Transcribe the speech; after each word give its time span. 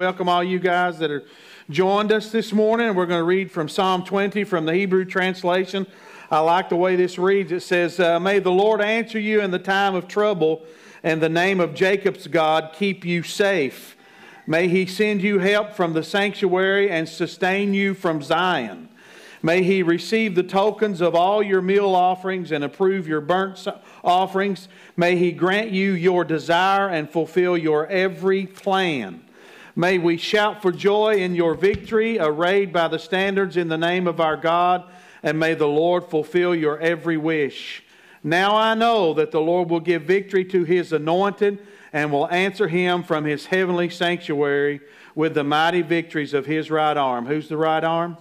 Welcome 0.00 0.28
all 0.28 0.42
you 0.42 0.58
guys 0.58 0.98
that 1.00 1.10
are 1.10 1.24
joined 1.68 2.12
us 2.12 2.30
this 2.30 2.52
morning. 2.52 2.94
We're 2.94 3.06
going 3.06 3.20
to 3.20 3.24
read 3.24 3.50
from 3.50 3.68
Psalm 3.68 4.04
20 4.04 4.44
from 4.44 4.64
the 4.64 4.72
Hebrew 4.72 5.04
translation. 5.04 5.86
I 6.30 6.38
like 6.40 6.70
the 6.70 6.76
way 6.76 6.96
this 6.96 7.18
reads. 7.18 7.52
It 7.52 7.60
says, 7.60 8.00
uh, 8.00 8.18
May 8.18 8.38
the 8.38 8.50
Lord 8.50 8.80
answer 8.80 9.18
you 9.18 9.40
in 9.40 9.50
the 9.50 9.58
time 9.58 9.94
of 9.94 10.08
trouble, 10.08 10.64
and 11.02 11.20
the 11.20 11.28
name 11.28 11.60
of 11.60 11.74
Jacob's 11.74 12.26
God 12.26 12.74
keep 12.74 13.04
you 13.04 13.22
safe. 13.22 13.96
May 14.46 14.68
he 14.68 14.86
send 14.86 15.20
you 15.20 15.40
help 15.40 15.74
from 15.74 15.92
the 15.92 16.02
sanctuary 16.02 16.90
and 16.90 17.08
sustain 17.08 17.74
you 17.74 17.92
from 17.92 18.22
Zion. 18.22 18.87
May 19.42 19.62
he 19.62 19.82
receive 19.82 20.34
the 20.34 20.42
tokens 20.42 21.00
of 21.00 21.14
all 21.14 21.42
your 21.42 21.62
meal 21.62 21.94
offerings 21.94 22.50
and 22.50 22.64
approve 22.64 23.06
your 23.06 23.20
burnt 23.20 23.66
offerings. 24.02 24.68
May 24.96 25.16
he 25.16 25.30
grant 25.30 25.70
you 25.70 25.92
your 25.92 26.24
desire 26.24 26.88
and 26.88 27.08
fulfill 27.08 27.56
your 27.56 27.86
every 27.86 28.46
plan. 28.46 29.22
May 29.76 29.98
we 29.98 30.16
shout 30.16 30.60
for 30.60 30.72
joy 30.72 31.16
in 31.18 31.36
your 31.36 31.54
victory, 31.54 32.18
arrayed 32.18 32.72
by 32.72 32.88
the 32.88 32.98
standards 32.98 33.56
in 33.56 33.68
the 33.68 33.78
name 33.78 34.08
of 34.08 34.20
our 34.20 34.36
God, 34.36 34.84
and 35.22 35.38
may 35.38 35.54
the 35.54 35.68
Lord 35.68 36.06
fulfill 36.06 36.52
your 36.52 36.80
every 36.80 37.16
wish. 37.16 37.84
Now 38.24 38.56
I 38.56 38.74
know 38.74 39.14
that 39.14 39.30
the 39.30 39.40
Lord 39.40 39.70
will 39.70 39.78
give 39.78 40.02
victory 40.02 40.44
to 40.46 40.64
his 40.64 40.92
anointed 40.92 41.64
and 41.92 42.10
will 42.10 42.28
answer 42.28 42.66
him 42.66 43.04
from 43.04 43.24
his 43.24 43.46
heavenly 43.46 43.88
sanctuary 43.88 44.80
with 45.14 45.34
the 45.34 45.44
mighty 45.44 45.82
victories 45.82 46.34
of 46.34 46.46
his 46.46 46.72
right 46.72 46.96
arm. 46.96 47.26
Who's 47.26 47.48
the 47.48 47.56
right 47.56 47.84
arm? 47.84 48.16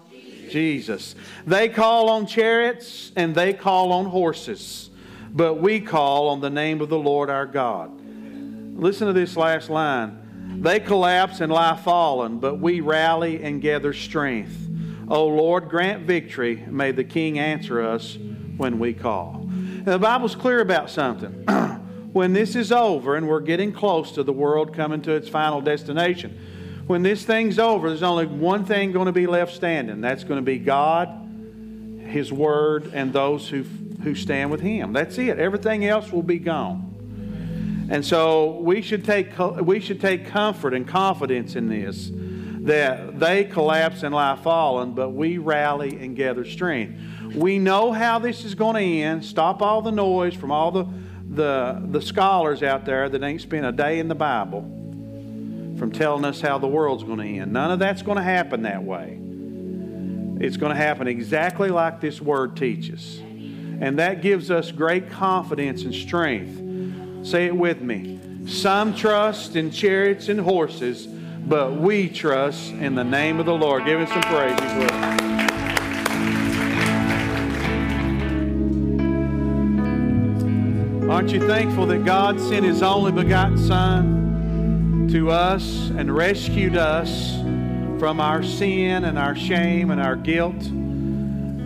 Jesus. 0.49 1.15
They 1.45 1.69
call 1.69 2.09
on 2.09 2.25
chariots 2.25 3.11
and 3.15 3.33
they 3.35 3.53
call 3.53 3.91
on 3.91 4.05
horses, 4.05 4.89
but 5.31 5.55
we 5.55 5.79
call 5.79 6.29
on 6.29 6.41
the 6.41 6.49
name 6.49 6.81
of 6.81 6.89
the 6.89 6.99
Lord 6.99 7.29
our 7.29 7.45
God. 7.45 7.91
Listen 8.75 9.07
to 9.07 9.13
this 9.13 9.35
last 9.35 9.69
line. 9.69 10.59
They 10.61 10.79
collapse 10.79 11.41
and 11.41 11.51
lie 11.51 11.77
fallen, 11.77 12.39
but 12.39 12.59
we 12.59 12.79
rally 12.79 13.43
and 13.43 13.61
gather 13.61 13.93
strength. 13.93 14.55
O 15.07 15.27
Lord, 15.27 15.69
grant 15.69 16.03
victory. 16.03 16.63
May 16.67 16.91
the 16.91 17.03
King 17.03 17.39
answer 17.39 17.81
us 17.81 18.17
when 18.57 18.79
we 18.79 18.93
call. 18.93 19.49
The 19.83 19.97
Bible's 19.97 20.35
clear 20.35 20.59
about 20.59 20.89
something. 20.89 21.43
when 22.13 22.33
this 22.33 22.55
is 22.55 22.71
over 22.71 23.15
and 23.15 23.27
we're 23.27 23.39
getting 23.39 23.71
close 23.71 24.11
to 24.13 24.23
the 24.23 24.33
world 24.33 24.73
coming 24.73 25.01
to 25.03 25.11
its 25.11 25.29
final 25.29 25.61
destination, 25.61 26.37
when 26.87 27.03
this 27.03 27.23
thing's 27.23 27.59
over, 27.59 27.89
there's 27.89 28.01
only 28.01 28.25
one 28.25 28.63
thing 28.63 28.93
going 28.93 29.07
to 29.07 29.11
be 29.11 29.27
left 29.27 29.53
standing. 29.53 29.99
That's 29.99 30.23
going 30.23 30.37
to 30.37 30.45
be 30.45 30.57
God, 30.57 31.09
His 32.07 32.31
Word, 32.31 32.91
and 32.93 33.11
those 33.11 33.49
who, 33.49 33.63
who 34.03 34.15
stand 34.15 34.51
with 34.51 34.61
Him. 34.61 34.93
That's 34.93 35.17
it. 35.17 35.37
Everything 35.37 35.85
else 35.85 36.11
will 36.13 36.23
be 36.23 36.39
gone. 36.39 37.87
And 37.89 38.05
so 38.05 38.59
we 38.59 38.81
should 38.81 39.03
take, 39.03 39.37
we 39.37 39.81
should 39.81 39.99
take 39.99 40.27
comfort 40.27 40.73
and 40.73 40.87
confidence 40.87 41.55
in 41.55 41.67
this 41.67 42.09
that 42.67 43.17
they 43.17 43.45
collapse 43.45 44.03
and 44.03 44.13
lie 44.13 44.35
fallen, 44.35 44.91
but 44.91 45.09
we 45.09 45.37
rally 45.37 45.97
and 46.03 46.17
gather 46.17 46.43
strength. 46.43 46.99
We 47.33 47.59
know 47.59 47.93
how 47.93 48.19
this 48.19 48.43
is 48.43 48.55
going 48.55 48.75
to 48.75 48.81
end. 48.81 49.23
Stop 49.23 49.61
all 49.61 49.81
the 49.81 49.91
noise 49.91 50.33
from 50.33 50.51
all 50.51 50.71
the, 50.71 50.85
the, 51.29 51.81
the 51.85 52.01
scholars 52.01 52.63
out 52.63 52.83
there 52.83 53.07
that 53.07 53.23
ain't 53.23 53.39
spent 53.39 53.65
a 53.65 53.71
day 53.71 53.99
in 53.99 54.09
the 54.09 54.15
Bible 54.15 54.76
from 55.77 55.91
telling 55.91 56.25
us 56.25 56.41
how 56.41 56.57
the 56.57 56.67
world's 56.67 57.03
going 57.03 57.19
to 57.19 57.39
end. 57.41 57.53
None 57.53 57.71
of 57.71 57.79
that's 57.79 58.01
going 58.01 58.17
to 58.17 58.23
happen 58.23 58.63
that 58.63 58.83
way. 58.83 59.19
It's 60.39 60.57
going 60.57 60.71
to 60.71 60.77
happen 60.77 61.07
exactly 61.07 61.69
like 61.69 62.01
this 62.01 62.21
word 62.21 62.55
teaches. 62.55 63.19
And 63.19 63.99
that 63.99 64.21
gives 64.21 64.49
us 64.49 64.71
great 64.71 65.09
confidence 65.09 65.83
and 65.83 65.93
strength 65.93 66.63
Say 67.27 67.45
it 67.45 67.55
with 67.55 67.81
me. 67.81 68.19
Some 68.45 68.95
trust 68.95 69.57
in 69.57 69.69
chariots 69.69 70.29
and 70.29 70.39
horses, 70.39 71.07
but 71.07 71.73
we 71.73 72.07
trust 72.07 72.71
in 72.71 72.95
the 72.95 73.03
name 73.03 73.41
of 73.41 73.45
the 73.45 73.53
Lord. 73.53 73.83
Give 73.83 73.99
him 73.99 74.07
some 74.07 74.21
praise. 74.21 74.57
Aren't 81.09 81.31
you 81.31 81.45
thankful 81.45 81.85
that 81.87 82.05
God 82.05 82.39
sent 82.39 82.65
His 82.65 82.81
only 82.81 83.11
begotten 83.11 83.57
Son 83.57 84.26
to 85.09 85.31
us 85.31 85.89
and 85.89 86.13
rescued 86.13 86.75
us 86.75 87.35
from 87.99 88.19
our 88.19 88.43
sin 88.43 89.05
and 89.05 89.17
our 89.17 89.35
shame 89.35 89.91
and 89.91 90.01
our 90.01 90.15
guilt? 90.15 90.61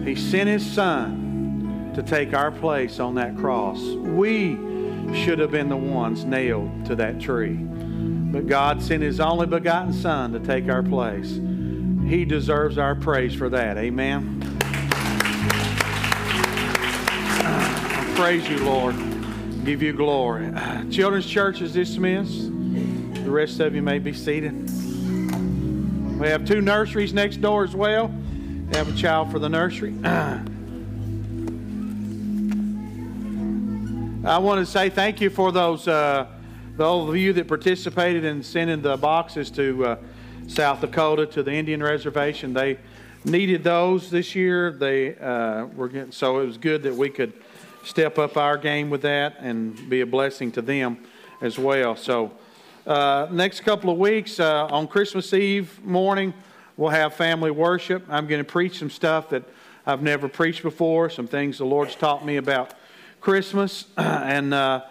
He 0.05 0.15
sent 0.15 0.47
His 0.49 0.65
Son 0.65 1.91
to 1.95 2.03
take 2.03 2.33
our 2.33 2.51
place 2.51 2.99
on 2.99 3.15
that 3.15 3.35
cross. 3.37 3.79
We 3.81 4.55
should 5.13 5.39
have 5.39 5.51
been 5.51 5.69
the 5.69 5.77
ones 5.77 6.23
nailed 6.23 6.85
to 6.85 6.95
that 6.95 7.19
tree. 7.19 7.55
But 7.55 8.47
God 8.47 8.81
sent 8.81 9.03
His 9.03 9.19
only 9.19 9.47
begotten 9.47 9.93
Son 9.93 10.31
to 10.33 10.39
take 10.39 10.69
our 10.69 10.83
place. 10.83 11.39
He 12.07 12.25
deserves 12.25 12.77
our 12.77 12.95
praise 12.95 13.33
for 13.33 13.49
that. 13.49 13.77
Amen. 13.77 14.39
I 17.43 18.13
praise 18.15 18.47
you, 18.47 18.57
Lord. 18.63 18.95
Give 19.65 19.81
you 19.81 19.93
glory. 19.93 20.51
Children's 20.89 21.27
Church 21.27 21.61
is 21.61 21.73
dismissed. 21.73 22.50
The 23.31 23.37
rest 23.37 23.61
of 23.61 23.73
you 23.73 23.81
may 23.81 23.97
be 23.97 24.11
seated. 24.11 24.69
We 26.19 26.27
have 26.27 26.43
two 26.43 26.59
nurseries 26.59 27.13
next 27.13 27.37
door 27.37 27.63
as 27.63 27.73
well. 27.73 28.09
We 28.09 28.75
have 28.75 28.93
a 28.93 28.97
child 28.97 29.31
for 29.31 29.39
the 29.39 29.47
nursery. 29.47 29.95
I 30.03 30.43
want 34.37 34.59
to 34.59 34.65
say 34.65 34.89
thank 34.89 35.21
you 35.21 35.29
for 35.29 35.53
those, 35.53 35.87
uh, 35.87 36.27
those 36.75 37.07
of 37.07 37.15
you 37.15 37.31
that 37.31 37.47
participated 37.47 38.25
in 38.25 38.43
sending 38.43 38.81
the 38.81 38.97
boxes 38.97 39.49
to 39.51 39.85
uh, 39.85 39.95
South 40.47 40.81
Dakota 40.81 41.25
to 41.27 41.41
the 41.41 41.53
Indian 41.53 41.81
Reservation. 41.81 42.51
They 42.51 42.79
needed 43.23 43.63
those 43.63 44.09
this 44.09 44.35
year. 44.35 44.73
They 44.73 45.15
uh, 45.15 45.67
were 45.67 45.87
getting, 45.87 46.11
so 46.11 46.41
it 46.41 46.47
was 46.47 46.57
good 46.57 46.83
that 46.83 46.95
we 46.95 47.09
could 47.09 47.31
step 47.85 48.19
up 48.19 48.35
our 48.35 48.57
game 48.57 48.89
with 48.89 49.03
that 49.03 49.37
and 49.39 49.89
be 49.89 50.01
a 50.01 50.05
blessing 50.05 50.51
to 50.51 50.61
them 50.61 50.97
as 51.39 51.57
well. 51.57 51.95
So, 51.95 52.33
uh, 52.85 53.27
next 53.31 53.59
couple 53.59 53.91
of 53.91 53.99
weeks 53.99 54.39
uh, 54.39 54.65
on 54.65 54.87
Christmas 54.87 55.33
Eve 55.33 55.83
morning, 55.83 56.33
we'll 56.77 56.89
have 56.89 57.13
family 57.13 57.51
worship. 57.51 58.03
I'm 58.09 58.25
going 58.25 58.43
to 58.43 58.49
preach 58.49 58.79
some 58.79 58.89
stuff 58.89 59.29
that 59.29 59.43
I've 59.85 60.01
never 60.01 60.27
preached 60.27 60.63
before, 60.63 61.11
some 61.11 61.27
things 61.27 61.59
the 61.59 61.65
Lord's 61.65 61.93
taught 61.95 62.25
me 62.25 62.37
about 62.37 62.73
Christmas. 63.19 63.85
and 63.97 64.51
uh, 64.51 64.81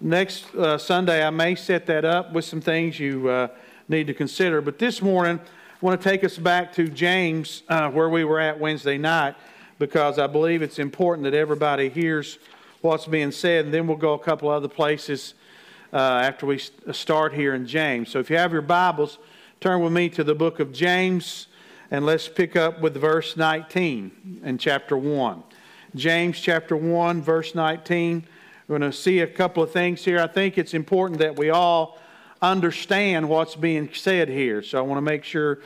next 0.00 0.54
uh, 0.54 0.78
Sunday, 0.78 1.24
I 1.26 1.30
may 1.30 1.56
set 1.56 1.86
that 1.86 2.04
up 2.04 2.32
with 2.32 2.44
some 2.44 2.60
things 2.60 3.00
you 3.00 3.28
uh, 3.28 3.48
need 3.88 4.06
to 4.06 4.14
consider. 4.14 4.60
But 4.60 4.78
this 4.78 5.02
morning, 5.02 5.40
I 5.40 5.84
want 5.84 6.00
to 6.00 6.08
take 6.08 6.22
us 6.22 6.38
back 6.38 6.72
to 6.74 6.88
James, 6.88 7.64
uh, 7.68 7.90
where 7.90 8.08
we 8.08 8.22
were 8.22 8.38
at 8.38 8.60
Wednesday 8.60 8.96
night, 8.96 9.34
because 9.80 10.20
I 10.20 10.28
believe 10.28 10.62
it's 10.62 10.78
important 10.78 11.24
that 11.24 11.34
everybody 11.34 11.88
hears 11.88 12.38
what's 12.80 13.06
being 13.06 13.32
said. 13.32 13.64
And 13.64 13.74
then 13.74 13.88
we'll 13.88 13.96
go 13.96 14.12
a 14.12 14.20
couple 14.20 14.48
other 14.50 14.68
places 14.68 15.34
uh, 15.92 15.96
after 15.96 16.46
we 16.46 16.58
start 16.58 17.32
here 17.32 17.54
in 17.54 17.66
James. 17.66 18.10
So 18.10 18.18
if 18.18 18.30
you 18.30 18.36
have 18.36 18.52
your 18.52 18.62
Bibles, 18.62 19.18
turn 19.60 19.80
with 19.80 19.92
me 19.92 20.08
to 20.10 20.24
the 20.24 20.34
book 20.34 20.60
of 20.60 20.72
James. 20.72 21.46
And 21.90 22.06
let's 22.06 22.28
pick 22.28 22.54
up 22.54 22.80
with 22.80 22.94
verse 22.94 23.36
19 23.36 24.42
in 24.44 24.58
chapter 24.58 24.96
1. 24.96 25.42
James 25.96 26.38
chapter 26.38 26.76
1, 26.76 27.20
verse 27.20 27.54
19. 27.54 28.24
We're 28.68 28.78
going 28.78 28.90
to 28.90 28.96
see 28.96 29.18
a 29.20 29.26
couple 29.26 29.62
of 29.62 29.72
things 29.72 30.04
here. 30.04 30.20
I 30.20 30.28
think 30.28 30.56
it's 30.56 30.74
important 30.74 31.18
that 31.18 31.36
we 31.36 31.50
all 31.50 31.98
understand 32.40 33.28
what's 33.28 33.56
being 33.56 33.92
said 33.92 34.28
here. 34.28 34.62
So 34.62 34.78
I 34.78 34.82
want 34.82 34.98
to 34.98 35.02
make 35.02 35.24
sure 35.24 35.58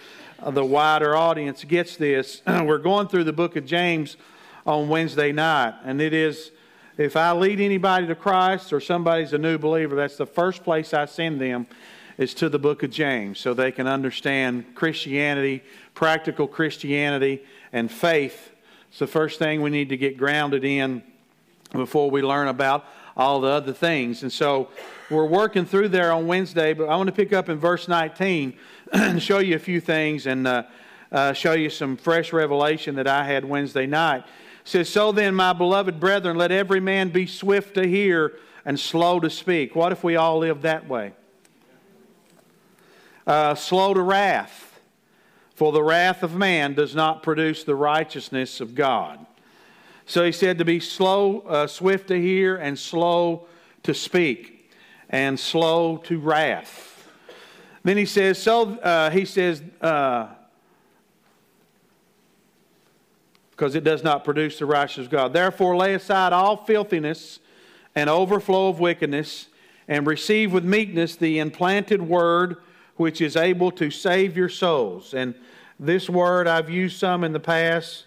the 0.42 0.64
wider 0.64 1.14
audience 1.14 1.62
gets 1.64 1.96
this. 1.96 2.40
We're 2.46 2.78
going 2.78 3.08
through 3.08 3.24
the 3.24 3.32
book 3.34 3.56
of 3.56 3.66
James 3.66 4.16
on 4.66 4.88
Wednesday 4.88 5.30
night, 5.30 5.74
and 5.84 6.00
it 6.00 6.14
is 6.14 6.50
if 6.96 7.16
I 7.16 7.32
lead 7.32 7.60
anybody 7.60 8.06
to 8.06 8.14
Christ 8.14 8.72
or 8.72 8.80
somebody's 8.80 9.32
a 9.32 9.38
new 9.38 9.58
believer, 9.58 9.96
that's 9.96 10.16
the 10.16 10.26
first 10.26 10.62
place 10.62 10.94
I 10.94 11.06
send 11.06 11.40
them 11.40 11.66
is 12.18 12.34
to 12.34 12.48
the 12.48 12.58
book 12.58 12.82
of 12.82 12.90
James 12.90 13.40
so 13.40 13.54
they 13.54 13.72
can 13.72 13.86
understand 13.86 14.74
Christianity, 14.74 15.62
practical 15.94 16.46
Christianity, 16.46 17.42
and 17.72 17.90
faith 17.90 18.52
it's 18.94 19.00
the 19.00 19.08
first 19.08 19.40
thing 19.40 19.60
we 19.60 19.70
need 19.70 19.88
to 19.88 19.96
get 19.96 20.16
grounded 20.16 20.64
in 20.64 21.02
before 21.72 22.12
we 22.12 22.22
learn 22.22 22.46
about 22.46 22.84
all 23.16 23.40
the 23.40 23.48
other 23.48 23.72
things. 23.72 24.22
And 24.22 24.32
so 24.32 24.68
we're 25.10 25.26
working 25.26 25.66
through 25.66 25.88
there 25.88 26.12
on 26.12 26.28
Wednesday, 26.28 26.74
but 26.74 26.88
I 26.88 26.94
want 26.94 27.08
to 27.08 27.12
pick 27.12 27.32
up 27.32 27.48
in 27.48 27.58
verse 27.58 27.88
19 27.88 28.56
and 28.92 29.20
show 29.20 29.40
you 29.40 29.56
a 29.56 29.58
few 29.58 29.80
things 29.80 30.28
and 30.28 30.46
uh, 30.46 30.62
uh, 31.10 31.32
show 31.32 31.54
you 31.54 31.70
some 31.70 31.96
fresh 31.96 32.32
revelation 32.32 32.94
that 32.94 33.08
I 33.08 33.24
had 33.24 33.44
Wednesday 33.44 33.84
night. 33.84 34.22
Says, 34.64 34.88
So 34.88 35.12
then, 35.12 35.34
my 35.34 35.52
beloved 35.52 36.00
brethren, 36.00 36.36
let 36.36 36.50
every 36.50 36.80
man 36.80 37.10
be 37.10 37.26
swift 37.26 37.74
to 37.74 37.86
hear 37.86 38.34
and 38.64 38.80
slow 38.80 39.20
to 39.20 39.30
speak. 39.30 39.76
What 39.76 39.92
if 39.92 40.02
we 40.02 40.16
all 40.16 40.38
live 40.38 40.62
that 40.62 40.88
way? 40.88 41.12
Uh, 43.26 43.54
slow 43.54 43.94
to 43.94 44.00
wrath 44.00 44.74
for 45.54 45.70
the 45.70 45.82
wrath 45.82 46.22
of 46.22 46.34
man 46.34 46.74
does 46.74 46.94
not 46.94 47.22
produce 47.22 47.62
the 47.62 47.76
righteousness 47.76 48.60
of 48.60 48.74
God. 48.74 49.24
So 50.04 50.24
he 50.24 50.32
said 50.32 50.58
to 50.58 50.64
be 50.64 50.80
slow, 50.80 51.40
uh, 51.40 51.66
swift 51.66 52.08
to 52.08 52.20
hear, 52.20 52.56
and 52.56 52.78
slow 52.78 53.46
to 53.84 53.94
speak, 53.94 54.70
and 55.08 55.38
slow 55.38 55.98
to 55.98 56.18
wrath. 56.18 57.08
Then 57.84 57.96
he 57.96 58.04
says, 58.04 58.42
so 58.42 58.74
uh, 58.78 59.10
he 59.10 59.24
says, 59.24 59.62
uh, 59.80 60.28
because 63.56 63.74
it 63.74 63.84
does 63.84 64.02
not 64.02 64.24
produce 64.24 64.58
the 64.58 64.66
righteousness 64.66 65.06
of 65.06 65.12
God. 65.12 65.32
Therefore, 65.32 65.76
lay 65.76 65.94
aside 65.94 66.32
all 66.32 66.56
filthiness 66.56 67.38
and 67.94 68.10
overflow 68.10 68.68
of 68.68 68.80
wickedness, 68.80 69.46
and 69.86 70.06
receive 70.06 70.52
with 70.52 70.64
meekness 70.64 71.14
the 71.14 71.38
implanted 71.38 72.02
word 72.02 72.56
which 72.96 73.20
is 73.20 73.36
able 73.36 73.70
to 73.70 73.90
save 73.90 74.36
your 74.36 74.48
souls. 74.48 75.14
And 75.14 75.34
this 75.78 76.08
word 76.08 76.48
I've 76.48 76.70
used 76.70 76.98
some 76.98 77.22
in 77.22 77.32
the 77.32 77.40
past, 77.40 78.06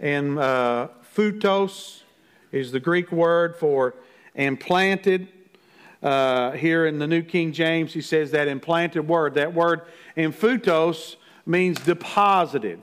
and 0.00 0.38
uh, 0.38 0.88
phutos 1.02 2.02
is 2.50 2.72
the 2.72 2.80
Greek 2.80 3.12
word 3.12 3.56
for 3.56 3.94
implanted. 4.34 5.28
Uh, 6.02 6.52
here 6.52 6.86
in 6.86 6.98
the 6.98 7.06
New 7.06 7.22
King 7.22 7.52
James, 7.52 7.92
he 7.92 8.00
says 8.00 8.30
that 8.30 8.48
implanted 8.48 9.06
word. 9.06 9.34
That 9.34 9.52
word 9.52 9.82
emphutos 10.16 11.16
means 11.44 11.78
deposited. 11.80 12.80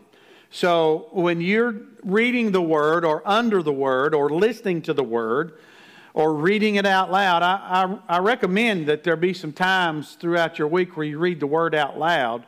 So 0.56 1.10
when 1.12 1.42
you're 1.42 1.76
reading 2.02 2.54
the 2.54 2.62
word 2.62 3.04
or 3.04 3.22
under 3.28 3.62
the 3.62 3.74
word 3.74 4.16
or 4.16 4.30
listening 4.30 4.82
to 4.84 4.94
the 4.94 5.04
word, 5.04 5.58
or 6.14 6.34
reading 6.34 6.76
it 6.76 6.86
out 6.86 7.12
loud. 7.12 7.44
I, 7.44 7.98
I, 8.08 8.16
I, 8.16 8.20
recommend 8.20 8.88
that 8.88 9.04
there 9.04 9.18
be 9.18 9.34
some 9.34 9.52
times 9.52 10.16
throughout 10.18 10.58
your 10.58 10.70
week 10.70 10.96
where 10.96 11.06
you 11.06 11.20
read 11.20 11.42
the 11.42 11.46
word 11.46 11.76
out 11.76 12.00
loud 12.00 12.46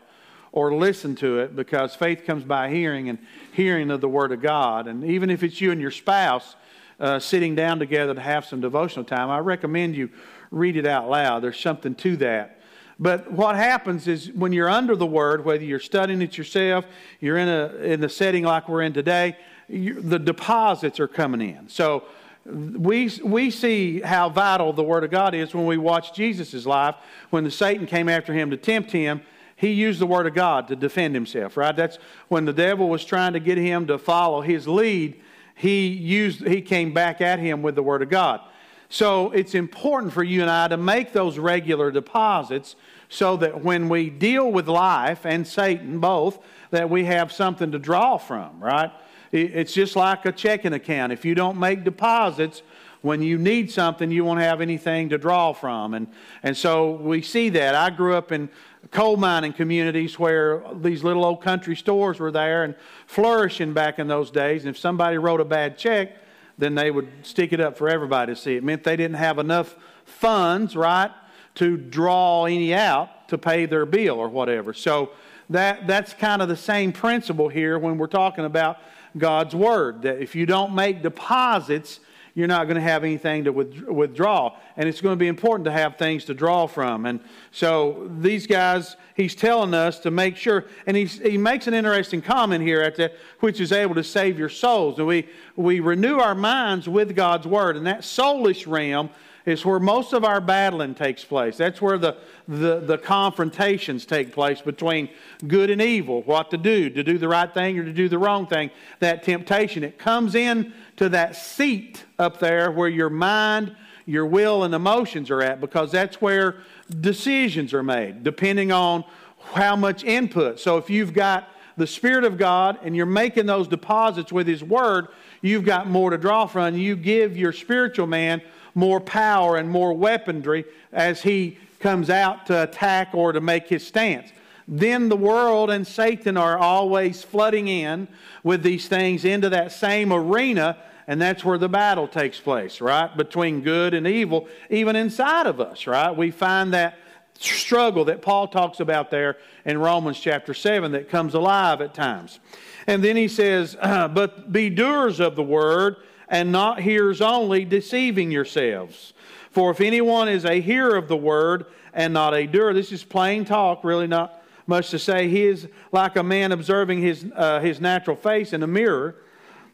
or 0.53 0.73
listen 0.73 1.17
to 1.17 1.39
it 1.39 1.53
because 1.53 1.93
faith 1.93 2.23
comes 2.23 2.45
by 2.45 2.69
hearing 2.69 3.09
and 3.09 3.19
hearing 3.51 3.91
of 3.91 3.99
the 3.99 4.07
word 4.07 4.31
of 4.31 4.41
God. 4.41 4.87
And 4.87 5.03
even 5.03 5.29
if 5.29 5.43
it's 5.43 5.59
you 5.59 5.73
and 5.73 5.81
your 5.81 5.91
spouse 5.91 6.55
uh, 6.97 7.19
sitting 7.19 7.55
down 7.55 7.77
together 7.77 8.13
to 8.13 8.21
have 8.21 8.45
some 8.45 8.61
devotional 8.61 9.03
time, 9.03 9.29
I 9.29 9.39
recommend 9.39 9.97
you 9.97 10.11
read 10.49 10.77
it 10.77 10.87
out 10.87 11.09
loud. 11.09 11.43
There's 11.43 11.59
something 11.59 11.93
to 11.95 12.15
that. 12.15 12.56
But 12.99 13.31
what 13.31 13.55
happens 13.55 14.07
is 14.07 14.31
when 14.31 14.53
you're 14.53 14.69
under 14.69 14.95
the 14.95 15.05
word, 15.05 15.45
whether 15.45 15.63
you're 15.63 15.79
studying 15.79 16.21
it 16.21 16.37
yourself, 16.37 16.85
you're 17.19 17.37
in 17.37 17.47
a 17.47 17.75
in 17.77 18.01
the 18.01 18.09
setting 18.09 18.43
like 18.43 18.67
we're 18.67 18.81
in 18.81 18.93
today, 18.93 19.37
the 19.69 20.19
deposits 20.19 20.99
are 20.99 21.07
coming 21.07 21.41
in. 21.41 21.69
So 21.69 22.05
we, 22.45 23.11
we 23.23 23.51
see 23.51 23.99
how 23.99 24.29
vital 24.29 24.71
the 24.71 24.83
Word 24.83 25.03
of 25.03 25.11
God 25.11 25.33
is 25.33 25.53
when 25.53 25.65
we 25.65 25.77
watch 25.77 26.13
Jesus' 26.13 26.65
life. 26.65 26.95
When 27.29 27.43
the 27.43 27.51
Satan 27.51 27.85
came 27.85 28.07
after 28.07 28.33
him 28.33 28.49
to 28.51 28.57
tempt 28.57 28.91
him, 28.91 29.21
he 29.55 29.71
used 29.71 29.99
the 29.99 30.07
Word 30.07 30.27
of 30.27 30.33
God 30.33 30.67
to 30.69 30.75
defend 30.75 31.13
himself, 31.13 31.57
right? 31.57 31.75
That's 31.75 31.97
when 32.29 32.45
the 32.45 32.53
devil 32.53 32.89
was 32.89 33.03
trying 33.03 33.33
to 33.33 33.39
get 33.39 33.57
him 33.57 33.87
to 33.87 33.97
follow 33.97 34.41
his 34.41 34.67
lead, 34.67 35.19
he, 35.55 35.87
used, 35.87 36.47
he 36.47 36.61
came 36.61 36.93
back 36.93 37.19
at 37.19 37.39
him 37.39 37.63
with 37.63 37.75
the 37.75 37.83
Word 37.83 38.01
of 38.01 38.09
God. 38.09 38.41
So 38.89 39.31
it's 39.31 39.53
important 39.53 40.13
for 40.13 40.23
you 40.23 40.41
and 40.41 40.49
I 40.49 40.67
to 40.69 40.77
make 40.77 41.11
those 41.11 41.37
regular 41.37 41.91
deposits 41.91 42.75
so 43.09 43.37
that 43.37 43.63
when 43.63 43.89
we 43.89 44.09
deal 44.09 44.51
with 44.51 44.67
life 44.67 45.25
and 45.25 45.45
Satan 45.45 45.99
both, 45.99 46.39
that 46.71 46.89
we 46.89 47.05
have 47.05 47.31
something 47.31 47.71
to 47.71 47.79
draw 47.79 48.17
from, 48.17 48.59
right? 48.61 48.91
It's 49.31 49.73
just 49.73 49.95
like 49.95 50.25
a 50.25 50.31
checking 50.31 50.73
account. 50.73 51.11
If 51.11 51.25
you 51.25 51.35
don't 51.35 51.57
make 51.59 51.83
deposits, 51.83 52.61
when 53.01 53.21
you 53.21 53.37
need 53.37 53.71
something, 53.71 54.09
you 54.09 54.23
won't 54.23 54.39
have 54.39 54.61
anything 54.61 55.09
to 55.09 55.17
draw 55.17 55.53
from. 55.53 55.93
And, 55.93 56.07
and 56.43 56.55
so 56.55 56.91
we 56.91 57.21
see 57.21 57.49
that. 57.49 57.75
I 57.75 57.89
grew 57.89 58.15
up 58.15 58.31
in 58.31 58.49
coal 58.91 59.17
mining 59.17 59.53
communities 59.53 60.17
where 60.17 60.63
these 60.75 61.03
little 61.03 61.25
old 61.25 61.41
country 61.41 61.75
stores 61.75 62.19
were 62.19 62.31
there 62.31 62.63
and 62.63 62.75
flourishing 63.05 63.73
back 63.73 63.99
in 63.99 64.07
those 64.07 64.31
days. 64.31 64.63
And 64.63 64.69
if 64.69 64.77
somebody 64.77 65.17
wrote 65.17 65.41
a 65.41 65.45
bad 65.45 65.77
check, 65.77 66.17
then 66.57 66.75
they 66.75 66.91
would 66.91 67.07
stick 67.23 67.53
it 67.53 67.59
up 67.59 67.77
for 67.77 67.89
everybody 67.89 68.33
to 68.33 68.39
see. 68.39 68.55
It 68.55 68.63
meant 68.63 68.83
they 68.83 68.95
didn't 68.95 69.17
have 69.17 69.39
enough 69.39 69.75
funds, 70.05 70.75
right, 70.75 71.11
to 71.55 71.77
draw 71.77 72.45
any 72.45 72.73
out 72.73 73.27
to 73.29 73.37
pay 73.37 73.65
their 73.65 73.85
bill 73.85 74.17
or 74.17 74.29
whatever. 74.29 74.73
So 74.73 75.11
that, 75.49 75.87
that's 75.87 76.13
kind 76.13 76.41
of 76.41 76.47
the 76.47 76.57
same 76.57 76.91
principle 76.91 77.49
here 77.49 77.77
when 77.79 77.97
we're 77.97 78.07
talking 78.07 78.45
about 78.45 78.77
God's 79.17 79.55
Word. 79.55 80.01
That 80.03 80.21
if 80.21 80.35
you 80.35 80.45
don't 80.45 80.73
make 80.73 81.01
deposits, 81.01 81.99
you're 82.37 82.45
not 82.45 82.65
going 82.65 82.75
to 82.75 82.81
have 82.81 83.03
anything 83.03 83.45
to 83.45 83.51
withdraw. 83.51 84.55
And 84.75 84.87
it's 84.87 85.01
going 85.01 85.13
to 85.13 85.19
be 85.19 85.27
important 85.27 85.65
to 85.65 85.71
have 85.71 85.97
things 85.97 86.23
to 86.25 86.35
draw 86.35 86.67
from. 86.67 87.07
And 87.07 87.19
so 87.49 88.11
these 88.19 88.45
guys, 88.45 88.95
he's 89.15 89.33
telling 89.33 89.73
us 89.73 89.97
to 90.01 90.11
make 90.11 90.37
sure, 90.37 90.65
and 90.85 90.95
he's, 90.95 91.17
he 91.17 91.35
makes 91.35 91.65
an 91.65 91.73
interesting 91.73 92.21
comment 92.21 92.63
here 92.63 92.81
at 92.81 92.95
the, 92.95 93.11
which 93.39 93.59
is 93.59 93.71
able 93.71 93.95
to 93.95 94.03
save 94.03 94.37
your 94.37 94.49
souls. 94.49 94.99
And 94.99 95.07
we, 95.07 95.27
we 95.55 95.79
renew 95.79 96.19
our 96.19 96.35
minds 96.35 96.87
with 96.87 97.15
God's 97.15 97.47
Word. 97.47 97.75
And 97.75 97.87
that 97.87 98.01
soulish 98.01 98.67
realm 98.67 99.09
is 99.47 99.63
where 99.65 99.79
most 99.79 100.11
of 100.11 100.25
our 100.25 100.41
battling 100.41 100.93
takes 100.93 101.23
place. 101.23 101.55
That's 101.55 101.81
where 101.81 101.97
the, 101.97 102.17
the, 102.49 102.81
the, 102.81 102.97
confrontations 102.97 104.05
take 104.05 104.33
place 104.33 104.59
between 104.59 105.07
good 105.47 105.69
and 105.69 105.81
evil, 105.81 106.21
what 106.23 106.51
to 106.51 106.57
do, 106.57 106.89
to 106.89 107.01
do 107.01 107.17
the 107.17 107.29
right 107.29 107.51
thing 107.51 107.79
or 107.79 107.85
to 107.85 107.93
do 107.93 108.09
the 108.09 108.17
wrong 108.17 108.45
thing. 108.45 108.71
That 108.99 109.23
temptation, 109.23 109.85
it 109.85 109.97
comes 109.97 110.35
in 110.35 110.73
to 110.97 111.07
that 111.09 111.37
seat 111.37 112.03
up 112.19 112.41
there 112.41 112.71
where 112.71 112.89
your 112.89 113.09
mind, 113.09 113.73
your 114.05 114.25
will, 114.25 114.65
and 114.65 114.75
emotions 114.75 115.31
are 115.31 115.41
at 115.41 115.61
because 115.61 115.93
that's 115.93 116.21
where 116.21 116.57
decisions 116.99 117.73
are 117.73 117.83
made, 117.83 118.25
depending 118.25 118.73
on 118.73 119.05
how 119.53 119.77
much 119.77 120.03
input. 120.03 120.59
So 120.59 120.75
if 120.75 120.89
you've 120.89 121.13
got 121.13 121.47
the 121.77 121.87
Spirit 121.87 122.25
of 122.25 122.37
God 122.37 122.79
and 122.83 122.97
you're 122.97 123.05
making 123.05 123.45
those 123.45 123.69
deposits 123.69 124.33
with 124.33 124.45
His 124.45 124.61
Word, 124.61 125.07
you've 125.41 125.63
got 125.63 125.87
more 125.89 126.09
to 126.09 126.17
draw 126.17 126.47
from. 126.47 126.75
You 126.75 126.97
give 126.97 127.37
your 127.37 127.53
spiritual 127.53 128.07
man 128.07 128.41
more 128.77 129.01
power 129.01 129.57
and 129.57 129.67
more 129.67 129.91
weaponry 129.91 130.63
as 130.93 131.23
he 131.23 131.57
comes 131.79 132.11
out 132.11 132.45
to 132.45 132.61
attack 132.61 133.09
or 133.15 133.31
to 133.31 133.41
make 133.41 133.67
his 133.67 133.85
stance. 133.85 134.29
Then 134.67 135.09
the 135.09 135.17
world 135.17 135.71
and 135.71 135.85
Satan 135.85 136.37
are 136.37 136.59
always 136.59 137.23
flooding 137.23 137.67
in 137.67 138.07
with 138.43 138.61
these 138.61 138.87
things 138.87 139.25
into 139.25 139.49
that 139.49 139.71
same 139.71 140.13
arena, 140.13 140.77
and 141.07 141.19
that's 141.19 141.43
where 141.43 141.57
the 141.57 141.67
battle 141.67 142.07
takes 142.07 142.39
place, 142.39 142.79
right? 142.79 143.17
Between 143.17 143.61
good 143.61 143.95
and 143.95 144.05
evil, 144.05 144.47
even 144.69 144.95
inside 144.95 145.47
of 145.47 145.59
us, 145.59 145.87
right? 145.87 146.11
We 146.11 146.29
find 146.29 146.71
that 146.75 146.99
struggle 147.39 148.05
that 148.05 148.21
Paul 148.21 148.47
talks 148.47 148.79
about 148.79 149.09
there 149.09 149.37
in 149.65 149.79
Romans 149.79 150.19
chapter 150.19 150.53
7 150.53 150.91
that 150.91 151.09
comes 151.09 151.33
alive 151.33 151.81
at 151.81 151.95
times. 151.95 152.39
And 152.85 153.03
then 153.03 153.15
he 153.15 153.27
says, 153.27 153.75
But 153.81 154.51
be 154.51 154.69
doers 154.69 155.19
of 155.19 155.35
the 155.35 155.43
word 155.43 155.95
and 156.29 156.51
not 156.51 156.81
hearers 156.81 157.21
only, 157.21 157.65
deceiving 157.65 158.31
yourselves. 158.31 159.13
For 159.51 159.71
if 159.71 159.81
anyone 159.81 160.29
is 160.29 160.45
a 160.45 160.61
hearer 160.61 160.95
of 160.95 161.07
the 161.07 161.17
word 161.17 161.65
and 161.93 162.13
not 162.13 162.33
a 162.33 162.45
doer, 162.45 162.73
this 162.73 162.91
is 162.91 163.03
plain 163.03 163.45
talk, 163.45 163.83
really 163.83 164.07
not 164.07 164.43
much 164.67 164.89
to 164.91 164.99
say. 164.99 165.29
He 165.29 165.45
is 165.45 165.67
like 165.91 166.15
a 166.15 166.23
man 166.23 166.51
observing 166.51 167.01
his, 167.01 167.25
uh, 167.35 167.59
his 167.59 167.79
natural 167.79 168.15
face 168.15 168.53
in 168.53 168.61
a 168.61 168.67
mirror. 168.67 169.15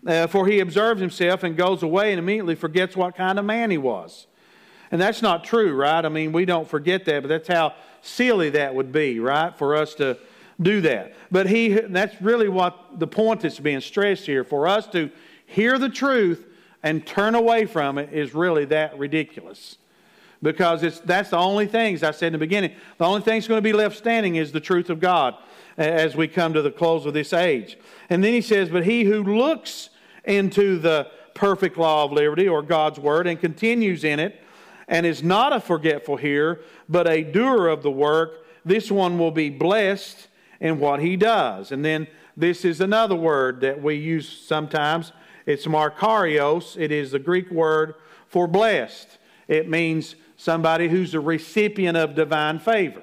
Uh, 0.06 0.28
for 0.28 0.48
he 0.48 0.60
observes 0.60 1.00
himself 1.00 1.44
and 1.44 1.56
goes 1.56 1.82
away 1.82 2.12
and 2.12 2.20
immediately 2.20 2.56
forgets 2.56 2.96
what 2.96 3.16
kind 3.16 3.40
of 3.40 3.46
man 3.46 3.72
he 3.72 3.78
was. 3.78 4.28
And 4.92 5.02
that's 5.02 5.22
not 5.22 5.44
true, 5.44 5.74
right? 5.74 6.06
I 6.06 6.10
mean, 6.10 6.34
we 6.34 6.46
don't 6.46 6.68
forget 6.68 7.06
that, 7.06 7.24
but 7.24 7.30
that's 7.30 7.48
how 7.48 7.74
silly 8.02 8.52
that 8.52 8.76
would 8.76 8.92
be, 8.92 9.20
right? 9.20 9.58
For 9.58 9.76
us 9.76 9.96
to 9.96 10.18
do 10.62 10.82
that. 10.82 11.14
But 11.32 11.48
he, 11.48 11.70
that's 11.70 12.22
really 12.22 12.50
what 12.50 13.00
the 13.00 13.08
point 13.08 13.42
that's 13.42 13.60
being 13.60 13.82
stressed 13.82 14.26
here. 14.26 14.44
For 14.44 14.68
us 14.68 14.88
to 14.88 15.10
hear 15.54 15.78
the 15.78 15.90
truth 15.90 16.46
and 16.82 17.06
turn 17.06 17.36
away 17.36 17.66
from 17.66 17.98
it 17.98 18.12
is 18.12 18.34
really 18.34 18.66
that 18.66 18.98
ridiculous. 18.98 19.78
Because 20.42 20.84
it's, 20.84 21.00
that's 21.00 21.30
the 21.30 21.38
only 21.38 21.68
thing, 21.68 21.96
as 21.96 22.04
I 22.04 22.12
said 22.12 22.28
in 22.28 22.34
the 22.34 22.40
beginning, 22.40 22.76
the 22.98 23.06
only 23.06 23.22
thing 23.22 23.36
that's 23.36 23.48
going 23.48 23.60
to 23.60 23.62
be 23.62 23.72
left 23.72 23.96
standing 23.96 24.36
is 24.36 24.52
the 24.52 24.60
truth 24.60 24.90
of 24.90 25.00
God 25.00 25.36
as 25.78 26.16
we 26.16 26.28
come 26.28 26.54
to 26.54 26.62
the 26.62 26.72
close 26.72 27.06
of 27.06 27.14
this 27.14 27.32
age. 27.32 27.78
And 28.10 28.24
then 28.24 28.34
he 28.34 28.42
says, 28.42 28.70
But 28.70 28.86
he 28.86 29.06
who 29.06 29.24
looks 29.24 29.90
into 30.26 30.80
the 30.80 31.08
perfect 31.34 31.78
law 31.78 32.04
of 32.04 32.12
liberty 32.12 32.48
or 32.48 32.62
God's 32.62 33.00
word 33.00 33.28
and 33.28 33.40
continues 33.40 34.04
in 34.04 34.20
it 34.20 34.42
and 34.88 35.06
is 35.06 35.24
not 35.24 35.54
a 35.54 35.60
forgetful 35.60 36.18
hearer, 36.18 36.60
but 36.90 37.08
a 37.08 37.24
doer 37.24 37.68
of 37.68 37.84
the 37.84 37.92
work, 37.92 38.46
this 38.66 38.92
one 38.92 39.18
will 39.18 39.32
be 39.32 39.50
blessed 39.50 40.28
in 40.60 40.80
what 40.80 41.00
he 41.00 41.16
does. 41.16 41.72
And 41.72 41.86
then 41.86 42.08
this 42.36 42.66
is 42.66 42.82
another 42.82 43.16
word 43.16 43.62
that 43.62 43.82
we 43.82 43.96
use 43.96 44.28
sometimes 44.28 45.14
it's 45.46 45.66
Makarios. 45.66 46.80
It 46.80 46.92
is 46.92 47.12
the 47.12 47.20
Greek 47.20 47.50
word 47.52 47.96
for 48.28 48.48
blessed. 48.48 49.18
It 49.48 49.70
means 49.70 50.16
somebody 50.38 50.90
who's 50.90 51.14
a 51.14 51.20
recipient 51.20 51.98
of 51.98 52.16
divine 52.16 52.60
favor. 52.60 53.02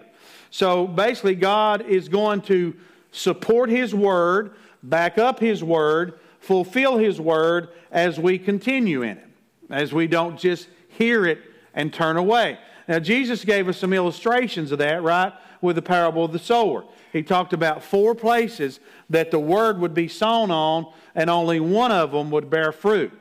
So 0.51 0.87
basically, 0.87 1.37
God 1.37 1.83
is 1.83 2.09
going 2.09 2.43
to 2.43 2.75
support 3.13 3.71
His 3.71 3.95
word, 3.95 4.55
back 4.83 5.19
up 5.19 5.39
His 5.39 5.63
word, 5.63 6.19
fulfill 6.41 6.97
His 6.99 7.21
word 7.21 7.69
as 7.91 8.19
we 8.19 8.39
continue 8.39 9.03
in 9.03 9.19
it, 9.19 9.29
as 9.69 9.93
we 9.93 10.07
don't 10.07 10.39
just 10.39 10.69
hear 10.89 11.27
it 11.27 11.41
and 11.75 11.93
turn 11.93 12.17
away. 12.17 12.59
Now, 12.89 12.99
Jesus 12.99 13.45
gave 13.45 13.69
us 13.69 13.79
some 13.79 13.93
illustrations 13.93 14.73
of 14.73 14.79
that, 14.79 15.03
right? 15.03 15.33
with 15.61 15.77
the 15.77 15.83
parable 15.83 16.25
of 16.25 16.33
the 16.33 16.39
sower. 16.39 16.85
He 17.13 17.23
talked 17.23 17.53
about 17.53 17.83
four 17.83 18.15
places 18.15 18.81
that 19.11 19.31
the 19.31 19.39
word 19.39 19.79
would 19.79 19.95
be 19.95 20.09
sown 20.09 20.51
on, 20.51 20.93
and 21.15 21.31
only 21.31 21.61
one 21.61 21.93
of 21.93 22.13
them 22.13 22.31
would 22.31 22.51
bear 22.51 22.73
fruit 22.73 23.13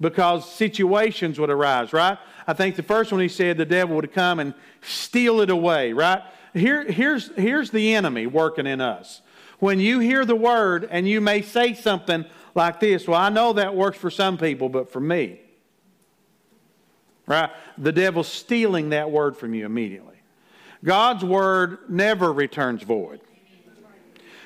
because 0.00 0.50
situations 0.50 1.38
would 1.40 1.50
arise, 1.50 1.92
right? 1.92 2.18
I 2.46 2.52
think 2.52 2.76
the 2.76 2.82
first 2.82 3.12
one 3.12 3.20
he 3.20 3.28
said 3.28 3.56
the 3.56 3.64
devil 3.64 3.96
would 3.96 4.12
come 4.12 4.40
and 4.40 4.54
steal 4.80 5.40
it 5.40 5.50
away, 5.50 5.92
right? 5.92 6.22
Here, 6.54 6.84
here's, 6.84 7.34
here's 7.36 7.70
the 7.70 7.94
enemy 7.94 8.26
working 8.26 8.66
in 8.66 8.80
us. 8.80 9.22
When 9.58 9.80
you 9.80 9.98
hear 9.98 10.24
the 10.24 10.36
word 10.36 10.86
and 10.90 11.08
you 11.08 11.20
may 11.20 11.42
say 11.42 11.74
something 11.74 12.24
like 12.54 12.80
this, 12.80 13.08
well, 13.08 13.20
I 13.20 13.28
know 13.28 13.54
that 13.54 13.74
works 13.74 13.98
for 13.98 14.10
some 14.10 14.38
people, 14.38 14.68
but 14.68 14.90
for 14.92 15.00
me, 15.00 15.40
right? 17.26 17.50
The 17.76 17.92
devil's 17.92 18.28
stealing 18.28 18.90
that 18.90 19.10
word 19.10 19.36
from 19.36 19.54
you 19.54 19.66
immediately. 19.66 20.16
God's 20.84 21.24
word 21.24 21.78
never 21.88 22.32
returns 22.32 22.82
void. 22.84 23.20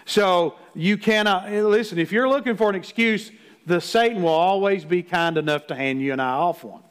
So 0.07 0.57
you 0.75 0.97
cannot, 0.97 1.47
eh, 1.49 1.63
listen, 1.63 1.99
if 1.99 2.13
you're 2.13 2.29
looking 2.29 2.57
for 2.57 2.69
an 2.69 2.75
excuse, 2.75 3.31
the 3.67 3.81
Satan 3.81 4.23
will 4.23 4.31
always 4.31 4.85
be 4.85 5.03
kind 5.03 5.39
enough 5.39 5.67
to 5.69 5.75
hand 5.75 6.01
you 6.01 6.13
and 6.13 6.21
I 6.21 6.33
off 6.33 6.65
one. 6.65 6.83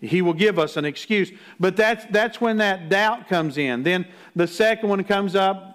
He 0.00 0.22
will 0.22 0.34
give 0.34 0.58
us 0.58 0.76
an 0.76 0.84
excuse. 0.84 1.30
But 1.58 1.76
that's, 1.76 2.06
that's 2.10 2.40
when 2.40 2.56
that 2.56 2.88
doubt 2.88 3.28
comes 3.28 3.58
in. 3.58 3.82
Then 3.82 4.06
the 4.34 4.46
second 4.46 4.88
one 4.88 5.04
comes 5.04 5.36
up 5.36 5.70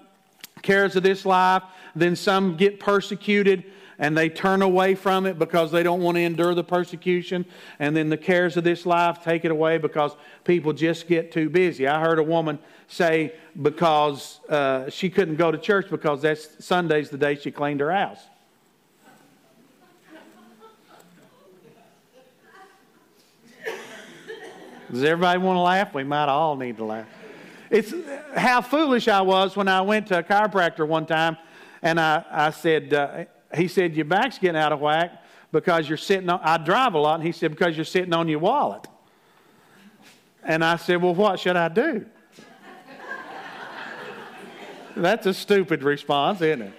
cares 0.65 0.95
of 0.95 1.03
this 1.03 1.25
life. 1.25 1.63
Then 1.95 2.15
some 2.15 2.57
get 2.57 2.79
persecuted 2.79 3.63
and 3.97 4.17
they 4.17 4.29
turn 4.29 4.61
away 4.61 4.95
from 4.95 5.25
it 5.25 5.39
because 5.39 5.71
they 5.71 5.83
don't 5.83 6.01
want 6.01 6.15
to 6.15 6.21
endure 6.21 6.53
the 6.53 6.63
persecution. 6.63 7.45
And 7.79 7.95
then 7.95 8.09
the 8.09 8.17
cares 8.17 8.57
of 8.57 8.63
this 8.63 8.85
life 8.85 9.23
take 9.23 9.45
it 9.45 9.51
away 9.51 9.77
because 9.77 10.15
people 10.43 10.73
just 10.73 11.07
get 11.07 11.31
too 11.31 11.49
busy. 11.49 11.87
I 11.87 11.99
heard 11.99 12.19
a 12.19 12.23
woman 12.23 12.59
say 12.87 13.33
because 13.61 14.39
uh, 14.49 14.89
she 14.89 15.09
couldn't 15.09 15.35
go 15.35 15.51
to 15.51 15.57
church 15.57 15.89
because 15.89 16.21
that's 16.21 16.63
Sunday's 16.63 17.09
the 17.09 17.17
day 17.17 17.35
she 17.35 17.51
cleaned 17.51 17.79
her 17.79 17.91
house. 17.91 18.19
Does 24.91 25.03
everybody 25.03 25.39
want 25.39 25.57
to 25.57 25.61
laugh? 25.61 25.93
We 25.93 26.03
might 26.03 26.29
all 26.29 26.55
need 26.55 26.77
to 26.77 26.85
laugh. 26.85 27.07
It's 27.71 27.93
how 28.35 28.61
foolish 28.61 29.07
I 29.07 29.21
was 29.21 29.55
when 29.55 29.67
I 29.67 29.81
went 29.81 30.07
to 30.07 30.19
a 30.19 30.23
chiropractor 30.23 30.87
one 30.87 31.07
time 31.07 31.37
and 31.81 31.99
I, 31.99 32.23
I 32.31 32.49
said, 32.51 32.93
uh, 32.93 33.25
he 33.55 33.67
said, 33.67 33.95
Your 33.95 34.05
back's 34.05 34.37
getting 34.37 34.59
out 34.59 34.71
of 34.71 34.79
whack 34.79 35.23
because 35.51 35.87
you're 35.87 35.97
sitting 35.97 36.29
on, 36.29 36.39
I 36.43 36.57
drive 36.57 36.93
a 36.93 36.99
lot, 36.99 37.15
and 37.15 37.23
he 37.23 37.31
said, 37.31 37.51
Because 37.51 37.75
you're 37.75 37.85
sitting 37.85 38.13
on 38.13 38.27
your 38.27 38.39
wallet. 38.39 38.87
And 40.43 40.63
I 40.63 40.75
said, 40.75 41.01
Well, 41.01 41.15
what 41.15 41.39
should 41.39 41.55
I 41.55 41.69
do? 41.69 42.05
That's 44.95 45.25
a 45.25 45.33
stupid 45.33 45.83
response, 45.83 46.41
isn't 46.41 46.61
it? 46.61 46.73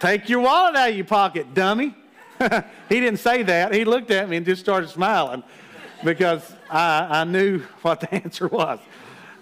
Take 0.00 0.28
your 0.28 0.40
wallet 0.40 0.74
out 0.74 0.90
of 0.90 0.96
your 0.96 1.04
pocket, 1.04 1.54
dummy. 1.54 1.94
he 2.88 3.00
didn't 3.00 3.20
say 3.20 3.42
that. 3.44 3.72
He 3.72 3.84
looked 3.84 4.10
at 4.10 4.28
me 4.28 4.36
and 4.36 4.44
just 4.44 4.60
started 4.60 4.90
smiling 4.90 5.44
because 6.02 6.52
I, 6.68 7.20
I 7.20 7.24
knew 7.24 7.58
what 7.82 8.00
the 8.00 8.12
answer 8.12 8.48
was. 8.48 8.80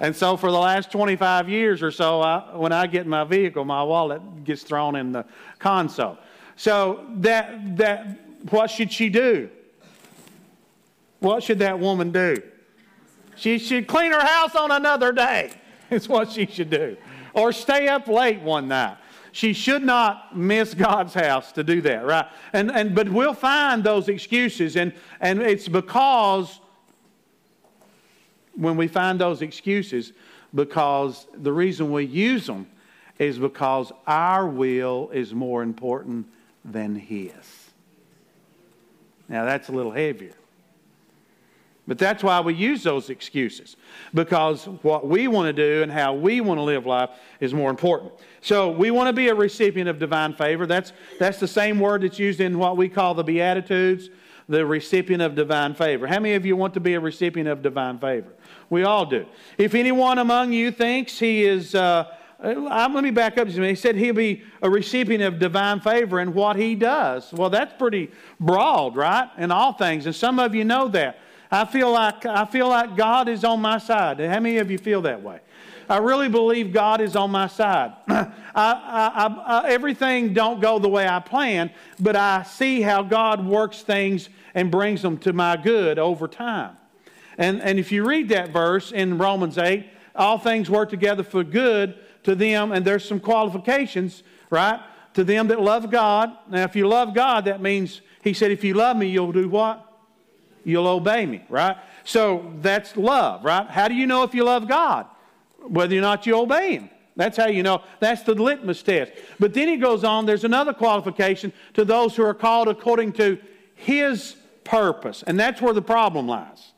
And 0.00 0.16
so 0.16 0.38
for 0.38 0.50
the 0.50 0.58
last 0.58 0.90
25 0.90 1.50
years 1.50 1.82
or 1.82 1.90
so, 1.90 2.22
I, 2.22 2.56
when 2.56 2.72
I 2.72 2.86
get 2.86 3.02
in 3.02 3.10
my 3.10 3.24
vehicle, 3.24 3.66
my 3.66 3.82
wallet 3.82 4.44
gets 4.44 4.62
thrown 4.62 4.96
in 4.96 5.12
the 5.12 5.26
console. 5.58 6.16
So 6.56 7.06
that, 7.18 7.76
that, 7.76 8.18
what 8.48 8.70
should 8.70 8.90
she 8.90 9.10
do? 9.10 9.50
What 11.20 11.42
should 11.42 11.58
that 11.58 11.78
woman 11.78 12.12
do? 12.12 12.42
She 13.36 13.58
should 13.58 13.86
clean 13.86 14.12
her 14.12 14.24
house 14.24 14.56
on 14.56 14.70
another 14.70 15.12
day. 15.12 15.52
It's 15.90 16.08
what 16.08 16.30
she 16.30 16.46
should 16.46 16.70
do. 16.70 16.96
Or 17.34 17.50
stay 17.52 17.88
up 17.88 18.06
late 18.06 18.40
one 18.42 18.68
night. 18.68 18.96
She 19.32 19.52
should 19.52 19.82
not 19.82 20.36
miss 20.36 20.72
God's 20.72 21.14
house 21.14 21.50
to 21.52 21.64
do 21.64 21.80
that, 21.80 22.06
right? 22.06 22.26
And, 22.52 22.70
and 22.70 22.94
but 22.94 23.08
we'll 23.08 23.34
find 23.34 23.82
those 23.82 24.08
excuses, 24.08 24.76
and, 24.76 24.92
and 25.20 25.42
it's 25.42 25.66
because 25.66 26.60
when 28.60 28.76
we 28.76 28.86
find 28.86 29.18
those 29.18 29.40
excuses 29.40 30.12
because 30.54 31.26
the 31.34 31.52
reason 31.52 31.90
we 31.90 32.04
use 32.04 32.46
them 32.46 32.66
is 33.18 33.38
because 33.38 33.90
our 34.06 34.46
will 34.46 35.10
is 35.12 35.32
more 35.32 35.62
important 35.62 36.26
than 36.64 36.94
His. 36.94 37.32
Now, 39.28 39.44
that's 39.44 39.68
a 39.68 39.72
little 39.72 39.92
heavier. 39.92 40.34
But 41.88 41.98
that's 41.98 42.22
why 42.22 42.40
we 42.40 42.54
use 42.54 42.82
those 42.82 43.10
excuses, 43.10 43.76
because 44.14 44.66
what 44.82 45.08
we 45.08 45.26
want 45.26 45.46
to 45.46 45.52
do 45.52 45.82
and 45.82 45.90
how 45.90 46.14
we 46.14 46.40
want 46.40 46.58
to 46.58 46.62
live 46.62 46.86
life 46.86 47.10
is 47.40 47.54
more 47.54 47.70
important. 47.70 48.12
So 48.42 48.70
we 48.70 48.90
want 48.90 49.08
to 49.08 49.12
be 49.12 49.28
a 49.28 49.34
recipient 49.34 49.88
of 49.88 49.98
divine 49.98 50.34
favor. 50.34 50.66
That's, 50.66 50.92
that's 51.18 51.40
the 51.40 51.48
same 51.48 51.80
word 51.80 52.02
that's 52.02 52.18
used 52.18 52.40
in 52.40 52.58
what 52.58 52.76
we 52.76 52.88
call 52.88 53.14
the 53.14 53.24
Beatitudes, 53.24 54.10
the 54.48 54.66
recipient 54.66 55.22
of 55.22 55.34
divine 55.34 55.74
favor. 55.74 56.06
How 56.06 56.20
many 56.20 56.34
of 56.34 56.44
you 56.44 56.54
want 56.54 56.74
to 56.74 56.80
be 56.80 56.94
a 56.94 57.00
recipient 57.00 57.48
of 57.48 57.62
divine 57.62 57.98
favor? 57.98 58.34
We 58.70 58.84
all 58.84 59.04
do. 59.04 59.26
If 59.58 59.74
anyone 59.74 60.18
among 60.18 60.52
you 60.52 60.70
thinks 60.70 61.18
he 61.18 61.44
is, 61.44 61.74
uh, 61.74 62.04
uh 62.42 62.88
let 62.94 63.04
me 63.04 63.10
back 63.10 63.36
up 63.36 63.48
minute. 63.48 63.68
He 63.68 63.74
said 63.74 63.96
he'll 63.96 64.14
be 64.14 64.44
a 64.62 64.70
recipient 64.70 65.24
of 65.24 65.40
divine 65.40 65.80
favor 65.80 66.20
in 66.20 66.32
what 66.32 66.56
he 66.56 66.76
does. 66.76 67.32
Well, 67.32 67.50
that's 67.50 67.74
pretty 67.76 68.10
broad, 68.38 68.96
right? 68.96 69.28
In 69.36 69.50
all 69.50 69.72
things. 69.72 70.06
And 70.06 70.14
some 70.14 70.38
of 70.38 70.54
you 70.54 70.64
know 70.64 70.88
that. 70.88 71.18
I 71.50 71.64
feel 71.64 71.90
like, 71.90 72.24
I 72.26 72.44
feel 72.44 72.68
like 72.68 72.96
God 72.96 73.28
is 73.28 73.42
on 73.42 73.60
my 73.60 73.78
side. 73.78 74.20
How 74.20 74.38
many 74.38 74.58
of 74.58 74.70
you 74.70 74.78
feel 74.78 75.02
that 75.02 75.20
way? 75.20 75.40
I 75.88 75.98
really 75.98 76.28
believe 76.28 76.72
God 76.72 77.00
is 77.00 77.16
on 77.16 77.32
my 77.32 77.48
side. 77.48 77.92
I, 78.08 78.30
I, 78.54 79.62
I, 79.64 79.68
everything 79.68 80.32
don't 80.32 80.60
go 80.60 80.78
the 80.78 80.88
way 80.88 81.08
I 81.08 81.18
plan, 81.18 81.72
but 81.98 82.14
I 82.14 82.44
see 82.44 82.80
how 82.80 83.02
God 83.02 83.44
works 83.44 83.82
things 83.82 84.28
and 84.54 84.70
brings 84.70 85.02
them 85.02 85.18
to 85.18 85.32
my 85.32 85.56
good 85.56 85.98
over 85.98 86.28
time. 86.28 86.76
And, 87.40 87.62
and 87.62 87.78
if 87.78 87.90
you 87.90 88.06
read 88.06 88.28
that 88.28 88.50
verse 88.50 88.92
in 88.92 89.16
Romans 89.16 89.56
8, 89.56 89.88
all 90.14 90.38
things 90.38 90.68
work 90.68 90.90
together 90.90 91.22
for 91.22 91.42
good 91.42 91.94
to 92.24 92.34
them, 92.34 92.70
and 92.70 92.84
there's 92.84 93.02
some 93.02 93.18
qualifications, 93.18 94.22
right? 94.50 94.78
To 95.14 95.24
them 95.24 95.48
that 95.48 95.58
love 95.58 95.90
God. 95.90 96.36
Now, 96.50 96.64
if 96.64 96.76
you 96.76 96.86
love 96.86 97.14
God, 97.14 97.46
that 97.46 97.62
means, 97.62 98.02
he 98.22 98.34
said, 98.34 98.50
if 98.50 98.62
you 98.62 98.74
love 98.74 98.98
me, 98.98 99.08
you'll 99.08 99.32
do 99.32 99.48
what? 99.48 99.86
You'll 100.64 100.86
obey 100.86 101.24
me, 101.24 101.42
right? 101.48 101.78
So 102.04 102.52
that's 102.60 102.94
love, 102.98 103.42
right? 103.42 103.66
How 103.66 103.88
do 103.88 103.94
you 103.94 104.06
know 104.06 104.22
if 104.22 104.34
you 104.34 104.44
love 104.44 104.68
God? 104.68 105.06
Whether 105.62 105.96
or 105.96 106.02
not 106.02 106.26
you 106.26 106.36
obey 106.36 106.74
him. 106.74 106.90
That's 107.16 107.38
how 107.38 107.46
you 107.46 107.62
know. 107.62 107.82
That's 108.00 108.22
the 108.22 108.34
litmus 108.34 108.82
test. 108.82 109.12
But 109.38 109.54
then 109.54 109.66
he 109.66 109.78
goes 109.78 110.04
on, 110.04 110.26
there's 110.26 110.44
another 110.44 110.74
qualification 110.74 111.54
to 111.72 111.86
those 111.86 112.14
who 112.14 112.22
are 112.22 112.34
called 112.34 112.68
according 112.68 113.14
to 113.14 113.38
his 113.74 114.36
purpose. 114.62 115.24
And 115.26 115.40
that's 115.40 115.62
where 115.62 115.72
the 115.72 115.82
problem 115.82 116.28
lies 116.28 116.69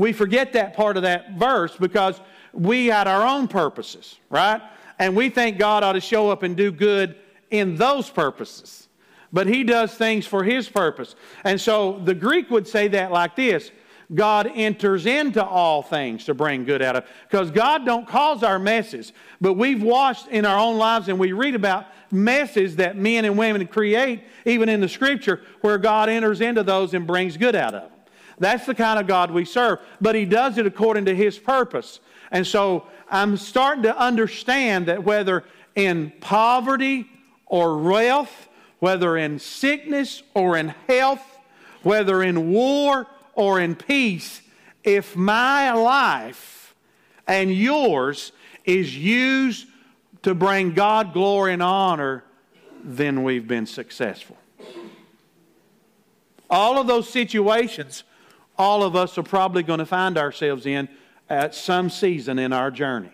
we 0.00 0.14
forget 0.14 0.54
that 0.54 0.74
part 0.74 0.96
of 0.96 1.02
that 1.02 1.32
verse 1.32 1.76
because 1.76 2.18
we 2.54 2.86
had 2.86 3.06
our 3.06 3.26
own 3.26 3.46
purposes, 3.46 4.16
right? 4.30 4.62
And 4.98 5.14
we 5.14 5.28
think 5.28 5.58
God 5.58 5.82
ought 5.82 5.92
to 5.92 6.00
show 6.00 6.30
up 6.30 6.42
and 6.42 6.56
do 6.56 6.72
good 6.72 7.16
in 7.50 7.76
those 7.76 8.08
purposes. 8.08 8.88
But 9.30 9.46
he 9.46 9.62
does 9.62 9.94
things 9.94 10.26
for 10.26 10.42
his 10.42 10.68
purpose. 10.70 11.14
And 11.44 11.60
so 11.60 12.00
the 12.02 12.14
Greek 12.14 12.50
would 12.50 12.66
say 12.66 12.88
that 12.88 13.12
like 13.12 13.36
this 13.36 13.70
God 14.12 14.50
enters 14.54 15.04
into 15.04 15.44
all 15.44 15.82
things 15.82 16.24
to 16.24 16.34
bring 16.34 16.64
good 16.64 16.80
out 16.80 16.96
of 16.96 17.04
because 17.28 17.50
God 17.50 17.84
don't 17.84 18.08
cause 18.08 18.42
our 18.42 18.58
messes, 18.58 19.12
but 19.38 19.52
we've 19.52 19.82
watched 19.82 20.28
in 20.28 20.46
our 20.46 20.58
own 20.58 20.78
lives 20.78 21.08
and 21.08 21.18
we 21.18 21.32
read 21.32 21.54
about 21.54 21.86
messes 22.10 22.76
that 22.76 22.96
men 22.96 23.26
and 23.26 23.36
women 23.36 23.66
create, 23.66 24.24
even 24.46 24.70
in 24.70 24.80
the 24.80 24.88
scripture, 24.88 25.42
where 25.60 25.76
God 25.76 26.08
enters 26.08 26.40
into 26.40 26.62
those 26.62 26.94
and 26.94 27.06
brings 27.06 27.36
good 27.36 27.54
out 27.54 27.74
of 27.74 27.82
them. 27.82 27.99
That's 28.40 28.66
the 28.66 28.74
kind 28.74 28.98
of 28.98 29.06
God 29.06 29.30
we 29.30 29.44
serve. 29.44 29.78
But 30.00 30.16
He 30.16 30.24
does 30.24 30.58
it 30.58 30.66
according 30.66 31.04
to 31.04 31.14
His 31.14 31.38
purpose. 31.38 32.00
And 32.32 32.46
so 32.46 32.86
I'm 33.08 33.36
starting 33.36 33.84
to 33.84 33.96
understand 33.96 34.86
that 34.86 35.04
whether 35.04 35.44
in 35.76 36.12
poverty 36.20 37.06
or 37.46 37.78
wealth, 37.78 38.48
whether 38.78 39.16
in 39.16 39.38
sickness 39.38 40.22
or 40.34 40.56
in 40.56 40.68
health, 40.88 41.22
whether 41.82 42.22
in 42.22 42.50
war 42.50 43.06
or 43.34 43.60
in 43.60 43.76
peace, 43.76 44.40
if 44.82 45.14
my 45.14 45.72
life 45.72 46.74
and 47.26 47.54
yours 47.54 48.32
is 48.64 48.96
used 48.96 49.66
to 50.22 50.34
bring 50.34 50.72
God 50.72 51.12
glory 51.12 51.52
and 51.52 51.62
honor, 51.62 52.24
then 52.82 53.22
we've 53.22 53.46
been 53.46 53.66
successful. 53.66 54.36
All 56.48 56.78
of 56.78 56.86
those 56.86 57.08
situations 57.08 58.04
all 58.60 58.82
of 58.82 58.94
us 58.94 59.16
are 59.16 59.22
probably 59.22 59.62
going 59.62 59.78
to 59.78 59.86
find 59.86 60.18
ourselves 60.18 60.66
in 60.66 60.86
at 61.30 61.54
some 61.54 61.88
season 61.88 62.38
in 62.38 62.52
our 62.52 62.70
journey. 62.70 63.08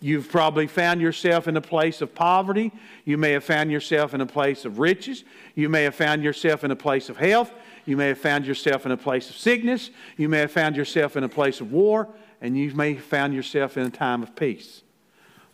You've 0.00 0.30
probably 0.30 0.66
found 0.66 1.00
yourself 1.00 1.48
in 1.48 1.56
a 1.56 1.62
place 1.62 2.02
of 2.02 2.14
poverty. 2.14 2.70
You 3.06 3.16
may 3.16 3.32
have 3.32 3.42
found 3.42 3.72
yourself 3.72 4.12
in 4.12 4.20
a 4.20 4.26
place 4.26 4.66
of 4.66 4.78
riches. 4.78 5.24
You 5.54 5.70
may 5.70 5.84
have 5.84 5.94
found 5.94 6.22
yourself 6.22 6.62
in 6.62 6.70
a 6.70 6.76
place 6.76 7.08
of 7.08 7.16
health. 7.16 7.50
You 7.86 7.96
may 7.96 8.08
have 8.08 8.18
found 8.18 8.44
yourself 8.44 8.84
in 8.84 8.92
a 8.92 8.98
place 8.98 9.30
of 9.30 9.36
sickness. 9.38 9.88
You 10.18 10.28
may 10.28 10.40
have 10.40 10.52
found 10.52 10.76
yourself 10.76 11.16
in 11.16 11.24
a 11.24 11.28
place 11.28 11.62
of 11.62 11.72
war. 11.72 12.08
And 12.42 12.58
you 12.58 12.74
may 12.74 12.92
have 12.92 13.04
found 13.04 13.32
yourself 13.32 13.78
in 13.78 13.86
a 13.86 13.90
time 13.90 14.22
of 14.22 14.36
peace. 14.36 14.82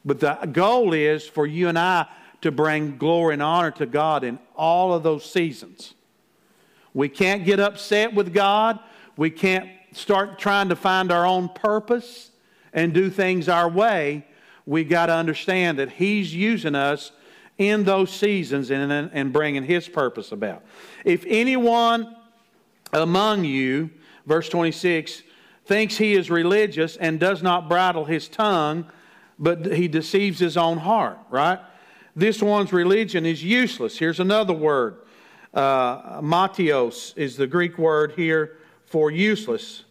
But 0.04 0.18
the 0.18 0.34
goal 0.50 0.92
is 0.94 1.28
for 1.28 1.46
you 1.46 1.68
and 1.68 1.78
I 1.78 2.06
to 2.40 2.50
bring 2.50 2.96
glory 2.96 3.34
and 3.34 3.42
honor 3.42 3.70
to 3.70 3.86
God 3.86 4.24
in 4.24 4.40
all 4.56 4.92
of 4.92 5.04
those 5.04 5.24
seasons. 5.24 5.94
We 6.92 7.08
can't 7.08 7.44
get 7.44 7.60
upset 7.60 8.14
with 8.14 8.34
God. 8.34 8.80
We 9.16 9.30
can't 9.30 9.68
start 9.92 10.38
trying 10.38 10.68
to 10.70 10.76
find 10.76 11.12
our 11.12 11.26
own 11.26 11.48
purpose 11.48 12.30
and 12.72 12.92
do 12.92 13.10
things 13.10 13.48
our 13.48 13.68
way. 13.68 14.26
We 14.64 14.84
got 14.84 15.06
to 15.06 15.14
understand 15.14 15.78
that 15.78 15.90
He's 15.90 16.34
using 16.34 16.74
us 16.74 17.12
in 17.58 17.84
those 17.84 18.10
seasons 18.10 18.70
and, 18.70 18.90
and 18.92 19.32
bringing 19.32 19.64
His 19.64 19.88
purpose 19.88 20.32
about. 20.32 20.62
If 21.04 21.24
anyone 21.26 22.16
among 22.92 23.44
you, 23.44 23.90
verse 24.26 24.48
26, 24.48 25.22
thinks 25.64 25.96
he 25.96 26.14
is 26.14 26.30
religious 26.30 26.96
and 26.96 27.18
does 27.20 27.42
not 27.42 27.68
bridle 27.68 28.04
his 28.04 28.28
tongue, 28.28 28.86
but 29.38 29.72
he 29.72 29.88
deceives 29.88 30.38
his 30.38 30.56
own 30.56 30.78
heart, 30.78 31.18
right? 31.30 31.58
This 32.14 32.42
one's 32.42 32.72
religion 32.72 33.24
is 33.24 33.42
useless. 33.42 33.98
Here's 33.98 34.20
another 34.20 34.52
word. 34.52 34.96
Uh, 35.54 36.20
mataios 36.20 37.16
is 37.16 37.36
the 37.36 37.46
Greek 37.46 37.78
word 37.78 38.12
here 38.12 38.56
for 38.92 39.10
useless. 39.10 39.84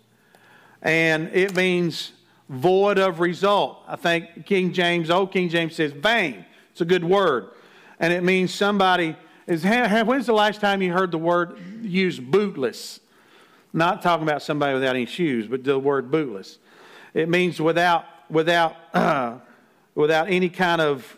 And 0.83 1.29
it 1.33 1.55
means 1.55 2.11
void 2.47 2.99
of 2.99 3.19
result. 3.19 3.83
I 3.87 3.95
think 3.95 4.45
King 4.45 4.73
James, 4.73 5.09
old 5.09 5.31
King 5.31 5.49
James 5.49 5.75
says 5.75 5.91
vain. 5.91 6.45
It's 6.71 6.81
a 6.81 6.85
good 6.85 7.03
word. 7.03 7.49
And 7.99 8.13
it 8.13 8.23
means 8.23 8.53
somebody 8.53 9.15
is. 9.47 9.63
When's 9.63 10.27
the 10.27 10.33
last 10.33 10.61
time 10.61 10.83
you 10.83 10.93
heard 10.93 11.11
the 11.11 11.17
word 11.17 11.57
used 11.81 12.29
bootless? 12.29 12.99
Not 13.73 14.03
talking 14.03 14.23
about 14.23 14.43
somebody 14.43 14.75
without 14.75 14.95
any 14.95 15.07
shoes, 15.07 15.47
but 15.47 15.63
the 15.63 15.79
word 15.79 16.11
bootless. 16.11 16.59
It 17.15 17.27
means 17.27 17.59
without, 17.59 18.05
without, 18.29 18.75
uh, 18.93 19.37
without 19.95 20.29
any 20.29 20.49
kind 20.49 20.79
of 20.79 21.17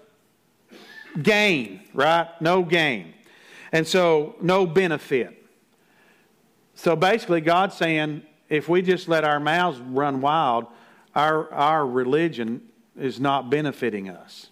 gain, 1.22 1.82
right? 1.94 2.30
No 2.40 2.64
gain. 2.64 3.14
And 3.74 3.86
so, 3.86 4.36
no 4.42 4.66
benefit. 4.66 5.43
So 6.84 6.98
basically, 6.98 7.40
God's 7.40 7.78
saying 7.78 8.24
if 8.50 8.68
we 8.68 8.82
just 8.82 9.08
let 9.08 9.24
our 9.24 9.40
mouths 9.40 9.80
run 9.80 10.20
wild, 10.20 10.66
our, 11.16 11.50
our 11.54 11.88
religion 11.88 12.62
is 13.00 13.22
not 13.22 13.50
benefiting 13.50 14.10
us 14.10 14.50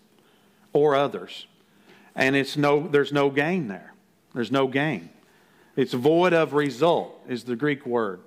or 0.71 0.95
others. 0.95 1.45
And 2.15 2.37
it's 2.37 2.55
no, 2.55 2.87
there's 2.87 3.11
no 3.11 3.29
gain 3.29 3.67
there. 3.67 3.93
There's 4.33 4.49
no 4.49 4.67
gain. 4.67 5.09
It's 5.75 5.91
void 5.91 6.31
of 6.31 6.53
result, 6.53 7.19
is 7.27 7.43
the 7.43 7.57
Greek 7.57 7.85
word. 7.85 8.21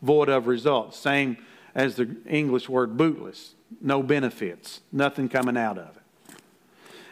Void 0.00 0.28
of 0.28 0.46
result. 0.46 0.94
Same 0.94 1.36
as 1.74 1.96
the 1.96 2.18
English 2.28 2.68
word 2.68 2.96
bootless. 2.96 3.56
No 3.80 4.00
benefits, 4.00 4.80
nothing 4.92 5.28
coming 5.28 5.56
out 5.56 5.76
of 5.76 5.96
it. 5.96 6.36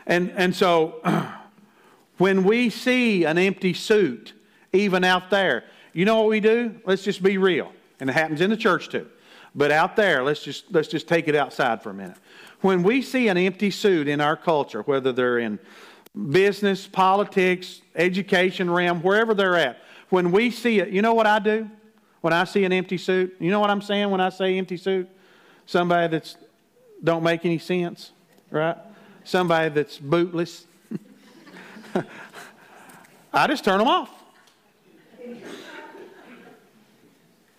And, 0.07 0.31
and 0.37 0.55
so, 0.55 1.03
when 2.19 2.45
we 2.45 2.71
see 2.71 3.25
an 3.25 3.39
empty 3.39 3.75
suit, 3.75 4.35
even 4.73 5.03
out 5.03 5.31
there, 5.31 5.65
you 5.99 6.05
know 6.05 6.21
what 6.21 6.29
we 6.29 6.39
do? 6.39 6.77
Let's 6.85 7.03
just 7.03 7.25
be 7.25 7.39
real. 7.39 7.73
And 7.99 8.09
it 8.09 8.13
happens 8.13 8.41
in 8.41 8.51
the 8.51 8.57
church 8.57 8.89
too. 8.89 9.09
But 9.53 9.73
out 9.73 9.97
there, 9.97 10.23
let's 10.23 10.41
just, 10.41 10.67
let's 10.71 10.87
just 10.87 11.09
take 11.09 11.27
it 11.27 11.35
outside 11.35 11.83
for 11.83 11.91
a 11.91 11.95
minute. 11.95 12.17
When 12.61 12.85
we 12.85 13.03
see 13.03 13.27
an 13.27 13.37
empty 13.37 13.73
suit 13.73 14.07
in 14.07 14.21
our 14.21 14.37
culture, 14.37 14.83
whether 14.83 15.11
they're 15.11 15.41
in 15.41 15.59
business, 16.31 16.87
politics, 16.87 17.81
education 17.97 18.71
realm, 18.71 19.03
wherever 19.03 19.35
they're 19.35 19.57
at, 19.57 19.79
when 20.09 20.31
we 20.31 20.53
see 20.53 20.79
it, 20.79 20.91
you 20.91 21.03
know 21.03 21.15
what 21.15 21.27
I 21.27 21.41
do? 21.41 21.69
When 22.21 22.33
I 22.33 22.45
see 22.45 22.63
an 22.63 22.73
empty 22.73 22.97
suit, 22.97 23.35
you 23.41 23.51
know 23.51 23.59
what 23.59 23.71
I'm 23.71 23.83
saying 23.83 24.09
when 24.09 24.21
I 24.21 24.29
say 24.29 24.57
empty 24.57 24.77
suit? 24.77 25.09
Somebody 25.67 26.07
that's 26.13 26.37
don't 27.03 27.25
make 27.25 27.45
any 27.45 27.59
sense, 27.59 28.13
right? 28.53 28.77
Somebody 29.25 29.71
that's 29.71 29.99
bootless. 29.99 30.65
I 33.33 33.49
just 33.49 33.65
turn 33.65 33.79
them 33.79 33.89
off. 33.89 34.11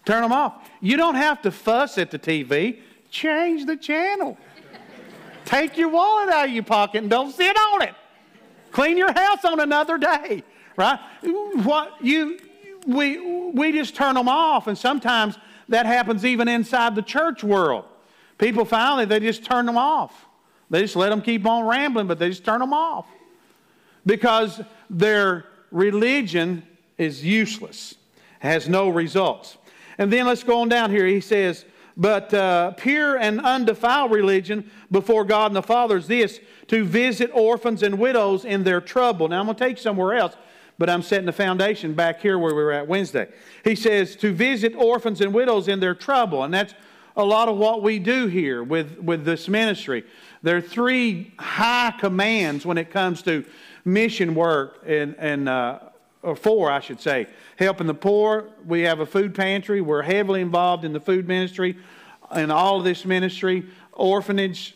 Turn 0.10 0.24
them 0.24 0.32
off. 0.32 0.68
You 0.82 0.98
don't 0.98 1.14
have 1.14 1.40
to 1.44 1.52
fuss 1.52 2.00
at 2.00 2.10
the 2.10 2.18
TV. 2.18 2.80
Change 3.12 3.68
the 3.68 3.78
channel. 3.78 4.40
Take 5.46 5.78
your 5.78 5.90
wallet 5.90 6.30
out 6.30 6.48
of 6.48 6.52
your 6.52 6.64
pocket 6.64 7.04
and 7.04 7.12
don't 7.12 7.32
sit 7.32 7.56
on 7.56 7.84
it. 7.84 7.94
Clean 8.72 8.98
your 8.98 9.14
house 9.14 9.46
on 9.46 9.60
another 9.60 10.00
day, 10.00 10.44
right? 10.76 11.00
What 11.64 11.94
you 12.02 12.40
we 12.88 13.52
we 13.52 13.72
just 13.72 13.96
turn 13.96 14.16
them 14.16 14.28
off, 14.28 14.66
and 14.66 14.76
sometimes 14.76 15.38
that 15.68 15.86
happens 15.86 16.26
even 16.26 16.48
inside 16.48 16.96
the 16.96 17.04
church 17.04 17.44
world. 17.44 17.86
People 18.40 18.66
finally 18.66 19.06
they 19.06 19.20
just 19.20 19.46
turn 19.46 19.68
them 19.68 19.78
off. 19.78 20.26
They 20.72 20.82
just 20.82 20.96
let 20.96 21.10
them 21.10 21.22
keep 21.22 21.46
on 21.46 21.68
rambling, 21.68 22.08
but 22.08 22.18
they 22.18 22.30
just 22.30 22.44
turn 22.44 22.62
them 22.62 22.74
off 22.74 23.06
because 24.08 24.60
their 24.90 25.46
religion 25.70 26.64
is 26.98 27.24
useless, 27.24 27.94
has 28.40 28.68
no 28.68 28.90
results. 28.90 29.59
And 30.00 30.12
then 30.12 30.26
let's 30.26 30.44
go 30.44 30.62
on 30.62 30.70
down 30.70 30.90
here. 30.90 31.06
He 31.06 31.22
says, 31.22 31.66
but 31.98 32.34
uh, 32.34 32.72
pure 32.72 33.18
and 33.18 33.42
undefiled 33.42 34.12
religion 34.12 34.72
before 34.90 35.26
God 35.26 35.48
and 35.48 35.56
the 35.56 35.62
Father 35.62 35.98
is 35.98 36.08
this 36.08 36.40
to 36.68 36.86
visit 36.86 37.30
orphans 37.34 37.84
and 37.84 38.00
widows 38.00 38.46
in 38.46 38.64
their 38.64 38.80
trouble. 38.80 39.28
Now, 39.28 39.42
I'm 39.42 39.46
going 39.46 39.58
to 39.58 39.64
take 39.64 39.78
somewhere 39.78 40.14
else, 40.14 40.38
but 40.78 40.90
I'm 40.90 41.02
setting 41.02 41.26
the 41.26 41.34
foundation 41.34 41.94
back 41.94 42.22
here 42.22 42.40
where 42.40 42.56
we 42.56 42.64
were 42.64 42.72
at 42.72 42.88
Wednesday. 42.88 43.28
He 43.66 43.76
says 43.76 44.16
to 44.18 44.32
visit 44.32 44.74
orphans 44.76 45.20
and 45.20 45.34
widows 45.34 45.68
in 45.68 45.82
their 45.82 45.94
trouble, 45.94 46.46
and 46.46 46.54
that's 46.54 46.74
a 47.18 47.26
lot 47.26 47.50
of 47.50 47.58
what 47.58 47.84
we 47.84 48.00
do 48.00 48.28
here 48.28 48.64
with, 48.64 48.98
with 49.00 49.26
this 49.26 49.50
ministry. 49.50 50.06
There 50.42 50.56
are 50.56 50.62
three 50.62 51.34
high 51.38 51.94
commands 52.00 52.66
when 52.66 52.78
it 52.78 52.92
comes 52.92 53.22
to 53.24 53.44
mission 53.84 54.36
work, 54.36 54.82
and, 54.86 55.16
and 55.20 55.50
uh, 55.50 55.80
or 56.22 56.36
four, 56.36 56.70
I 56.70 56.80
should 56.80 57.00
say. 57.00 57.28
Helping 57.58 57.88
the 57.88 57.94
poor. 57.94 58.50
We 58.66 58.82
have 58.82 59.00
a 59.00 59.06
food 59.06 59.34
pantry. 59.34 59.82
We're 59.82 60.02
heavily 60.02 60.42
involved 60.42 60.84
in 60.84 60.94
the 60.94 61.00
food 61.00 61.28
ministry 61.28 61.78
in 62.36 62.52
all 62.52 62.78
of 62.78 62.84
this 62.84 63.06
ministry. 63.06 63.66
Orphanage. 63.94 64.76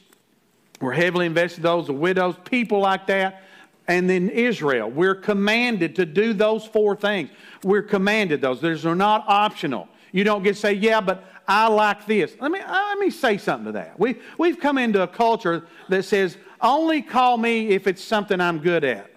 We're 0.80 0.94
heavily 0.94 1.26
invested 1.26 1.60
in 1.60 1.64
those, 1.64 1.88
the 1.88 1.94
widows, 1.94 2.36
people 2.46 2.80
like 2.80 3.08
that. 3.08 3.44
And 3.88 4.10
then 4.10 4.30
Israel. 4.30 4.90
We're 4.90 5.16
commanded 5.16 5.96
to 5.98 6.06
do 6.06 6.34
those 6.34 6.66
four 6.66 6.96
things. 6.96 7.30
We're 7.64 7.84
commanded 7.84 8.42
those. 8.42 8.62
Those 8.62 8.86
are 8.86 8.96
not 8.96 9.26
optional. 9.28 9.90
You 10.14 10.24
don't 10.24 10.44
get 10.44 10.56
to 10.56 10.60
say, 10.60 10.74
yeah, 10.74 11.02
but 11.02 11.26
I 11.48 11.68
like 11.68 12.06
this. 12.06 12.36
Let 12.40 12.52
me, 12.52 12.60
uh, 12.60 12.72
let 12.72 13.00
me 13.00 13.10
say 13.10 13.38
something 13.38 13.66
to 13.66 13.72
that. 13.74 14.00
We, 14.00 14.16
we've 14.38 14.60
come 14.60 14.78
into 14.78 15.02
a 15.02 15.08
culture 15.08 15.66
that 15.90 16.04
says, 16.04 16.38
only 16.62 17.02
call 17.02 17.38
me 17.38 17.70
if 17.70 17.88
it's 17.88 18.02
something 18.02 18.40
I'm 18.40 18.60
good 18.60 18.86
at. 18.86 19.13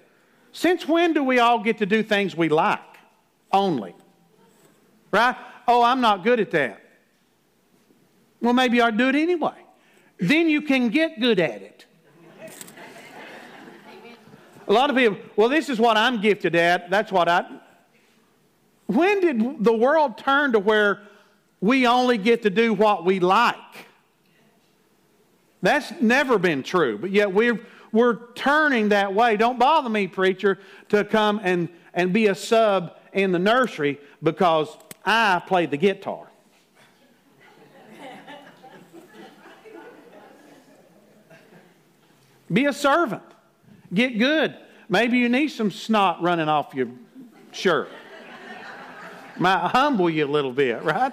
Since 0.56 0.88
when 0.88 1.12
do 1.12 1.22
we 1.22 1.38
all 1.38 1.58
get 1.58 1.76
to 1.78 1.86
do 1.86 2.02
things 2.02 2.34
we 2.34 2.48
like 2.48 2.80
only? 3.52 3.94
Right? 5.10 5.36
Oh, 5.68 5.82
I'm 5.82 6.00
not 6.00 6.24
good 6.24 6.40
at 6.40 6.50
that. 6.52 6.80
Well, 8.40 8.54
maybe 8.54 8.80
I'll 8.80 8.90
do 8.90 9.10
it 9.10 9.14
anyway. 9.14 9.52
Then 10.16 10.48
you 10.48 10.62
can 10.62 10.88
get 10.88 11.20
good 11.20 11.40
at 11.40 11.60
it. 11.60 11.84
A 14.66 14.72
lot 14.72 14.88
of 14.88 14.96
people, 14.96 15.18
well, 15.36 15.50
this 15.50 15.68
is 15.68 15.78
what 15.78 15.98
I'm 15.98 16.22
gifted 16.22 16.56
at. 16.56 16.88
That's 16.88 17.12
what 17.12 17.28
I. 17.28 17.44
When 18.86 19.20
did 19.20 19.62
the 19.62 19.74
world 19.74 20.16
turn 20.16 20.52
to 20.52 20.58
where 20.58 21.02
we 21.60 21.86
only 21.86 22.16
get 22.16 22.40
to 22.44 22.50
do 22.50 22.72
what 22.72 23.04
we 23.04 23.20
like? 23.20 23.56
That's 25.60 25.92
never 26.00 26.38
been 26.38 26.62
true, 26.62 26.96
but 26.96 27.10
yet 27.10 27.30
we're 27.30 27.60
we're 27.92 28.33
turning 28.35 28.90
that 28.90 29.14
way. 29.14 29.37
Don't 29.37 29.59
bother 29.59 29.88
me, 29.88 30.07
preacher, 30.07 30.59
to 30.88 31.05
come 31.05 31.40
and, 31.42 31.68
and 31.94 32.12
be 32.12 32.27
a 32.27 32.35
sub 32.35 32.96
in 33.12 33.33
the 33.33 33.38
nursery 33.38 33.99
because 34.22 34.77
I 35.05 35.42
play 35.46 35.66
the 35.66 35.77
guitar. 35.77 36.29
Be 42.53 42.66
a 42.66 42.72
servant. 42.72 43.22
Get 43.92 44.18
good. 44.18 44.57
Maybe 44.88 45.18
you 45.18 45.29
need 45.29 45.49
some 45.49 45.70
snot 45.70 46.22
running 46.22 46.49
off 46.49 46.75
your 46.75 46.88
shirt. 47.51 47.88
Might 49.38 49.68
humble 49.68 50.09
you 50.09 50.25
a 50.25 50.29
little 50.29 50.53
bit, 50.53 50.83
right? 50.83 51.12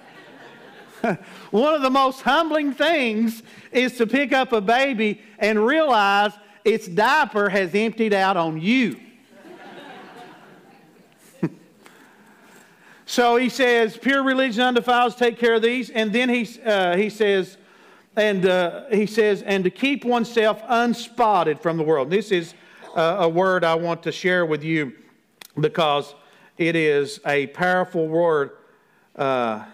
One 1.51 1.73
of 1.73 1.81
the 1.81 1.89
most 1.89 2.21
humbling 2.21 2.73
things 2.73 3.43
is 3.71 3.97
to 3.97 4.07
pick 4.07 4.31
up 4.31 4.53
a 4.53 4.61
baby 4.61 5.21
and 5.39 5.65
realize 5.65 6.31
its 6.65 6.87
diaper 6.87 7.49
has 7.49 7.75
emptied 7.75 8.13
out 8.13 8.37
on 8.37 8.59
you. 8.59 8.99
so 13.05 13.35
he 13.35 13.49
says, 13.49 13.97
pure 13.97 14.23
religion 14.23 14.63
undefiled, 14.63 15.17
take 15.17 15.37
care 15.37 15.55
of 15.55 15.61
these. 15.61 15.89
And 15.89 16.13
then 16.13 16.29
he, 16.29 16.47
uh, 16.63 16.95
he 16.95 17.09
says, 17.09 17.57
and 18.15 18.45
uh, 18.45 18.85
he 18.89 19.05
says, 19.05 19.41
and 19.41 19.63
to 19.63 19.69
keep 19.69 20.05
oneself 20.05 20.61
unspotted 20.67 21.59
from 21.59 21.77
the 21.77 21.83
world. 21.83 22.09
This 22.09 22.31
is 22.31 22.53
uh, 22.95 23.17
a 23.19 23.29
word 23.29 23.63
I 23.63 23.75
want 23.75 24.03
to 24.03 24.11
share 24.11 24.45
with 24.45 24.63
you 24.63 24.93
because 25.59 26.13
it 26.57 26.75
is 26.75 27.19
a 27.25 27.47
powerful 27.47 28.07
word. 28.07 28.51
Uh, 29.15 29.65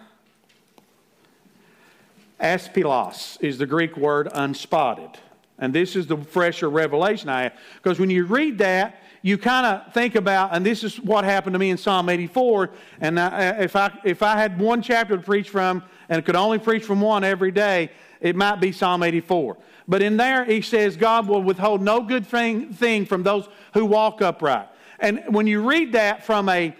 aspilos 2.40 3.36
is 3.42 3.58
the 3.58 3.66
Greek 3.66 3.96
word 3.96 4.28
unspotted. 4.32 5.18
And 5.60 5.72
this 5.72 5.94
is 5.94 6.06
the 6.06 6.16
fresher 6.16 6.68
revelation 6.68 7.28
I 7.28 7.42
have. 7.42 7.52
Because 7.82 8.00
when 8.00 8.10
you 8.10 8.24
read 8.24 8.58
that, 8.58 9.02
you 9.22 9.36
kind 9.36 9.66
of 9.66 9.92
think 9.92 10.14
about, 10.14 10.54
and 10.54 10.64
this 10.64 10.82
is 10.82 10.98
what 10.98 11.24
happened 11.24 11.52
to 11.52 11.58
me 11.58 11.70
in 11.70 11.76
Psalm 11.76 12.08
84. 12.08 12.70
And 13.00 13.20
I, 13.20 13.50
if, 13.60 13.76
I, 13.76 13.92
if 14.02 14.22
I 14.22 14.38
had 14.38 14.58
one 14.58 14.80
chapter 14.80 15.16
to 15.16 15.22
preach 15.22 15.50
from 15.50 15.82
and 16.08 16.24
could 16.24 16.36
only 16.36 16.58
preach 16.58 16.84
from 16.84 17.02
one 17.02 17.22
every 17.22 17.50
day, 17.50 17.90
it 18.20 18.34
might 18.34 18.56
be 18.56 18.72
Psalm 18.72 19.02
84. 19.02 19.58
But 19.86 20.02
in 20.02 20.16
there, 20.16 20.44
he 20.44 20.62
says, 20.62 20.96
God 20.96 21.28
will 21.28 21.42
withhold 21.42 21.82
no 21.82 22.00
good 22.00 22.26
thing, 22.26 22.72
thing 22.72 23.04
from 23.04 23.22
those 23.22 23.48
who 23.74 23.84
walk 23.84 24.22
upright. 24.22 24.68
And 24.98 25.22
when 25.28 25.46
you 25.46 25.68
read 25.68 25.92
that 25.92 26.24
from 26.24 26.48
a 26.48 26.74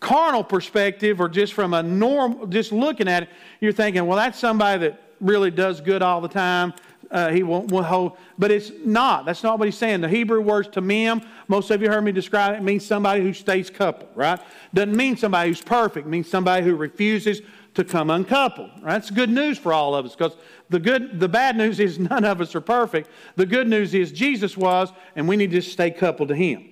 carnal 0.00 0.44
perspective 0.44 1.20
or 1.20 1.28
just 1.28 1.54
from 1.54 1.72
a 1.72 1.82
normal, 1.82 2.46
just 2.46 2.72
looking 2.72 3.08
at 3.08 3.24
it, 3.24 3.28
you're 3.60 3.72
thinking, 3.72 4.06
well, 4.06 4.16
that's 4.16 4.38
somebody 4.38 4.80
that 4.80 5.02
really 5.20 5.50
does 5.50 5.80
good 5.80 6.02
all 6.02 6.20
the 6.20 6.28
time. 6.28 6.72
Uh, 7.10 7.30
he 7.30 7.42
won't 7.42 7.72
withhold, 7.72 8.18
but 8.38 8.50
it's 8.50 8.70
not. 8.84 9.24
That's 9.24 9.42
not 9.42 9.58
what 9.58 9.66
he's 9.66 9.78
saying. 9.78 10.02
The 10.02 10.08
Hebrew 10.08 10.42
words 10.42 10.68
tamim, 10.68 11.26
most 11.48 11.70
of 11.70 11.80
you 11.80 11.88
heard 11.88 12.02
me 12.02 12.12
describe 12.12 12.54
it, 12.54 12.62
means 12.62 12.84
somebody 12.84 13.22
who 13.22 13.32
stays 13.32 13.70
coupled, 13.70 14.10
right? 14.14 14.38
Doesn't 14.74 14.94
mean 14.94 15.16
somebody 15.16 15.48
who's 15.48 15.62
perfect. 15.62 16.06
It 16.06 16.10
means 16.10 16.28
somebody 16.28 16.64
who 16.64 16.76
refuses 16.76 17.40
to 17.74 17.84
come 17.84 18.10
uncoupled. 18.10 18.70
Right? 18.82 18.94
That's 18.94 19.10
good 19.10 19.30
news 19.30 19.56
for 19.56 19.72
all 19.72 19.94
of 19.94 20.04
us 20.04 20.14
because 20.14 20.36
the 20.68 20.80
good, 20.80 21.18
the 21.18 21.28
bad 21.28 21.56
news 21.56 21.80
is 21.80 21.98
none 21.98 22.24
of 22.24 22.40
us 22.40 22.54
are 22.54 22.60
perfect. 22.60 23.08
The 23.36 23.46
good 23.46 23.68
news 23.68 23.94
is 23.94 24.12
Jesus 24.12 24.56
was, 24.56 24.92
and 25.16 25.26
we 25.26 25.36
need 25.36 25.52
to 25.52 25.62
stay 25.62 25.90
coupled 25.90 26.28
to 26.28 26.34
Him. 26.34 26.68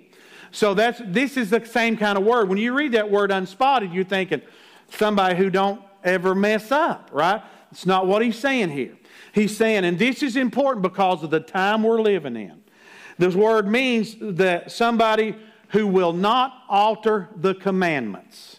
So 0.51 0.75
that's 0.75 1.01
this 1.05 1.37
is 1.37 1.51
the 1.51 1.64
same 1.64 1.96
kind 1.96 2.18
of 2.18 2.25
word. 2.25 2.49
When 2.49 2.59
you 2.59 2.75
read 2.75 2.92
that 2.92 3.11
word 3.11 3.31
unspotted, 3.31 3.92
you're 3.92 4.05
thinking 4.05 4.42
somebody 4.90 5.37
who 5.37 5.51
don't 5.51 5.81
ever 6.05 6.35
mess 6.35 6.70
up, 6.70 7.11
right? 7.12 7.42
It's 7.72 7.87
not 7.87 8.07
what 8.07 8.22
he's 8.22 8.38
saying 8.38 8.70
here. 8.70 8.96
He's 9.37 9.57
saying, 9.57 9.85
and 9.85 9.96
this 9.96 10.25
is 10.25 10.35
important 10.35 10.83
because 10.83 11.22
of 11.22 11.31
the 11.31 11.38
time 11.38 11.85
we're 11.85 12.03
living 12.03 12.35
in. 12.35 12.61
This 13.18 13.37
word 13.37 13.68
means 13.68 14.16
that 14.20 14.72
somebody 14.72 15.37
who 15.68 15.87
will 15.87 16.12
not 16.12 16.64
alter 16.68 17.29
the 17.37 17.55
commandments. 17.55 18.59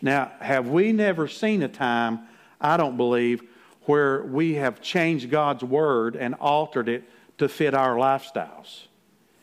Now, 0.00 0.32
have 0.40 0.68
we 0.68 0.92
never 0.92 1.28
seen 1.28 1.62
a 1.62 1.68
time, 1.68 2.20
I 2.58 2.78
don't 2.78 2.96
believe, 2.96 3.42
where 3.82 4.22
we 4.22 4.54
have 4.54 4.80
changed 4.80 5.28
God's 5.30 5.62
word 5.62 6.16
and 6.16 6.34
altered 6.36 6.88
it 6.88 7.04
to 7.36 7.48
fit 7.48 7.74
our 7.74 7.96
lifestyles? 7.96 8.88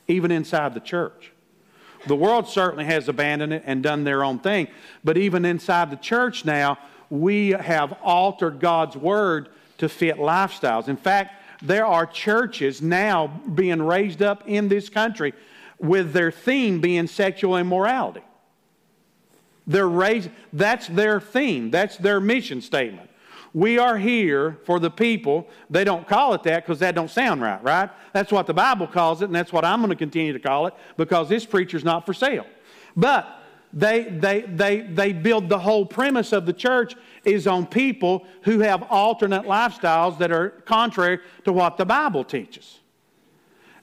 even 0.08 0.32
inside 0.32 0.74
the 0.74 0.80
church. 0.80 1.32
The 2.08 2.16
world 2.16 2.48
certainly 2.48 2.86
has 2.86 3.08
abandoned 3.10 3.54
it 3.54 3.64
and 3.66 3.82
done 3.82 4.04
their 4.04 4.24
own 4.24 4.40
thing, 4.40 4.68
but 5.04 5.18
even 5.18 5.44
inside 5.44 5.90
the 5.90 5.98
church 5.98 6.46
now, 6.46 6.78
we 7.10 7.50
have 7.50 7.94
altered 8.04 8.60
God's 8.60 8.96
word 8.96 9.50
to 9.78 9.90
fit 9.90 10.18
lifestyles. 10.18 10.88
In 10.88 10.98
fact, 10.98 11.42
there 11.62 11.86
are 11.86 12.06
churches 12.06 12.82
now 12.82 13.28
being 13.28 13.82
raised 13.82 14.22
up 14.22 14.44
in 14.48 14.68
this 14.68 14.90
country 14.90 15.34
with 15.80 16.14
their 16.14 16.32
theme 16.32 16.82
being 16.82 17.08
sexual 17.08 17.58
immorality. 17.58 18.22
They're 19.68 19.90
raised, 19.90 20.30
that's 20.54 20.88
their 20.88 21.20
theme, 21.20 21.72
that's 21.72 21.98
their 21.98 22.20
mission 22.20 22.62
statement. 22.62 23.10
We 23.54 23.80
are 23.80 23.98
here 23.98 24.58
for 24.66 24.80
the 24.80 24.92
people. 24.92 25.48
They 25.70 25.86
don't 25.86 26.06
call 26.08 26.34
it 26.34 26.44
that 26.44 26.66
because 26.66 26.80
that 26.80 26.94
don't 26.94 27.10
sound 27.10 27.42
right, 27.42 27.64
right? 27.64 27.90
That's 28.12 28.32
what 28.32 28.48
the 28.48 28.54
Bible 28.54 28.86
calls 28.86 29.22
it, 29.22 29.26
and 29.26 29.36
that's 29.36 29.54
what 29.54 29.64
I'm 29.64 29.80
going 29.80 29.90
to 29.90 29.96
continue 29.96 30.34
to 30.34 30.40
call 30.40 30.68
it 30.68 30.74
because 30.98 31.30
this 31.30 31.46
preacher's 31.46 31.84
not 31.84 32.06
for 32.06 32.14
sale. 32.14 32.46
But 32.98 33.28
they, 33.74 34.04
they, 34.04 34.42
they, 34.42 34.82
they 34.82 35.14
build 35.14 35.50
the 35.50 35.60
whole 35.60 35.86
premise 35.86 36.32
of 36.32 36.46
the 36.46 36.54
church 36.54 36.96
is 37.26 37.48
on 37.48 37.66
people 37.66 38.26
who 38.44 38.60
have 38.60 38.84
alternate 38.84 39.44
lifestyles 39.44 40.18
that 40.20 40.32
are 40.32 40.50
contrary 40.66 41.20
to 41.44 41.52
what 41.52 41.78
the 41.78 41.86
Bible 41.86 42.24
teaches. 42.24 42.80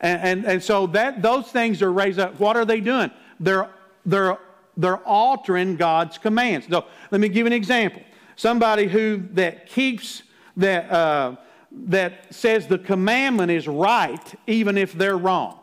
And, 0.01 0.23
and, 0.23 0.45
and 0.47 0.62
so 0.62 0.87
that, 0.88 1.23
those 1.23 1.49
things 1.49 1.83
are 1.83 1.92
raised 1.92 2.18
up. 2.18 2.38
What 2.40 2.57
are 2.57 2.64
they 2.64 2.81
doing? 2.81 3.11
They're, 3.38 3.68
they're, 4.07 4.38
they're 4.77 4.99
altering 4.99 5.77
God's 5.77 6.18
commands. 6.18 6.66
So 6.68 6.87
let 7.11 7.21
me 7.21 7.29
give 7.29 7.47
an 7.47 7.53
example. 7.53 8.03
Somebody 8.37 8.87
who 8.87 9.23
that 9.33 9.66
keeps 9.66 10.23
that 10.57 10.90
uh, 10.90 11.37
that 11.71 12.35
says 12.35 12.66
the 12.66 12.79
commandment 12.79 13.51
is 13.51 13.66
right 13.68 14.35
even 14.47 14.79
if 14.79 14.92
they're 14.92 15.18
wrong. 15.18 15.59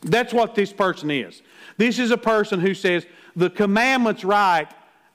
That's 0.00 0.32
what 0.32 0.54
this 0.54 0.72
person 0.72 1.10
is. 1.10 1.42
This 1.82 1.98
is 1.98 2.10
a 2.10 2.16
person 2.16 2.60
who 2.60 2.74
says 2.74 3.06
the 3.34 3.50
commandment's 3.50 4.24
right 4.24 4.68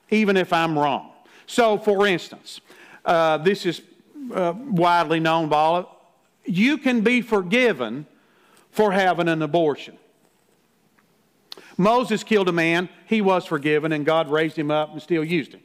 even 0.09 0.37
if 0.37 0.51
I'm 0.51 0.77
wrong. 0.77 1.11
So, 1.45 1.77
for 1.77 2.05
instance, 2.05 2.59
uh, 3.05 3.37
this 3.37 3.65
is 3.65 3.81
uh, 4.33 4.53
widely 4.57 5.19
known 5.19 5.49
by 5.49 5.57
all. 5.57 5.75
of 5.77 5.87
You 6.45 6.77
can 6.77 7.01
be 7.01 7.21
forgiven 7.21 8.05
for 8.71 8.91
having 8.91 9.27
an 9.29 9.41
abortion. 9.41 9.97
Moses 11.77 12.23
killed 12.23 12.49
a 12.49 12.51
man, 12.51 12.89
he 13.05 13.21
was 13.21 13.45
forgiven, 13.45 13.91
and 13.91 14.05
God 14.05 14.29
raised 14.29 14.57
him 14.57 14.71
up 14.71 14.91
and 14.91 15.01
still 15.01 15.23
used 15.23 15.53
him 15.53 15.61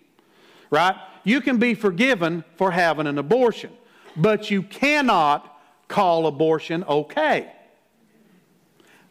right? 0.73 0.97
You 1.23 1.43
can 1.43 1.59
be 1.59 1.75
forgiven 1.75 2.45
for 2.57 2.73
having 2.73 3.07
an 3.07 3.19
abortion, 3.19 3.71
but 4.17 4.51
you 4.51 4.63
cannot 4.63 5.61
call 5.87 6.27
abortion 6.27 6.83
okay. 6.85 7.53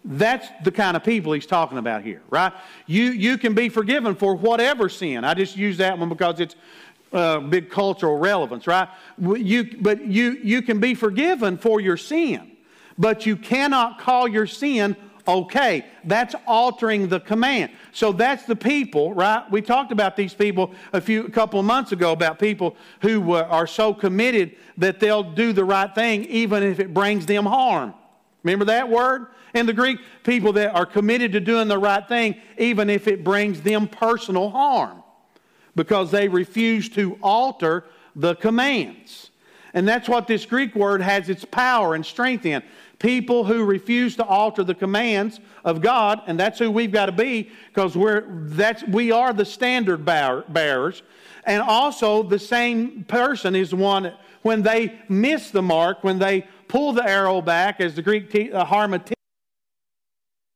That's 0.04 0.48
the 0.64 0.72
kind 0.72 0.98
of 0.98 1.04
people 1.04 1.34
he's 1.34 1.46
talking 1.46 1.78
about 1.78 2.04
here, 2.04 2.22
right? 2.30 2.52
You, 2.88 3.12
you 3.12 3.38
can 3.38 3.54
be 3.54 3.70
forgiven 3.70 4.16
for 4.16 4.36
whatever 4.36 4.90
sin. 4.90 5.24
I 5.24 5.34
just 5.36 5.56
use 5.56 5.78
that 5.78 5.98
one 5.98 6.10
because 6.10 6.40
it's 6.40 6.56
uh, 7.14 7.40
big 7.40 7.70
cultural 7.70 8.18
relevance, 8.18 8.66
right? 8.66 8.90
You, 9.20 9.78
but 9.80 10.06
you, 10.06 10.40
you 10.44 10.62
can 10.62 10.80
be 10.80 10.96
forgiven 10.96 11.58
for 11.58 11.80
your 11.80 11.98
sin, 11.98 12.52
but 12.98 13.26
you 13.26 13.36
cannot 13.36 14.00
call 14.00 14.28
your 14.28 14.48
sin 14.48 14.96
okay. 15.28 15.86
That's 16.04 16.36
altering 16.48 17.08
the 17.08 17.20
command. 17.20 17.72
So 17.92 18.12
that's 18.12 18.46
the 18.46 18.56
people, 18.56 19.14
right? 19.14 19.50
We 19.52 19.62
talked 19.62 19.92
about 19.92 20.16
these 20.16 20.34
people 20.34 20.74
a 20.94 21.02
few 21.02 21.26
a 21.26 21.30
couple 21.30 21.60
of 21.60 21.66
months 21.66 21.92
ago 21.92 22.12
about 22.12 22.40
people 22.40 22.76
who 23.02 23.34
uh, 23.34 23.44
are 23.50 23.68
so 23.68 23.94
committed 23.94 24.56
that 24.78 25.00
they'll 25.00 25.24
do 25.24 25.54
the 25.54 25.66
right 25.66 25.94
thing 25.94 26.26
even 26.26 26.64
if 26.64 26.80
it 26.80 26.94
brings 26.94 27.26
them 27.26 27.46
harm. 27.46 27.94
Remember 28.44 28.66
that 28.66 28.90
word 28.90 29.28
in 29.54 29.66
the 29.66 29.74
Greek? 29.74 30.00
People 30.24 30.54
that 30.54 30.76
are 30.76 30.86
committed 30.86 31.32
to 31.34 31.40
doing 31.40 31.68
the 31.68 31.78
right 31.78 32.08
thing 32.08 32.36
even 32.58 32.90
if 32.90 33.08
it 33.08 33.24
brings 33.24 33.62
them 33.62 33.88
personal 33.88 34.50
harm 34.50 35.04
because 35.76 36.12
they 36.12 36.28
refuse 36.28 36.90
to 36.90 37.18
alter 37.22 37.86
the 38.16 38.36
commands. 38.36 39.30
And 39.74 39.88
that's 39.88 40.10
what 40.10 40.28
this 40.28 40.46
Greek 40.46 40.76
word 40.76 41.02
has 41.02 41.30
its 41.30 41.46
power 41.46 41.96
and 41.96 42.06
strength 42.06 42.46
in 42.46 42.62
people 43.02 43.44
who 43.44 43.64
refuse 43.64 44.16
to 44.16 44.24
alter 44.24 44.64
the 44.64 44.76
commands 44.76 45.40
of 45.66 45.82
God, 45.82 46.22
and 46.28 46.40
that's 46.40 46.60
who 46.60 46.70
we've 46.70 46.92
got 46.92 47.08
to 47.08 47.12
be 47.12 47.50
because 47.68 47.98
we're 47.98 48.26
that's 48.28 48.84
we 48.84 49.12
are 49.12 49.34
the 49.34 49.46
standard 49.46 50.06
bearers. 50.06 51.02
And 51.46 51.62
also, 51.62 52.22
the 52.22 52.38
same 52.38 53.04
person 53.06 53.56
is 53.56 53.74
one 53.74 54.14
when 54.44 54.62
they 54.62 55.00
miss 55.10 55.50
the 55.50 55.62
mark, 55.62 56.04
when 56.04 56.20
they 56.20 56.48
pull 56.68 56.94
the 56.94 57.04
arrow 57.04 57.42
back, 57.42 57.82
as 57.82 57.96
the 57.96 58.02
Greek 58.02 58.30
te- 58.30 58.52
uh, 58.52 58.64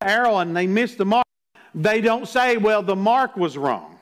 arrow, 0.05 0.37
and 0.37 0.55
they 0.55 0.67
miss 0.67 0.95
the 0.95 1.05
mark. 1.05 1.25
They 1.73 2.01
don't 2.01 2.27
say, 2.27 2.57
"Well, 2.57 2.83
the 2.83 2.95
mark 2.95 3.35
was 3.35 3.57
wrong." 3.57 3.99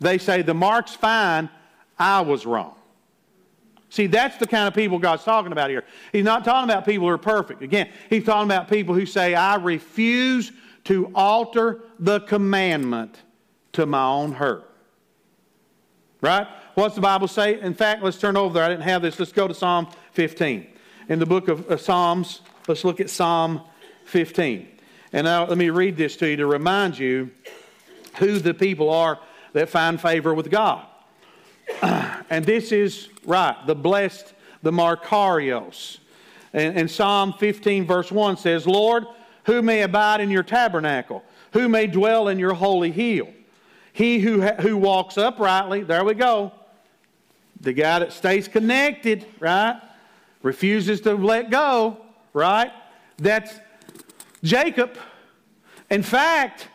They 0.00 0.18
say, 0.18 0.42
"The 0.42 0.54
mark's 0.54 0.94
fine. 0.94 1.48
I 1.98 2.20
was 2.20 2.44
wrong." 2.44 2.74
See, 3.88 4.06
that's 4.08 4.36
the 4.36 4.46
kind 4.46 4.68
of 4.68 4.74
people 4.74 4.98
God's 4.98 5.24
talking 5.24 5.52
about 5.52 5.70
here. 5.70 5.84
He's 6.12 6.24
not 6.24 6.44
talking 6.44 6.68
about 6.68 6.84
people 6.84 7.06
who 7.06 7.14
are 7.14 7.18
perfect. 7.18 7.62
Again, 7.62 7.88
he's 8.10 8.24
talking 8.24 8.46
about 8.46 8.68
people 8.68 8.94
who 8.94 9.06
say, 9.06 9.34
I 9.34 9.56
refuse 9.56 10.52
to 10.84 11.10
alter 11.14 11.80
the 11.98 12.20
commandment 12.20 13.22
to 13.72 13.86
my 13.86 14.04
own 14.04 14.32
hurt. 14.32 14.70
Right? 16.20 16.46
What's 16.74 16.94
the 16.94 17.00
Bible 17.00 17.28
say? 17.28 17.60
In 17.60 17.74
fact, 17.74 18.02
let's 18.02 18.18
turn 18.18 18.36
over 18.36 18.54
there. 18.54 18.64
I 18.64 18.68
didn't 18.68 18.82
have 18.82 19.02
this. 19.02 19.18
Let's 19.18 19.32
go 19.32 19.48
to 19.48 19.54
Psalm 19.54 19.88
15. 20.12 20.66
In 21.08 21.18
the 21.18 21.26
book 21.26 21.48
of 21.48 21.80
Psalms, 21.80 22.40
let's 22.66 22.84
look 22.84 23.00
at 23.00 23.08
Psalm 23.08 23.62
15. 24.06 24.68
And 25.12 25.24
now 25.24 25.46
let 25.46 25.58
me 25.58 25.70
read 25.70 25.96
this 25.96 26.16
to 26.16 26.28
you 26.28 26.36
to 26.36 26.46
remind 26.46 26.98
you 26.98 27.30
who 28.18 28.38
the 28.38 28.54
people 28.54 28.90
are 28.90 29.18
that 29.52 29.68
find 29.68 30.00
favor 30.00 30.34
with 30.34 30.50
God. 30.50 30.86
and 31.82 32.44
this 32.44 32.72
is 32.72 33.08
right, 33.24 33.56
the 33.66 33.74
blessed, 33.74 34.34
the 34.62 34.70
Makarios. 34.70 35.98
And, 36.52 36.76
and 36.76 36.90
Psalm 36.90 37.34
15, 37.34 37.86
verse 37.86 38.10
1 38.10 38.36
says, 38.36 38.66
Lord, 38.66 39.06
who 39.44 39.62
may 39.62 39.82
abide 39.82 40.20
in 40.20 40.30
your 40.30 40.42
tabernacle? 40.42 41.22
Who 41.52 41.68
may 41.68 41.86
dwell 41.86 42.28
in 42.28 42.38
your 42.38 42.54
holy 42.54 42.90
hill? 42.90 43.28
He 43.92 44.18
who, 44.18 44.42
who 44.42 44.76
walks 44.76 45.16
uprightly, 45.16 45.82
there 45.82 46.04
we 46.04 46.14
go. 46.14 46.52
The 47.60 47.72
guy 47.72 48.00
that 48.00 48.12
stays 48.12 48.48
connected, 48.48 49.24
right? 49.40 49.80
Refuses 50.42 51.00
to 51.02 51.14
let 51.14 51.50
go, 51.50 51.98
right? 52.34 52.70
That's 53.16 53.58
Jacob. 54.46 54.96
In 55.90 56.02
fact, 56.02 56.68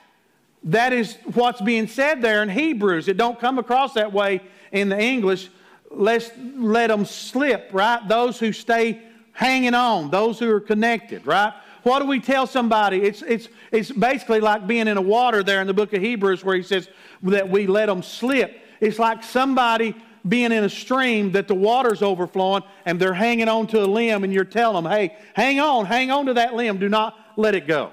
that 0.64 0.94
is 0.94 1.18
what's 1.34 1.62
being 1.62 1.88
said 1.88 2.22
there 2.22 2.44
in 2.44 2.50
Hebrews. 2.50 3.08
It 3.08 3.18
don't 3.18 3.40
come 3.40 3.58
across 3.58 3.94
that 3.94 4.14
way 4.14 4.42
in 4.72 4.90
the 4.90 5.00
English. 5.00 5.50
let's 5.90 6.30
let 6.38 6.88
them 6.88 7.06
slip, 7.06 7.70
right? 7.74 8.08
Those 8.08 8.40
who 8.40 8.54
stay 8.54 9.02
hanging 9.34 9.74
on, 9.74 10.12
those 10.12 10.40
who 10.40 10.50
are 10.52 10.60
connected, 10.60 11.26
right? 11.26 11.54
What 11.84 12.00
do 12.00 12.06
we 12.06 12.20
tell 12.20 12.46
somebody? 12.46 13.02
It's, 13.02 13.24
it's, 13.24 13.48
it's 13.72 13.92
basically 13.92 14.40
like 14.40 14.68
being 14.68 14.88
in 14.88 14.98
a 14.98 15.02
water 15.02 15.42
there 15.42 15.62
in 15.62 15.68
the 15.68 15.74
book 15.74 15.94
of 15.94 16.02
Hebrews 16.02 16.44
where 16.44 16.56
he 16.56 16.64
says 16.64 16.88
that 17.24 17.50
we 17.50 17.66
let 17.66 17.88
them 17.88 18.04
slip. 18.04 18.56
It's 18.80 19.00
like 19.00 19.24
somebody 19.24 19.96
being 20.28 20.52
in 20.52 20.64
a 20.64 20.70
stream 20.70 21.32
that 21.32 21.48
the 21.48 21.56
water's 21.56 22.04
overflowing 22.04 22.64
and 22.86 23.00
they're 23.00 23.14
hanging 23.14 23.50
on 23.50 23.66
to 23.68 23.84
a 23.84 23.88
limb 23.88 24.24
and 24.24 24.32
you're 24.32 24.46
telling 24.46 24.84
them, 24.84 24.92
hey, 24.92 25.18
hang 25.34 25.60
on, 25.60 25.86
hang 25.86 26.12
on 26.12 26.28
to 26.28 26.36
that 26.36 26.54
limb. 26.54 26.78
Do 26.78 26.90
not 26.90 27.18
let 27.36 27.56
it 27.56 27.68
go. 27.68 27.92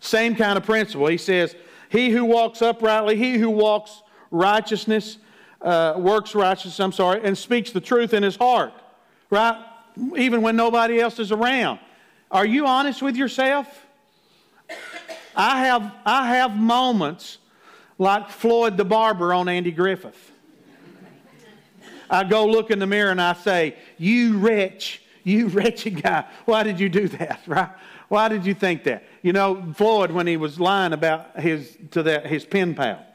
Same 0.00 0.34
kind 0.34 0.56
of 0.56 0.64
principle. 0.64 1.06
He 1.06 1.18
says, 1.18 1.54
he 1.90 2.10
who 2.10 2.24
walks 2.24 2.62
uprightly, 2.62 3.16
he 3.16 3.36
who 3.36 3.50
walks 3.50 4.02
righteousness, 4.30 5.18
uh, 5.60 5.94
works 5.96 6.34
righteousness, 6.34 6.80
I'm 6.80 6.92
sorry, 6.92 7.20
and 7.22 7.36
speaks 7.36 7.72
the 7.72 7.80
truth 7.80 8.14
in 8.14 8.22
his 8.22 8.36
heart, 8.36 8.72
right? 9.28 9.62
Even 10.16 10.40
when 10.40 10.56
nobody 10.56 11.00
else 11.00 11.18
is 11.18 11.32
around. 11.32 11.80
Are 12.30 12.46
you 12.46 12.66
honest 12.66 13.02
with 13.02 13.16
yourself? 13.16 13.86
I 15.34 15.60
have, 15.66 15.92
I 16.06 16.28
have 16.28 16.56
moments 16.56 17.38
like 17.98 18.30
Floyd 18.30 18.76
the 18.76 18.84
barber 18.84 19.34
on 19.34 19.48
Andy 19.48 19.72
Griffith. 19.72 20.30
I 22.08 22.24
go 22.24 22.46
look 22.46 22.70
in 22.70 22.78
the 22.78 22.86
mirror 22.86 23.10
and 23.10 23.20
I 23.20 23.34
say, 23.34 23.76
You 23.98 24.38
wretch, 24.38 25.02
you 25.22 25.46
wretched 25.48 26.02
guy. 26.02 26.24
Why 26.44 26.62
did 26.62 26.80
you 26.80 26.88
do 26.88 27.08
that, 27.08 27.40
right? 27.46 27.70
Why 28.10 28.26
did 28.26 28.44
you 28.44 28.54
think 28.54 28.82
that? 28.84 29.04
You 29.22 29.32
know, 29.32 29.72
Floyd, 29.76 30.10
when 30.10 30.26
he 30.26 30.36
was 30.36 30.58
lying 30.58 30.92
about 30.92 31.38
his, 31.38 31.78
to 31.92 32.02
that, 32.02 32.26
his 32.26 32.44
pen 32.44 32.74
pal, 32.74 33.06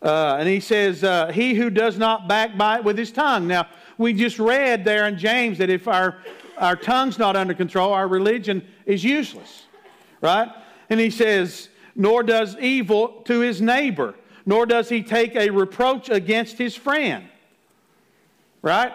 uh, 0.00 0.36
and 0.38 0.48
he 0.48 0.60
says, 0.60 1.02
uh, 1.02 1.32
He 1.32 1.54
who 1.54 1.70
does 1.70 1.98
not 1.98 2.28
backbite 2.28 2.84
with 2.84 2.96
his 2.96 3.10
tongue. 3.10 3.48
Now, 3.48 3.66
we 3.98 4.12
just 4.12 4.38
read 4.38 4.84
there 4.84 5.08
in 5.08 5.18
James 5.18 5.58
that 5.58 5.70
if 5.70 5.88
our, 5.88 6.18
our 6.56 6.76
tongue's 6.76 7.18
not 7.18 7.34
under 7.34 7.52
control, 7.52 7.92
our 7.92 8.06
religion 8.06 8.64
is 8.86 9.02
useless, 9.02 9.64
right? 10.20 10.48
And 10.88 11.00
he 11.00 11.10
says, 11.10 11.68
Nor 11.96 12.22
does 12.22 12.56
evil 12.58 13.22
to 13.24 13.40
his 13.40 13.60
neighbor, 13.60 14.14
nor 14.46 14.66
does 14.66 14.88
he 14.88 15.02
take 15.02 15.34
a 15.34 15.50
reproach 15.50 16.08
against 16.08 16.58
his 16.58 16.76
friend, 16.76 17.24
right? 18.62 18.92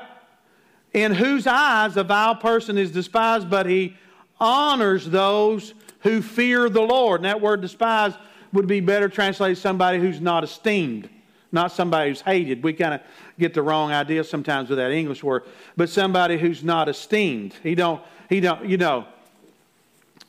In 0.93 1.13
whose 1.13 1.47
eyes 1.47 1.97
a 1.97 2.05
vile 2.05 2.35
person 2.35 2.77
is 2.77 2.91
despised, 2.91 3.49
but 3.49 3.65
he 3.65 3.97
honors 4.39 5.05
those 5.05 5.73
who 6.01 6.21
fear 6.21 6.69
the 6.69 6.81
Lord. 6.81 7.21
And 7.21 7.25
that 7.25 7.41
word 7.41 7.61
despise 7.61 8.13
would 8.53 8.67
be 8.67 8.79
better 8.79 9.09
translated 9.09 9.57
somebody 9.57 9.99
who's 9.99 10.21
not 10.21 10.43
esteemed, 10.43 11.09
not 11.51 11.71
somebody 11.71 12.09
who's 12.09 12.21
hated. 12.21 12.63
We 12.63 12.73
kind 12.73 12.93
of 12.93 13.01
get 13.37 13.53
the 13.53 13.61
wrong 13.61 13.91
idea 13.91 14.23
sometimes 14.23 14.69
with 14.69 14.77
that 14.77 14.91
English 14.91 15.23
word, 15.23 15.43
but 15.75 15.89
somebody 15.89 16.37
who's 16.37 16.63
not 16.63 16.89
esteemed. 16.89 17.53
He 17.63 17.75
don't, 17.75 18.01
he 18.29 18.39
don't, 18.39 18.65
you 18.65 18.77
know, 18.77 19.05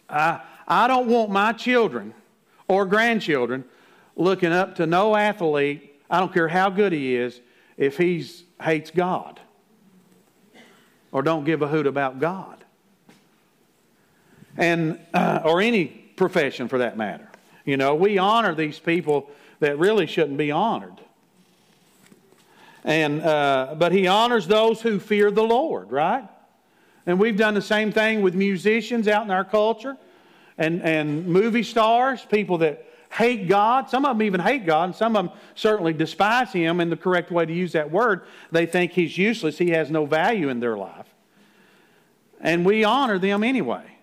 I, 0.08 0.40
I 0.66 0.88
don't 0.88 1.08
want 1.08 1.30
my 1.30 1.52
children 1.52 2.14
or 2.66 2.86
grandchildren 2.86 3.64
looking 4.16 4.52
up 4.52 4.74
to 4.76 4.86
no 4.86 5.16
athlete, 5.16 5.94
I 6.10 6.18
don't 6.18 6.32
care 6.32 6.48
how 6.48 6.70
good 6.70 6.92
he 6.92 7.14
is, 7.14 7.40
if 7.76 7.96
he 7.96 8.26
hates 8.60 8.90
God 8.90 9.40
or 11.12 11.22
don't 11.22 11.44
give 11.44 11.62
a 11.62 11.68
hoot 11.68 11.86
about 11.86 12.18
God. 12.18 12.57
And, 14.58 14.98
uh, 15.14 15.40
or 15.44 15.62
any 15.62 15.86
profession 15.86 16.68
for 16.68 16.78
that 16.78 16.98
matter. 16.98 17.28
You 17.64 17.78
know, 17.78 17.94
we 17.94 18.18
honor 18.18 18.54
these 18.54 18.78
people 18.78 19.30
that 19.60 19.78
really 19.78 20.06
shouldn't 20.06 20.36
be 20.36 20.50
honored. 20.50 21.00
And, 22.84 23.22
uh, 23.22 23.76
but 23.78 23.92
he 23.92 24.06
honors 24.06 24.46
those 24.46 24.80
who 24.80 24.98
fear 24.98 25.30
the 25.30 25.42
Lord, 25.42 25.90
right? 25.90 26.28
And 27.06 27.18
we've 27.18 27.36
done 27.36 27.54
the 27.54 27.62
same 27.62 27.92
thing 27.92 28.20
with 28.20 28.34
musicians 28.34 29.08
out 29.08 29.24
in 29.24 29.30
our 29.30 29.44
culture 29.44 29.96
and, 30.58 30.82
and 30.82 31.26
movie 31.26 31.62
stars, 31.62 32.26
people 32.28 32.58
that 32.58 32.84
hate 33.12 33.48
God. 33.48 33.88
Some 33.88 34.04
of 34.04 34.18
them 34.18 34.26
even 34.26 34.40
hate 34.40 34.66
God, 34.66 34.84
and 34.84 34.94
some 34.94 35.16
of 35.16 35.26
them 35.26 35.38
certainly 35.54 35.92
despise 35.92 36.52
Him 36.52 36.80
in 36.80 36.90
the 36.90 36.96
correct 36.96 37.30
way 37.30 37.46
to 37.46 37.52
use 37.52 37.72
that 37.72 37.90
word. 37.90 38.22
They 38.50 38.66
think 38.66 38.92
He's 38.92 39.16
useless, 39.16 39.58
He 39.58 39.70
has 39.70 39.90
no 39.90 40.04
value 40.04 40.48
in 40.48 40.60
their 40.60 40.76
life. 40.76 41.06
And 42.40 42.64
we 42.64 42.84
honor 42.84 43.18
them 43.18 43.42
anyway. 43.44 43.97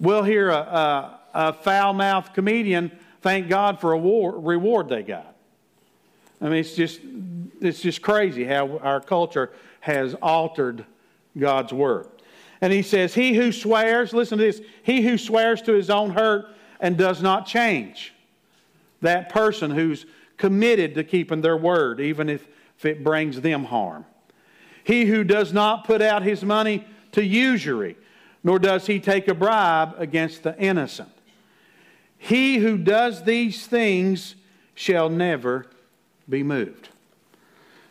We'll 0.00 0.22
hear 0.22 0.50
a, 0.50 0.58
a 0.58 1.18
a 1.34 1.52
foul 1.52 1.92
mouthed 1.92 2.34
comedian 2.34 2.90
thank 3.20 3.48
God 3.48 3.80
for 3.80 3.92
a 3.92 3.98
war, 3.98 4.38
reward 4.38 4.88
they 4.88 5.02
got. 5.02 5.34
I 6.40 6.44
mean, 6.44 6.54
it's 6.54 6.74
just, 6.74 7.00
it's 7.60 7.80
just 7.80 8.00
crazy 8.00 8.44
how 8.44 8.78
our 8.78 9.00
culture 9.00 9.52
has 9.80 10.14
altered 10.14 10.84
God's 11.38 11.72
word. 11.72 12.08
And 12.60 12.72
he 12.72 12.82
says, 12.82 13.14
He 13.14 13.34
who 13.34 13.52
swears, 13.52 14.12
listen 14.12 14.38
to 14.38 14.44
this, 14.44 14.60
he 14.82 15.02
who 15.02 15.18
swears 15.18 15.62
to 15.62 15.72
his 15.72 15.90
own 15.90 16.10
hurt 16.10 16.46
and 16.80 16.96
does 16.96 17.22
not 17.22 17.46
change. 17.46 18.14
That 19.00 19.28
person 19.28 19.70
who's 19.70 20.06
committed 20.36 20.94
to 20.94 21.04
keeping 21.04 21.40
their 21.40 21.56
word, 21.56 22.00
even 22.00 22.28
if, 22.28 22.46
if 22.78 22.84
it 22.84 23.04
brings 23.04 23.40
them 23.40 23.64
harm. 23.64 24.04
He 24.84 25.04
who 25.04 25.24
does 25.24 25.52
not 25.52 25.84
put 25.84 26.00
out 26.02 26.22
his 26.22 26.44
money 26.44 26.84
to 27.12 27.24
usury, 27.24 27.96
nor 28.42 28.58
does 28.58 28.86
he 28.86 29.00
take 29.00 29.28
a 29.28 29.34
bribe 29.34 29.94
against 29.98 30.42
the 30.42 30.56
innocent. 30.58 31.10
He 32.18 32.58
who 32.58 32.76
does 32.76 33.24
these 33.24 33.66
things 33.66 34.34
shall 34.74 35.08
never 35.08 35.66
be 36.28 36.42
moved. 36.42 36.88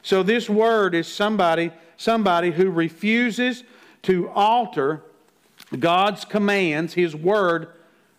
So 0.04 0.24
this 0.24 0.50
word 0.50 0.96
is 0.96 1.08
somebody 1.08 1.72
somebody 1.98 2.52
who 2.52 2.70
refuses 2.70 3.64
to 4.04 4.30
alter 4.30 5.02
God's 5.80 6.24
commands, 6.24 6.94
his 6.94 7.16
word 7.16 7.70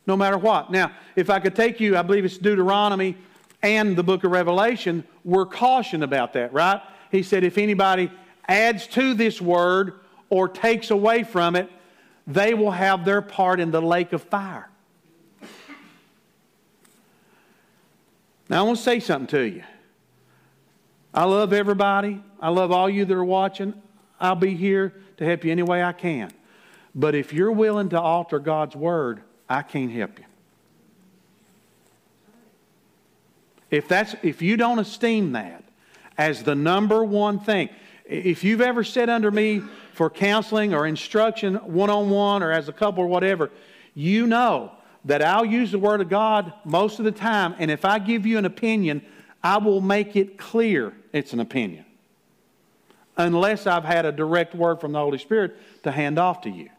no 0.06 0.16
matter 0.16 0.36
what. 0.36 0.70
Now, 0.70 0.90
if 1.16 1.30
I 1.30 1.38
could 1.38 1.54
take 1.54 1.80
you, 1.80 1.96
I 1.96 2.02
believe 2.02 2.24
it's 2.24 2.38
Deuteronomy 2.38 3.16
and 3.62 3.96
the 3.96 4.02
book 4.02 4.24
of 4.24 4.30
Revelation, 4.30 5.04
we're 5.24 5.46
cautioned 5.46 6.02
about 6.02 6.32
that, 6.32 6.52
right? 6.52 6.80
He 7.10 7.22
said 7.22 7.44
if 7.44 7.58
anybody 7.58 8.10
adds 8.48 8.86
to 8.88 9.14
this 9.14 9.40
word 9.40 10.00
or 10.30 10.48
takes 10.48 10.90
away 10.90 11.22
from 11.24 11.56
it, 11.56 11.70
they 12.28 12.52
will 12.52 12.70
have 12.70 13.06
their 13.06 13.22
part 13.22 13.58
in 13.58 13.70
the 13.70 13.80
lake 13.80 14.12
of 14.12 14.22
fire. 14.22 14.68
Now, 18.50 18.60
I 18.60 18.62
want 18.62 18.76
to 18.76 18.82
say 18.82 19.00
something 19.00 19.26
to 19.28 19.42
you. 19.42 19.64
I 21.12 21.24
love 21.24 21.52
everybody. 21.52 22.22
I 22.40 22.50
love 22.50 22.70
all 22.70 22.88
you 22.88 23.04
that 23.06 23.14
are 23.14 23.24
watching. 23.24 23.74
I'll 24.20 24.34
be 24.34 24.54
here 24.54 24.94
to 25.16 25.24
help 25.24 25.44
you 25.44 25.50
any 25.50 25.62
way 25.62 25.82
I 25.82 25.92
can. 25.92 26.30
But 26.94 27.14
if 27.14 27.32
you're 27.32 27.52
willing 27.52 27.88
to 27.90 28.00
alter 28.00 28.38
God's 28.38 28.76
word, 28.76 29.22
I 29.48 29.62
can't 29.62 29.90
help 29.90 30.18
you. 30.18 30.24
If 33.70 33.88
that's 33.88 34.14
if 34.22 34.40
you 34.40 34.56
don't 34.56 34.78
esteem 34.78 35.32
that 35.32 35.62
as 36.16 36.42
the 36.42 36.54
number 36.54 37.04
one 37.04 37.38
thing, 37.38 37.68
if 38.06 38.42
you've 38.44 38.62
ever 38.62 38.82
said 38.82 39.10
under 39.10 39.30
me 39.30 39.62
for 39.98 40.08
counseling 40.08 40.72
or 40.72 40.87
instruction 40.87 41.56
one 41.56 41.90
on 41.90 42.08
one 42.08 42.40
or 42.40 42.52
as 42.52 42.68
a 42.68 42.72
couple 42.72 43.02
or 43.02 43.08
whatever, 43.08 43.50
you 43.94 44.28
know 44.28 44.70
that 45.04 45.22
I'll 45.22 45.44
use 45.44 45.72
the 45.72 45.78
Word 45.80 46.00
of 46.00 46.08
God 46.08 46.52
most 46.64 47.00
of 47.00 47.04
the 47.04 47.11
time, 47.11 47.56
and 47.58 47.68
if 47.68 47.84
I 47.84 47.98
give 47.98 48.24
you 48.24 48.38
an 48.38 48.44
opinion, 48.44 49.02
I 49.42 49.58
will 49.58 49.80
make 49.80 50.14
it 50.14 50.38
clear 50.38 50.92
it's 51.12 51.32
an 51.32 51.40
opinion. 51.40 51.84
Unless 53.16 53.66
I've 53.66 53.82
had 53.82 54.06
a 54.06 54.12
direct 54.12 54.54
word 54.54 54.80
from 54.80 54.92
the 54.92 55.00
Holy 55.00 55.18
Spirit 55.18 55.56
to 55.82 55.90
hand 55.90 56.16
off 56.16 56.42
to 56.42 56.48
you. 56.48 56.70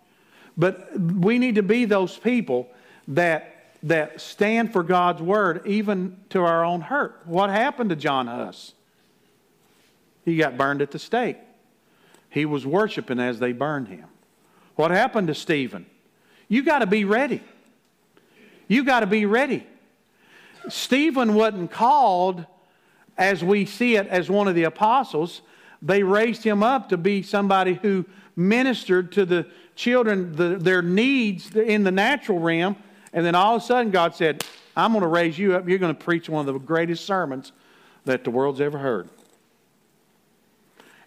But 0.56 0.98
we 0.98 1.40
need 1.40 1.56
to 1.56 1.64
be 1.64 1.84
those 1.84 2.18
people 2.18 2.70
that, 3.10 3.74
that 3.84 4.22
stand 4.22 4.72
for 4.72 4.82
God's 4.82 5.22
Word, 5.22 5.68
even 5.68 6.16
to 6.30 6.40
our 6.40 6.64
own 6.64 6.80
hurt. 6.80 7.20
What 7.26 7.50
happened 7.50 7.90
to 7.90 7.98
John 7.98 8.28
Huss? 8.28 8.72
He 10.24 10.38
got 10.38 10.58
burned 10.58 10.82
at 10.82 10.92
the 10.92 11.00
stake. 11.00 11.36
He 12.30 12.46
was 12.46 12.66
worshiping 12.66 13.20
as 13.20 13.40
they 13.40 13.52
burned 13.52 13.88
him. 13.88 14.06
What 14.76 14.92
happened 14.92 15.28
to 15.28 15.36
Stephen? 15.36 15.86
You 16.48 16.64
got 16.64 16.80
to 16.80 16.88
be 16.88 17.06
ready. 17.06 17.42
You 18.68 18.84
got 18.84 19.02
to 19.02 19.08
be 19.08 19.26
ready. 19.26 19.66
Stephen 20.68 21.34
wasn't 21.34 21.72
called 21.72 22.46
as 23.18 23.44
we 23.44 23.66
see 23.66 23.96
it 23.96 24.08
as 24.08 24.30
one 24.30 24.48
of 24.48 24.56
the 24.56 24.64
apostles. 24.64 25.42
They 25.82 26.04
raised 26.04 26.44
him 26.44 26.64
up 26.64 26.90
to 26.90 26.98
be 26.98 27.24
somebody 27.24 27.74
who 27.76 28.06
ministered 28.36 29.12
to 29.14 29.26
the 29.26 29.48
children, 29.76 30.36
the, 30.36 30.58
their 30.58 30.82
needs 30.82 31.56
in 31.56 31.84
the 31.84 31.92
natural 31.92 32.40
realm. 32.40 32.76
And 33.12 33.26
then 33.26 33.36
all 33.36 33.56
of 33.56 33.64
a 33.64 33.66
sudden, 33.66 33.92
God 33.92 34.16
said, 34.16 34.44
I'm 34.76 34.92
going 34.92 35.02
to 35.02 35.08
raise 35.08 35.38
you 35.38 35.56
up. 35.56 35.68
You're 35.68 35.80
going 35.80 35.96
to 35.96 36.04
preach 36.04 36.30
one 36.30 36.48
of 36.48 36.54
the 36.54 36.60
greatest 36.60 37.06
sermons 37.06 37.52
that 38.06 38.24
the 38.24 38.32
world's 38.32 38.62
ever 38.62 38.78
heard. 38.78 39.10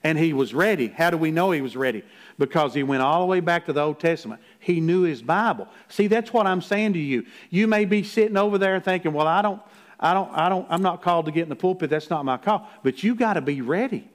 And 0.05 0.19
he 0.19 0.33
was 0.33 0.53
ready. 0.53 0.89
How 0.89 1.11
do 1.11 1.17
we 1.17 1.31
know 1.31 1.53
he 1.53 1.61
was 1.61 1.77
ready? 1.77 2.03
Because 2.39 2.75
he 2.75 2.83
went 2.83 3.03
all 3.03 3.21
the 3.21 3.27
way 3.27 3.41
back 3.41 3.67
to 3.67 3.73
the 3.73 3.81
Old 3.81 4.01
Testament. 4.01 4.41
He 4.59 4.81
knew 4.81 5.03
his 5.03 5.23
Bible. 5.23 5.69
See, 5.89 6.09
that's 6.09 6.33
what 6.33 6.47
I'm 6.47 6.61
saying 6.61 6.95
to 6.95 6.99
you. 6.99 7.25
You 7.51 7.67
may 7.69 7.85
be 7.85 8.03
sitting 8.03 8.37
over 8.37 8.59
there 8.59 8.81
thinking, 8.81 9.13
well, 9.13 9.29
I 9.29 9.43
don't, 9.43 9.63
I 10.01 10.13
don't, 10.13 10.31
I 10.33 10.49
don't, 10.49 10.67
I'm 10.69 10.83
not 10.83 11.03
called 11.03 11.27
to 11.27 11.33
get 11.33 11.45
in 11.45 11.49
the 11.49 11.57
pulpit. 11.57 11.89
That's 11.89 12.11
not 12.11 12.25
my 12.25 12.37
call. 12.37 12.69
But 12.83 13.05
you 13.05 13.15
got 13.15 13.35
to 13.35 13.41
be 13.41 13.61
ready. 13.61 14.09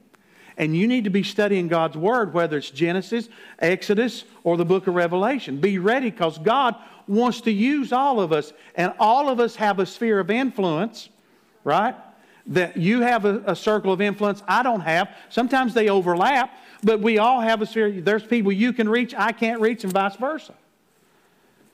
And 0.57 0.75
you 0.75 0.87
need 0.87 1.03
to 1.03 1.09
be 1.09 1.23
studying 1.23 1.67
God's 1.67 1.95
Word, 1.95 2.33
whether 2.33 2.57
it's 2.57 2.71
Genesis, 2.71 3.29
Exodus, 3.59 4.25
or 4.43 4.57
the 4.57 4.65
book 4.65 4.87
of 4.87 4.95
Revelation. 4.95 5.61
Be 5.61 5.77
ready 5.77 6.09
because 6.09 6.37
God 6.39 6.75
wants 7.07 7.41
to 7.41 7.51
use 7.51 7.93
all 7.93 8.19
of 8.19 8.33
us. 8.33 8.51
And 8.75 8.91
all 8.99 9.29
of 9.29 9.39
us 9.39 9.55
have 9.55 9.79
a 9.79 9.85
sphere 9.85 10.19
of 10.19 10.29
influence, 10.29 11.09
right? 11.63 11.95
That 12.47 12.77
you 12.77 13.01
have 13.01 13.25
a, 13.25 13.43
a 13.45 13.55
circle 13.55 13.91
of 13.91 14.01
influence 14.01 14.41
I 14.47 14.63
don't 14.63 14.81
have. 14.81 15.09
Sometimes 15.29 15.73
they 15.73 15.89
overlap, 15.89 16.57
but 16.83 17.01
we 17.01 17.17
all 17.17 17.41
have 17.41 17.61
a 17.61 17.65
sphere. 17.65 17.91
There's 18.01 18.23
people 18.23 18.51
you 18.51 18.73
can 18.73 18.87
reach, 18.87 19.13
I 19.15 19.31
can't 19.31 19.59
reach, 19.59 19.83
and 19.83 19.91
vice 19.91 20.15
versa. 20.15 20.53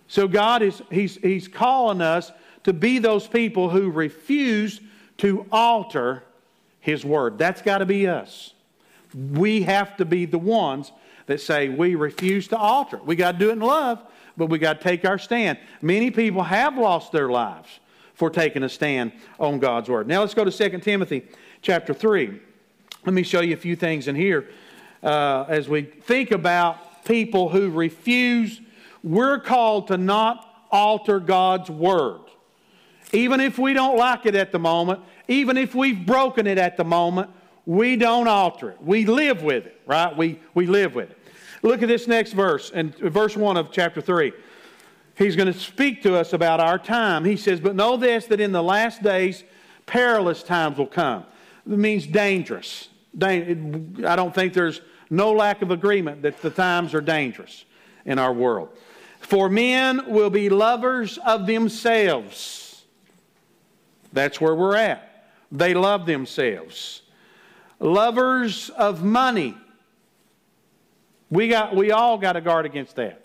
So 0.07 0.27
God 0.27 0.61
is 0.61 0.81
he's, 0.91 1.15
he's 1.17 1.47
calling 1.47 2.01
us 2.01 2.31
to 2.63 2.73
be 2.73 2.99
those 2.99 3.27
people 3.27 3.69
who 3.69 3.89
refuse 3.89 4.79
to 5.17 5.45
alter 5.51 6.23
His 6.79 7.05
Word. 7.05 7.37
That's 7.37 7.61
got 7.61 7.79
to 7.79 7.85
be 7.85 8.07
us. 8.07 8.53
We 9.13 9.63
have 9.63 9.97
to 9.97 10.05
be 10.05 10.25
the 10.25 10.39
ones 10.39 10.91
that 11.27 11.39
say 11.39 11.69
we 11.69 11.95
refuse 11.95 12.47
to 12.49 12.57
alter. 12.57 12.97
We 12.97 13.15
got 13.15 13.33
to 13.33 13.37
do 13.37 13.49
it 13.49 13.53
in 13.53 13.59
love, 13.59 14.03
but 14.35 14.47
we 14.47 14.59
got 14.59 14.81
to 14.81 14.83
take 14.83 15.05
our 15.05 15.17
stand. 15.17 15.57
Many 15.81 16.11
people 16.11 16.43
have 16.43 16.77
lost 16.77 17.11
their 17.11 17.29
lives 17.29 17.79
for 18.13 18.29
taking 18.29 18.63
a 18.63 18.69
stand 18.69 19.11
on 19.39 19.59
God's 19.59 19.89
Word. 19.89 20.07
Now 20.07 20.21
let's 20.21 20.33
go 20.33 20.45
to 20.45 20.51
2 20.51 20.79
Timothy 20.79 21.25
chapter 21.61 21.93
3. 21.93 22.39
Let 23.05 23.13
me 23.13 23.23
show 23.23 23.41
you 23.41 23.53
a 23.53 23.57
few 23.57 23.75
things 23.75 24.07
in 24.07 24.15
here 24.15 24.49
uh, 25.01 25.45
as 25.47 25.67
we 25.67 25.81
think 25.81 26.31
about 26.31 27.05
people 27.05 27.49
who 27.49 27.69
refuse. 27.69 28.61
We're 29.03 29.39
called 29.39 29.87
to 29.87 29.97
not 29.97 30.67
alter 30.71 31.19
God's 31.19 31.69
Word. 31.69 32.21
Even 33.11 33.39
if 33.39 33.59
we 33.59 33.73
don't 33.73 33.97
like 33.97 34.25
it 34.25 34.35
at 34.35 34.51
the 34.51 34.59
moment, 34.59 35.01
even 35.27 35.57
if 35.57 35.75
we've 35.75 36.05
broken 36.05 36.47
it 36.47 36.57
at 36.57 36.77
the 36.77 36.83
moment, 36.83 37.29
we 37.65 37.95
don't 37.95 38.27
alter 38.27 38.71
it. 38.71 38.81
We 38.81 39.05
live 39.05 39.43
with 39.43 39.65
it, 39.65 39.81
right? 39.85 40.15
We, 40.15 40.39
we 40.53 40.65
live 40.65 40.95
with 40.95 41.11
it. 41.11 41.17
Look 41.61 41.81
at 41.81 41.87
this 41.87 42.07
next 42.07 42.33
verse, 42.33 42.71
and 42.73 42.95
verse 42.95 43.37
1 43.37 43.55
of 43.55 43.71
chapter 43.71 44.01
3. 44.01 44.33
He's 45.15 45.35
going 45.35 45.51
to 45.51 45.59
speak 45.59 46.01
to 46.03 46.15
us 46.15 46.33
about 46.33 46.59
our 46.59 46.79
time. 46.79 47.23
He 47.25 47.37
says, 47.37 47.59
But 47.59 47.75
know 47.75 47.97
this, 47.97 48.25
that 48.27 48.39
in 48.39 48.51
the 48.51 48.63
last 48.63 49.03
days, 49.03 49.43
perilous 49.85 50.43
times 50.43 50.77
will 50.77 50.87
come. 50.87 51.25
It 51.65 51.77
means 51.77 52.07
dangerous. 52.07 52.89
I 53.21 53.53
don't 54.15 54.33
think 54.33 54.53
there's 54.53 54.81
no 55.09 55.31
lack 55.33 55.61
of 55.61 55.69
agreement 55.69 56.23
that 56.23 56.41
the 56.41 56.49
times 56.49 56.93
are 56.93 57.01
dangerous 57.01 57.65
in 58.05 58.17
our 58.17 58.33
world. 58.33 58.69
For 59.19 59.49
men 59.49 60.01
will 60.07 60.31
be 60.31 60.49
lovers 60.49 61.19
of 61.19 61.45
themselves 61.45 62.63
that's 64.13 64.39
where 64.39 64.55
we're 64.55 64.75
at. 64.75 65.25
They 65.51 65.73
love 65.73 66.05
themselves. 66.05 67.01
Lovers 67.79 68.69
of 68.69 69.03
money. 69.03 69.57
We, 71.29 71.47
got, 71.49 71.75
we 71.75 71.91
all 71.91 72.17
got 72.19 72.33
to 72.33 72.41
guard 72.41 72.65
against 72.65 72.95
that. 72.95 73.22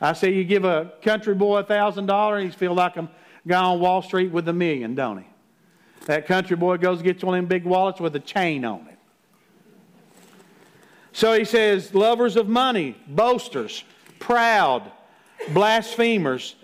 I 0.00 0.12
say 0.12 0.32
you 0.32 0.44
give 0.44 0.64
a 0.64 0.92
country 1.02 1.34
boy 1.34 1.58
a 1.58 1.64
$1,000, 1.64 2.44
he's 2.44 2.54
feel 2.54 2.74
like 2.74 2.96
a 2.96 3.08
guy 3.46 3.62
on 3.62 3.80
Wall 3.80 4.02
Street 4.02 4.30
with 4.32 4.48
a 4.48 4.52
million, 4.52 4.94
don't 4.94 5.18
he? 5.18 5.26
That 6.06 6.26
country 6.26 6.56
boy 6.56 6.76
goes 6.78 6.98
and 6.98 7.04
gets 7.04 7.24
one 7.24 7.34
of 7.34 7.38
them 7.38 7.48
big 7.48 7.64
wallets 7.64 8.00
with 8.00 8.14
a 8.16 8.20
chain 8.20 8.64
on 8.64 8.86
it. 8.88 8.98
So 11.12 11.32
he 11.32 11.44
says, 11.44 11.94
lovers 11.94 12.36
of 12.36 12.48
money, 12.48 12.96
boasters, 13.06 13.84
proud, 14.18 14.90
blasphemers, 15.50 16.56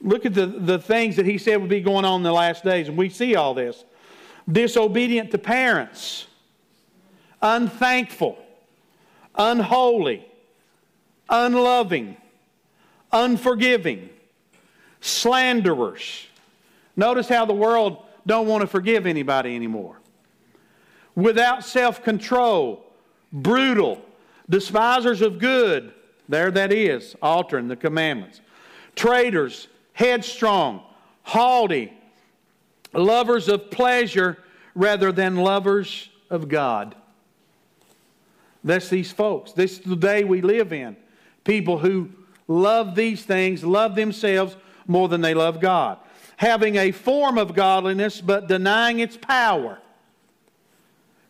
Look 0.00 0.26
at 0.26 0.34
the, 0.34 0.46
the 0.46 0.78
things 0.78 1.16
that 1.16 1.26
he 1.26 1.38
said 1.38 1.60
would 1.60 1.70
be 1.70 1.80
going 1.80 2.04
on 2.04 2.20
in 2.20 2.22
the 2.22 2.32
last 2.32 2.64
days, 2.64 2.88
and 2.88 2.96
we 2.96 3.08
see 3.08 3.34
all 3.34 3.54
this. 3.54 3.84
Disobedient 4.50 5.30
to 5.32 5.38
parents, 5.38 6.26
unthankful, 7.42 8.38
unholy, 9.34 10.26
unloving, 11.28 12.16
unforgiving, 13.12 14.10
slanderers. 15.00 16.26
Notice 16.96 17.28
how 17.28 17.44
the 17.44 17.54
world 17.54 18.02
don't 18.26 18.46
want 18.46 18.60
to 18.62 18.66
forgive 18.66 19.06
anybody 19.06 19.54
anymore. 19.54 20.00
Without 21.14 21.64
self-control, 21.64 22.84
brutal, 23.32 24.02
despisers 24.48 25.22
of 25.22 25.38
good. 25.38 25.92
There 26.28 26.50
that 26.50 26.72
is, 26.72 27.16
altering 27.22 27.68
the 27.68 27.76
commandments. 27.76 28.40
Traitors, 28.94 29.68
headstrong, 29.94 30.82
haughty, 31.22 31.92
lovers 32.92 33.48
of 33.48 33.70
pleasure 33.70 34.38
rather 34.74 35.10
than 35.10 35.36
lovers 35.36 36.08
of 36.30 36.48
God. 36.48 36.94
That's 38.62 38.88
these 38.88 39.10
folks. 39.10 39.52
This 39.52 39.78
is 39.78 39.84
the 39.84 39.96
day 39.96 40.24
we 40.24 40.42
live 40.42 40.72
in. 40.72 40.96
People 41.44 41.78
who 41.78 42.10
love 42.48 42.94
these 42.94 43.22
things, 43.22 43.62
love 43.62 43.94
themselves 43.94 44.56
more 44.86 45.08
than 45.08 45.20
they 45.20 45.34
love 45.34 45.60
God. 45.60 45.98
Having 46.38 46.76
a 46.76 46.92
form 46.92 47.38
of 47.38 47.54
godliness 47.54 48.20
but 48.20 48.48
denying 48.48 49.00
its 49.00 49.16
power. 49.16 49.78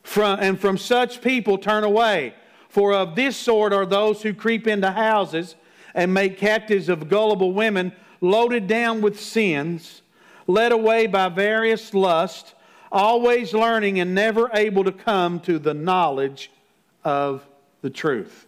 From, 0.03 0.39
and 0.41 0.59
from 0.59 0.79
such 0.79 1.21
people 1.21 1.59
turn 1.59 1.85
away. 1.85 2.35
For 2.69 2.95
of 2.95 3.15
this 3.15 3.37
sort 3.37 3.73
are 3.73 3.85
those 3.85 4.23
who 4.23 4.33
creep 4.33 4.67
into 4.67 4.91
houses 4.91 5.57
and 5.95 6.15
make 6.15 6.39
captives 6.39 6.89
of 6.89 7.09
gullible 7.09 7.53
women 7.53 7.93
loaded 8.21 8.67
down 8.67 9.01
with 9.01 9.21
sins, 9.21 10.03
led 10.47 10.73
away 10.73 11.07
by 11.07 11.29
various 11.29 11.93
lusts, 11.93 12.55
always 12.93 13.53
learning 13.53 14.01
and 14.01 14.15
never 14.15 14.51
able 14.55 14.85
to 14.85 14.93
come 14.93 15.41
to 15.41 15.59
the 15.59 15.75
knowledge 15.75 16.51
of 17.05 17.47
the 17.83 17.91
truth. 17.91 18.47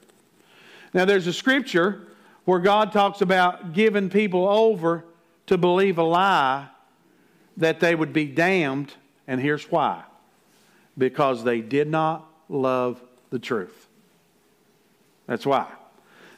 Now, 0.93 1.05
there's 1.05 1.27
a 1.27 1.33
scripture 1.33 2.07
where 2.45 2.59
God 2.59 2.93
talks 2.93 3.21
about 3.21 3.73
giving 3.73 4.11
people 4.11 4.49
over 4.49 5.05
to 5.47 5.59
believe 5.59 5.99
a 5.99 6.03
lie 6.03 6.69
that 7.57 7.81
they 7.81 7.95
would 7.95 8.13
be 8.13 8.27
damned, 8.27 8.93
and 9.27 9.41
here's 9.41 9.71
why 9.71 10.05
because 10.99 11.45
they 11.45 11.61
did 11.61 11.89
not 11.89 12.29
love 12.49 13.03
the 13.31 13.39
truth. 13.39 13.89
That's 15.27 15.47
why. 15.47 15.67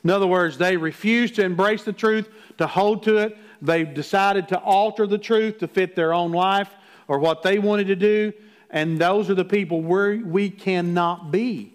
In 0.05 0.11
other 0.11 0.27
words, 0.27 0.59
they 0.59 0.77
refused 0.77 1.37
to 1.37 1.45
embrace 1.45 1.85
the 1.85 1.93
truth, 1.93 2.29
to 2.59 2.67
hold 2.67 3.03
to 3.05 3.19
it. 3.19 3.37
They 3.61 3.85
decided 3.85 4.49
to 4.49 4.59
alter 4.59 5.07
the 5.07 5.19
truth 5.19 5.59
to 5.59 5.69
fit 5.69 5.95
their 5.95 6.13
own 6.13 6.33
life 6.33 6.71
or 7.09 7.19
what 7.19 7.43
they 7.43 7.59
wanted 7.59 7.87
to 7.89 7.97
do. 7.97 8.33
And 8.71 8.99
those 8.99 9.31
are 9.31 9.35
the 9.35 9.45
people 9.45 9.81
where 9.81 10.17
we 10.17 10.51
cannot 10.51 11.31
be 11.31 11.75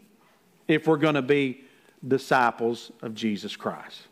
if 0.68 0.88
we're 0.88 0.98
going 0.98 1.16
to 1.16 1.22
be 1.22 1.64
disciples 2.06 2.92
of 3.02 3.14
Jesus 3.14 3.56
Christ. 3.56 4.07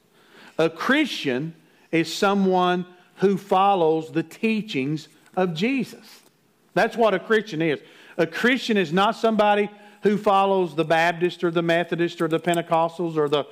A 0.58 0.70
Christian 0.70 1.54
is 1.92 2.14
someone 2.14 2.86
who 3.18 3.38
follows 3.38 4.12
the 4.12 4.24
teachings 4.24 5.08
of 5.36 5.54
Jesus. 5.54 6.22
That's 6.74 6.98
what 6.98 7.14
a 7.14 7.20
Christian 7.20 7.62
is. 7.62 7.80
A 8.18 8.28
Christian 8.28 8.78
is 8.78 8.94
not 8.94 9.16
somebody 9.16 9.70
who 10.04 10.18
follows 10.18 10.76
the 10.76 10.86
Baptist 10.86 11.44
or 11.44 11.52
the 11.52 11.62
Methodist 11.62 12.22
or 12.22 12.28
the 12.28 12.40
Pentecostals 12.40 13.18
or 13.18 13.28
the 13.28 13.46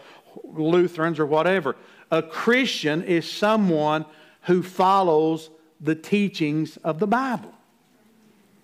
Lutherans 0.43 1.19
or 1.19 1.25
whatever. 1.25 1.75
A 2.11 2.21
Christian 2.21 3.03
is 3.03 3.29
someone 3.29 4.05
who 4.43 4.61
follows 4.61 5.49
the 5.81 5.95
teachings 5.95 6.77
of 6.77 6.99
the 6.99 7.07
Bible. 7.07 7.53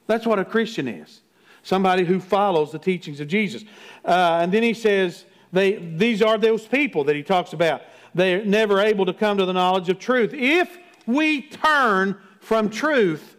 That's 0.08 0.26
what 0.26 0.40
a 0.40 0.46
Christian 0.46 0.88
is. 0.88 1.22
Somebody 1.64 2.06
who 2.06 2.20
follows 2.20 2.72
the 2.72 2.80
teachings 2.80 3.20
of 3.20 3.28
Jesus. 3.28 3.64
Uh, 4.06 4.40
and 4.42 4.52
then 4.52 4.64
he 4.64 4.74
says, 4.74 5.26
they, 5.52 5.76
these 5.76 6.22
are 6.22 6.38
those 6.38 6.66
people 6.66 7.04
that 7.06 7.16
he 7.16 7.24
talks 7.24 7.54
about. 7.54 7.82
They're 8.14 8.44
never 8.44 8.80
able 8.80 9.06
to 9.06 9.14
come 9.14 9.38
to 9.38 9.46
the 9.46 9.54
knowledge 9.54 9.90
of 9.90 10.00
truth. 10.00 10.34
If 10.34 10.78
we 11.06 11.42
turn 11.42 12.18
from 12.40 12.70
truth, 12.70 13.38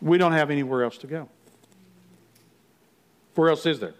we 0.00 0.18
don't 0.18 0.32
have 0.32 0.50
anywhere 0.50 0.84
else 0.84 0.98
to 0.98 1.06
go. 1.06 1.28
Where 3.34 3.48
else 3.48 3.66
is 3.66 3.80
there? 3.80 3.94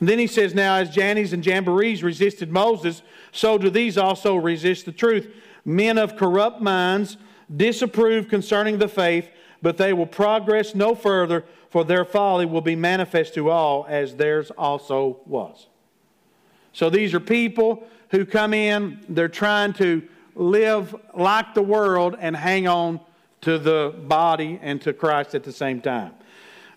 And 0.00 0.08
then 0.08 0.18
he 0.18 0.26
says, 0.26 0.54
Now, 0.54 0.76
as 0.76 0.90
Jannes 0.90 1.32
and 1.32 1.42
Jambres 1.42 2.02
resisted 2.02 2.50
Moses, 2.50 3.02
so 3.32 3.56
do 3.56 3.70
these 3.70 3.96
also 3.96 4.36
resist 4.36 4.84
the 4.84 4.92
truth. 4.92 5.32
Men 5.64 5.98
of 5.98 6.16
corrupt 6.16 6.60
minds 6.60 7.16
disapprove 7.54 8.28
concerning 8.28 8.78
the 8.78 8.88
faith, 8.88 9.28
but 9.62 9.76
they 9.76 9.92
will 9.92 10.06
progress 10.06 10.74
no 10.74 10.94
further, 10.94 11.44
for 11.70 11.84
their 11.84 12.04
folly 12.04 12.46
will 12.46 12.60
be 12.60 12.76
manifest 12.76 13.34
to 13.34 13.50
all, 13.50 13.86
as 13.88 14.16
theirs 14.16 14.50
also 14.52 15.20
was. 15.26 15.66
So 16.72 16.90
these 16.90 17.14
are 17.14 17.20
people 17.20 17.88
who 18.10 18.24
come 18.24 18.54
in, 18.54 19.00
they're 19.08 19.28
trying 19.28 19.72
to 19.74 20.02
live 20.34 20.94
like 21.14 21.54
the 21.54 21.62
world 21.62 22.16
and 22.18 22.36
hang 22.36 22.68
on 22.68 23.00
to 23.42 23.58
the 23.58 23.94
body 24.06 24.58
and 24.62 24.80
to 24.82 24.92
Christ 24.92 25.34
at 25.34 25.44
the 25.44 25.52
same 25.52 25.80
time. 25.80 26.12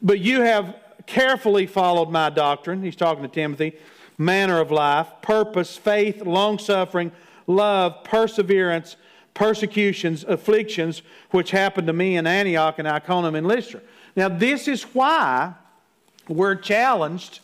But 0.02 0.20
you 0.20 0.42
have 0.42 0.76
carefully 1.06 1.66
followed 1.66 2.10
my 2.10 2.30
doctrine. 2.30 2.84
He's 2.84 2.96
talking 2.96 3.24
to 3.24 3.30
Timothy. 3.30 3.74
Manner 4.18 4.60
of 4.60 4.70
life, 4.70 5.08
purpose, 5.22 5.78
faith, 5.78 6.22
long 6.22 6.60
suffering, 6.60 7.12
love, 7.48 8.04
perseverance, 8.04 8.98
persecutions, 9.34 10.26
afflictions, 10.26 11.02
which 11.32 11.52
happened 11.52 11.88
to 11.88 11.94
me 11.94 12.18
in 12.18 12.28
Antioch 12.28 12.80
and 12.80 12.88
Iconium 12.88 13.36
and 13.36 13.48
Lystra. 13.48 13.80
Now, 14.16 14.28
this 14.28 14.68
is 14.68 14.84
why 14.84 15.54
we're 16.28 16.56
challenged 16.56 17.40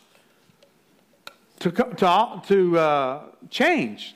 to, 1.60 1.70
to, 1.70 2.42
to 2.46 2.78
uh, 2.78 3.22
change, 3.50 4.14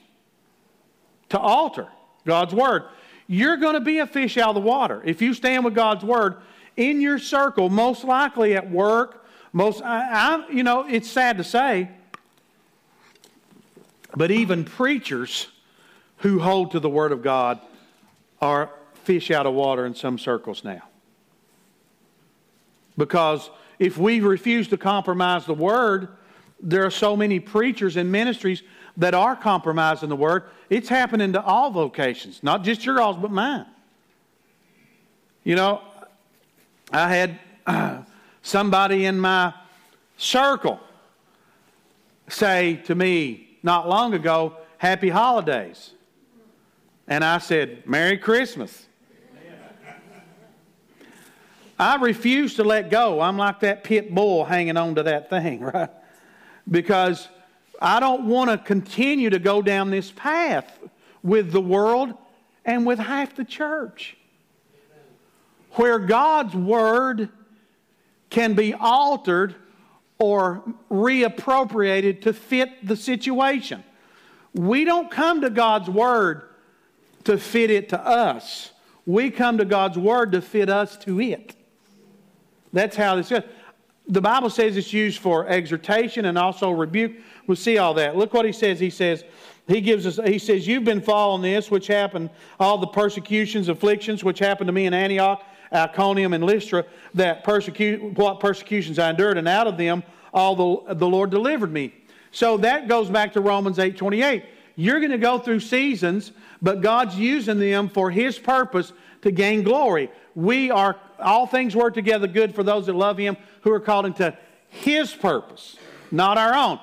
to 1.31 1.39
alter 1.39 1.89
God's 2.25 2.55
Word. 2.55 2.85
You're 3.27 3.57
going 3.57 3.75
to 3.75 3.81
be 3.81 3.99
a 3.99 4.07
fish 4.07 4.37
out 4.37 4.51
of 4.51 4.55
the 4.57 4.61
water. 4.61 5.03
If 5.05 5.23
you 5.23 5.35
stand 5.35 5.65
with 5.65 5.75
God's 5.75 6.05
Word 6.05 6.37
in 6.77 7.01
your 7.01 7.19
circle, 7.19 7.69
most 7.69 8.05
likely 8.05 8.55
at 8.55 8.71
work, 8.71 9.25
most, 9.53 9.83
I, 9.83 10.09
I, 10.11 10.51
you 10.51 10.63
know, 10.63 10.87
it's 10.89 11.11
sad 11.11 11.39
to 11.39 11.45
say, 11.45 11.91
but 14.17 14.31
even 14.31 14.65
preachers 14.65 15.49
who 16.19 16.41
hold 16.41 16.73
to 16.73 16.81
the 16.81 16.91
Word 16.91 17.13
of 17.13 17.23
God 17.23 17.61
are 18.41 18.71
fish 19.05 19.31
out 19.31 19.47
of 19.47 19.55
water 19.55 19.87
in 19.87 19.95
some 19.95 20.19
circles 20.19 20.65
now. 20.65 20.83
Because 22.97 23.51
if 23.79 23.97
we 23.97 24.21
refuse 24.21 24.69
to 24.69 24.77
compromise 24.77 25.47
the 25.47 25.55
Word, 25.55 26.09
there 26.63 26.85
are 26.85 26.91
so 26.91 27.17
many 27.17 27.41
preachers 27.41 27.97
and 27.97 28.11
ministries 28.11 28.63
that 28.97 29.15
are 29.15 29.37
compromising 29.37 30.09
the 30.09 30.17
Word. 30.17 30.45
It's 30.69 30.89
happening 30.89 31.33
to 31.33 31.43
all 31.43 31.71
vocations, 31.71 32.43
not 32.43 32.65
just 32.65 32.85
yours, 32.85 33.17
but 33.17 33.31
mine. 33.31 33.67
You 35.45 35.57
know, 35.57 35.81
I 36.93 37.09
had 37.09 37.39
uh, 37.67 38.03
somebody 38.43 39.07
in 39.07 39.19
my 39.19 39.55
circle 40.17 40.81
say 42.29 42.77
to 42.87 42.95
me 42.95 43.59
not 43.63 43.89
long 43.89 44.15
ago, 44.15 44.57
Happy 44.79 45.09
Holidays. 45.09 45.93
And 47.07 47.25
I 47.25 47.39
said, 47.39 47.87
Merry 47.87 48.17
Christmas. 48.19 48.87
I 51.79 51.97
refuse 51.97 52.55
to 52.57 52.65
let 52.65 52.91
go. 52.91 53.21
I'm 53.21 53.39
like 53.39 53.61
that 53.61 53.85
pit 53.85 54.15
bull 54.15 54.45
hanging 54.45 54.77
on 54.77 54.95
to 54.97 55.03
that 55.05 55.31
thing, 55.31 55.61
right? 55.61 55.91
Because 56.71 57.29
I 57.81 58.01
don't 58.01 58.27
want 58.27 58.51
to 58.51 58.59
continue 58.59 59.31
to 59.31 59.39
go 59.39 59.63
down 59.63 59.91
this 59.91 60.11
path 60.11 60.79
with 61.23 61.53
the 61.53 61.61
world 61.61 62.15
and 62.65 62.87
with 62.87 62.99
half 62.99 63.35
the 63.35 63.45
church. 63.45 64.17
Where 65.73 65.99
God's 65.99 66.55
word 66.55 67.31
can 68.29 68.55
be 68.55 68.75
altered 68.75 69.55
or 70.19 70.63
reappropriated 70.91 72.23
to 72.23 72.33
fit 72.33 72.87
the 72.87 72.97
situation. 72.97 73.83
We 74.55 74.85
don't 74.85 75.11
come 75.11 75.41
to 75.41 75.51
God's 75.51 75.89
word 75.89 76.43
to 77.25 77.39
fit 77.39 77.71
it 77.71 77.89
to 77.91 78.01
us. 78.01 78.73
We 79.07 79.31
come 79.31 79.59
to 79.59 79.65
God's 79.65 79.97
word 79.97 80.33
to 80.33 80.43
fit 80.43 80.69
us 80.69 80.97
to 80.99 81.21
it. 81.21 81.55
That's 82.73 82.97
how 82.97 83.17
this 83.17 83.33
is. 83.33 83.43
The 84.11 84.21
Bible 84.21 84.51
says 84.51 84.77
it's 84.77 84.93
used 84.93 85.21
for 85.21 85.47
exhortation 85.47 86.25
and 86.25 86.37
also 86.37 86.71
rebuke. 86.73 87.13
We'll 87.47 87.57
see 87.57 87.79
all 87.79 87.95
that. 87.95 88.17
Look 88.17 88.35
what 88.35 88.45
he 88.45 88.53
says. 88.53 88.81
He 88.81 88.91
says, 88.91 89.25
he 89.69 89.81
gives 89.81 90.05
us, 90.05 90.19
he 90.27 90.39
says, 90.39 90.67
You've 90.67 90.85
been 90.85 91.01
following 91.01 91.43
this, 91.43 91.71
which 91.71 91.87
happened, 91.87 92.31
all 92.59 92.77
the 92.77 92.89
persecutions, 92.89 93.69
afflictions, 93.69 94.25
which 94.25 94.41
happened 94.41 94.67
to 94.67 94.73
me 94.73 94.87
in 94.87 94.95
Antioch, 94.95 95.45
Iconium, 95.73 96.33
and 96.33 96.43
Lystra, 96.43 96.85
that 97.15 97.45
persecute, 97.45 98.03
what 98.19 98.41
persecutions 98.41 98.99
I 98.99 99.11
endured, 99.11 99.39
and 99.39 99.47
out 99.47 99.69
of 99.69 99.79
them 99.79 100.03
all 100.35 100.57
the, 100.85 100.95
the 100.95 101.07
Lord 101.07 101.31
delivered 101.31 101.73
me. 101.73 101.95
So 102.33 102.57
that 102.59 102.89
goes 102.89 103.09
back 103.09 103.33
to 103.35 103.41
Romans 103.41 103.79
8 103.79 103.97
28. 103.97 104.45
You're 104.75 104.99
going 104.99 105.13
to 105.13 105.19
go 105.19 105.39
through 105.39 105.61
seasons, 105.61 106.33
but 106.61 106.81
God's 106.81 107.17
using 107.17 107.59
them 107.59 107.89
for 107.89 108.11
His 108.11 108.39
purpose 108.39 108.93
to 109.23 109.31
gain 109.31 109.63
glory. 109.63 110.11
We 110.35 110.71
are, 110.71 110.97
all 111.21 111.47
things 111.47 111.77
work 111.77 111.95
together 111.95 112.27
good 112.27 112.55
for 112.55 112.63
those 112.63 112.87
that 112.87 112.95
love 112.95 113.19
Him 113.19 113.37
who 113.63 113.73
are 113.73 113.81
called 113.81 114.07
into 114.07 114.37
His 114.69 115.13
purpose, 115.13 115.77
not 116.11 116.39
our 116.39 116.55
own. 116.55 116.81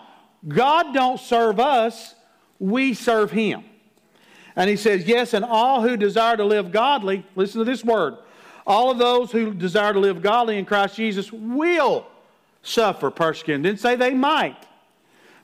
God 0.47 0.93
don't 0.93 1.19
serve 1.19 1.59
us, 1.59 2.15
we 2.59 2.93
serve 2.93 3.31
Him. 3.31 3.63
And 4.55 4.69
He 4.69 4.75
says, 4.75 5.05
Yes, 5.05 5.33
and 5.33 5.45
all 5.45 5.81
who 5.81 5.97
desire 5.97 6.38
to 6.38 6.45
live 6.45 6.71
godly, 6.71 7.25
listen 7.35 7.59
to 7.59 7.65
this 7.65 7.83
word, 7.83 8.17
all 8.65 8.91
of 8.91 8.97
those 8.97 9.31
who 9.31 9.53
desire 9.53 9.93
to 9.93 9.99
live 9.99 10.21
godly 10.21 10.57
in 10.57 10.65
Christ 10.65 10.95
Jesus 10.95 11.31
will 11.31 12.05
suffer 12.63 13.09
persecution. 13.09 13.61
Didn't 13.61 13.79
say 13.79 13.95
they 13.95 14.13
might. 14.13 14.65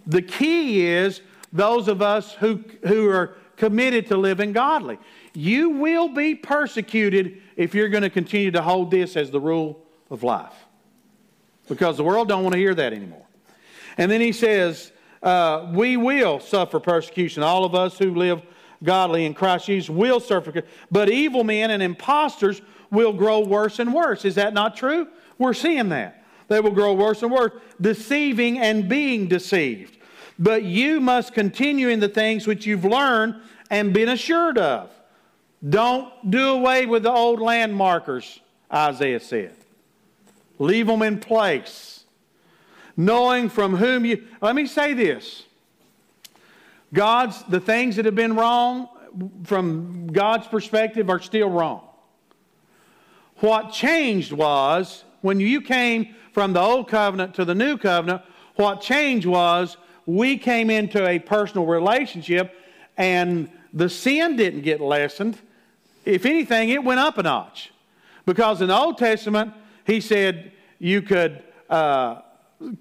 The 0.05 0.21
key 0.21 0.85
is 0.85 1.21
those 1.53 1.87
of 1.87 2.01
us 2.01 2.33
who, 2.33 2.63
who 2.85 3.07
are 3.09 3.35
committed 3.55 4.07
to 4.07 4.17
living 4.17 4.51
godly. 4.51 4.99
You 5.33 5.69
will 5.69 6.09
be 6.09 6.35
persecuted 6.35 7.41
if 7.55 7.73
you're 7.73 7.89
going 7.89 8.03
to 8.03 8.09
continue 8.09 8.51
to 8.51 8.61
hold 8.61 8.91
this 8.91 9.15
as 9.15 9.31
the 9.31 9.39
rule 9.39 9.79
of 10.09 10.23
life. 10.23 10.53
Because 11.67 11.97
the 11.97 12.03
world 12.03 12.27
don't 12.27 12.43
want 12.43 12.53
to 12.53 12.59
hear 12.59 12.75
that 12.75 12.93
anymore. 12.93 13.25
And 13.97 14.11
then 14.11 14.21
he 14.21 14.31
says, 14.31 14.91
uh, 15.21 15.71
we 15.73 15.97
will 15.97 16.39
suffer 16.39 16.79
persecution. 16.79 17.43
All 17.43 17.63
of 17.63 17.75
us 17.75 17.97
who 17.97 18.13
live 18.13 18.41
godly 18.83 19.25
in 19.25 19.33
Christ 19.33 19.67
Jesus 19.67 19.89
will 19.89 20.19
suffer. 20.19 20.63
But 20.91 21.09
evil 21.09 21.43
men 21.43 21.71
and 21.71 21.81
impostors 21.81 22.61
will 22.91 23.13
grow 23.13 23.39
worse 23.39 23.79
and 23.79 23.93
worse. 23.93 24.25
Is 24.25 24.35
that 24.35 24.53
not 24.53 24.75
true? 24.75 25.07
We're 25.37 25.53
seeing 25.53 25.89
that. 25.89 26.23
They 26.49 26.59
will 26.59 26.71
grow 26.71 26.93
worse 26.93 27.23
and 27.23 27.31
worse, 27.31 27.53
deceiving 27.79 28.59
and 28.59 28.89
being 28.89 29.27
deceived. 29.27 29.97
But 30.37 30.63
you 30.63 30.99
must 30.99 31.33
continue 31.33 31.87
in 31.87 31.99
the 31.99 32.09
things 32.09 32.45
which 32.45 32.65
you've 32.65 32.85
learned 32.85 33.35
and 33.69 33.93
been 33.93 34.09
assured 34.09 34.57
of. 34.57 34.91
Don't 35.67 36.29
do 36.29 36.49
away 36.49 36.85
with 36.85 37.03
the 37.03 37.11
old 37.11 37.39
landmarkers, 37.39 38.39
Isaiah 38.71 39.19
said. 39.19 39.55
Leave 40.59 40.87
them 40.87 41.01
in 41.01 41.19
place. 41.19 42.03
Knowing 42.95 43.49
from 43.49 43.75
whom 43.75 44.05
you. 44.05 44.25
Let 44.41 44.55
me 44.55 44.67
say 44.67 44.93
this 44.93 45.43
God's, 46.93 47.43
the 47.43 47.59
things 47.59 47.95
that 47.95 48.05
have 48.05 48.15
been 48.15 48.35
wrong 48.35 48.87
from 49.43 50.07
God's 50.07 50.47
perspective 50.47 51.09
are 51.09 51.19
still 51.19 51.49
wrong. 51.49 51.81
What 53.37 53.71
changed 53.71 54.31
was 54.31 55.03
when 55.21 55.39
you 55.39 55.61
came 55.61 56.15
from 56.33 56.53
the 56.53 56.59
old 56.61 56.87
covenant 56.87 57.35
to 57.35 57.45
the 57.45 57.55
new 57.55 57.77
covenant, 57.77 58.21
what 58.55 58.81
changed 58.81 59.25
was 59.25 59.77
we 60.05 60.37
came 60.37 60.69
into 60.69 61.07
a 61.07 61.19
personal 61.19 61.65
relationship 61.65 62.55
and 62.97 63.49
the 63.73 63.89
sin 63.89 64.35
didn't 64.35 64.61
get 64.61 64.81
lessened. 64.81 65.37
If 66.05 66.25
anything, 66.25 66.69
it 66.69 66.83
went 66.83 66.99
up 66.99 67.17
a 67.17 67.23
notch. 67.23 67.71
Because 68.25 68.61
in 68.61 68.67
the 68.67 68.77
Old 68.77 68.97
Testament, 68.97 69.53
he 69.85 69.99
said 70.01 70.51
you 70.79 71.01
could 71.01 71.43
uh, 71.69 72.21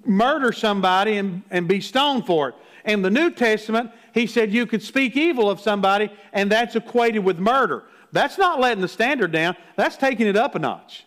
murder 0.05 0.53
somebody 0.53 1.17
and, 1.17 1.43
and 1.51 1.67
be 1.67 1.81
stoned 1.81 2.27
for 2.27 2.51
it. 2.51 2.55
In 2.85 3.03
the 3.03 3.11
New 3.11 3.31
Testament, 3.31 3.91
he 4.13 4.27
said 4.27 4.53
you 4.53 4.67
could 4.67 4.83
speak 4.83 5.17
evil 5.17 5.49
of 5.49 5.61
somebody, 5.61 6.11
and 6.33 6.51
that's 6.51 6.75
equated 6.75 7.25
with 7.25 7.39
murder. 7.39 7.85
That's 8.13 8.39
not 8.39 8.61
letting 8.61 8.83
the 8.83 8.89
standard 8.89 9.33
down, 9.33 9.57
that's 9.77 9.97
taking 9.97 10.27
it 10.27 10.37
up 10.37 10.55
a 10.55 10.59
notch. 10.59 11.07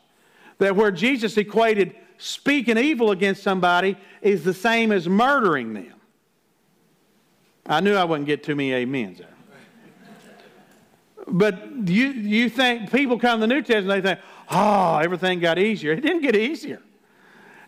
That 0.57 0.75
where 0.75 0.91
Jesus 0.91 1.37
equated 1.37 1.95
speaking 2.17 2.77
evil 2.77 3.11
against 3.11 3.43
somebody 3.43 3.97
is 4.21 4.43
the 4.43 4.53
same 4.53 4.91
as 4.91 5.07
murdering 5.07 5.73
them. 5.73 5.93
I 7.67 7.81
knew 7.81 7.95
I 7.95 8.03
wouldn't 8.03 8.27
get 8.27 8.43
too 8.43 8.55
many 8.55 8.73
amens 8.73 9.19
there. 9.19 9.34
But 11.27 11.89
you, 11.89 12.07
you 12.07 12.49
think 12.49 12.91
people 12.91 13.17
come 13.17 13.39
to 13.39 13.47
the 13.47 13.53
New 13.53 13.61
Testament, 13.61 14.03
they 14.03 14.09
think, 14.09 14.19
oh, 14.49 14.97
everything 14.97 15.39
got 15.39 15.57
easier. 15.57 15.93
It 15.93 16.01
didn't 16.01 16.21
get 16.21 16.35
easier. 16.35 16.81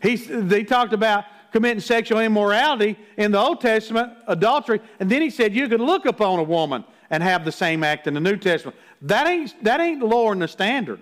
He, 0.02 0.16
they 0.16 0.64
talked 0.64 0.94
about 0.94 1.26
committing 1.52 1.80
sexual 1.80 2.20
immorality 2.20 2.98
in 3.18 3.32
the 3.32 3.40
Old 3.40 3.62
Testament, 3.62 4.14
adultery, 4.28 4.80
and 5.00 5.10
then 5.10 5.22
he 5.22 5.30
said 5.30 5.56
you 5.56 5.68
could 5.68 5.82
look 5.82 6.06
upon 6.06 6.40
a 6.40 6.44
woman 6.44 6.84
and 7.10 7.24
have 7.24 7.46
the 7.46 7.52
same 7.52 7.84
act 7.84 8.06
in 8.06 8.14
the 8.14 8.20
New 8.20 8.38
Testament. 8.38 8.78
That 9.02 9.28
ain't, 9.28 9.64
that 9.64 9.80
ain't 9.80 10.04
lowering 10.04 10.40
the 10.40 10.48
standard. 10.48 11.00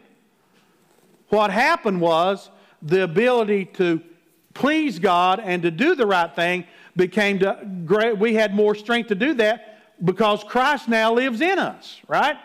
What 1.29 1.51
happened 1.51 1.99
was 1.99 2.51
the 2.81 3.03
ability 3.03 3.65
to 3.65 4.01
please 4.53 4.99
God 4.99 5.41
and 5.43 5.61
to 5.63 5.71
do 5.71 5.95
the 5.95 6.05
right 6.05 6.33
thing 6.33 6.65
became 6.95 7.39
to, 7.39 7.67
great. 7.85 8.17
We 8.17 8.35
had 8.35 8.55
more 8.55 8.75
strength 8.75 9.07
to 9.07 9.15
do 9.15 9.33
that 9.35 9.74
because 10.03 10.43
Christ 10.43 10.87
now 10.87 11.13
lives 11.13 11.41
in 11.41 11.59
us, 11.59 11.99
right? 12.07 12.37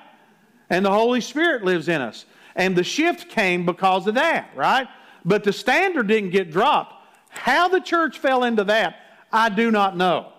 And 0.69 0.85
the 0.85 0.91
Holy 0.91 1.21
Spirit 1.21 1.65
lives 1.65 1.89
in 1.89 2.01
us. 2.01 2.25
And 2.55 2.77
the 2.77 2.85
shift 2.85 3.29
came 3.29 3.67
because 3.67 4.07
of 4.07 4.15
that, 4.15 4.51
right? 4.55 4.89
But 5.25 5.45
the 5.45 5.53
standard 5.53 6.07
didn't 6.07 6.31
get 6.31 6.51
dropped. 6.51 6.95
How 7.31 7.69
the 7.69 7.81
church 7.81 8.19
fell 8.19 8.45
into 8.45 8.65
that, 8.65 8.97
I 9.33 9.49
do 9.49 9.71
not 9.71 9.97
know. 9.97 10.33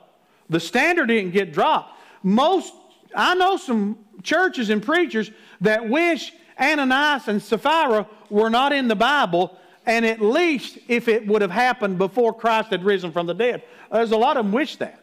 The 0.49 0.59
standard 0.59 1.07
didn't 1.07 1.31
get 1.31 1.53
dropped. 1.53 1.99
Most, 2.23 2.73
I 3.15 3.35
know 3.35 3.57
some 3.57 3.97
churches 4.23 4.69
and 4.69 4.83
preachers 4.83 5.31
that 5.61 5.87
wish 5.87 6.33
Ananias 6.59 7.27
and 7.27 7.41
Sapphira 7.41 8.07
were 8.29 8.49
not 8.49 8.73
in 8.73 8.87
the 8.87 8.95
Bible, 8.95 9.57
and 9.85 10.05
at 10.05 10.21
least 10.21 10.77
if 10.87 11.07
it 11.07 11.25
would 11.25 11.41
have 11.41 11.51
happened 11.51 11.97
before 11.97 12.33
Christ 12.33 12.69
had 12.69 12.83
risen 12.83 13.11
from 13.11 13.27
the 13.27 13.33
dead. 13.33 13.63
There's 13.91 14.11
a 14.11 14.17
lot 14.17 14.37
of 14.37 14.45
them 14.45 14.53
wish 14.53 14.75
that. 14.77 15.00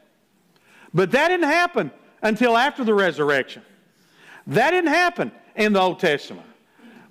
But 0.95 1.11
that 1.12 1.28
didn't 1.28 1.49
happen 1.49 1.91
until 2.22 2.57
after 2.57 2.84
the 2.84 2.95
resurrection. 2.95 3.62
That 4.47 4.70
didn't 4.70 4.91
happen 4.91 5.30
in 5.55 5.72
the 5.72 5.80
Old 5.80 5.99
Testament. 5.99 6.47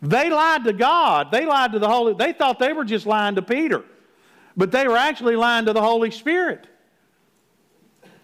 They 0.01 0.29
lied 0.29 0.63
to 0.65 0.73
God. 0.73 1.31
They 1.31 1.45
lied 1.45 1.71
to 1.73 1.79
the 1.79 1.87
Holy. 1.87 2.13
They 2.13 2.33
thought 2.33 2.59
they 2.59 2.73
were 2.73 2.85
just 2.85 3.05
lying 3.05 3.35
to 3.35 3.41
Peter, 3.41 3.83
but 4.55 4.71
they 4.71 4.87
were 4.87 4.97
actually 4.97 5.35
lying 5.35 5.65
to 5.65 5.73
the 5.73 5.81
Holy 5.81 6.11
Spirit. 6.11 6.67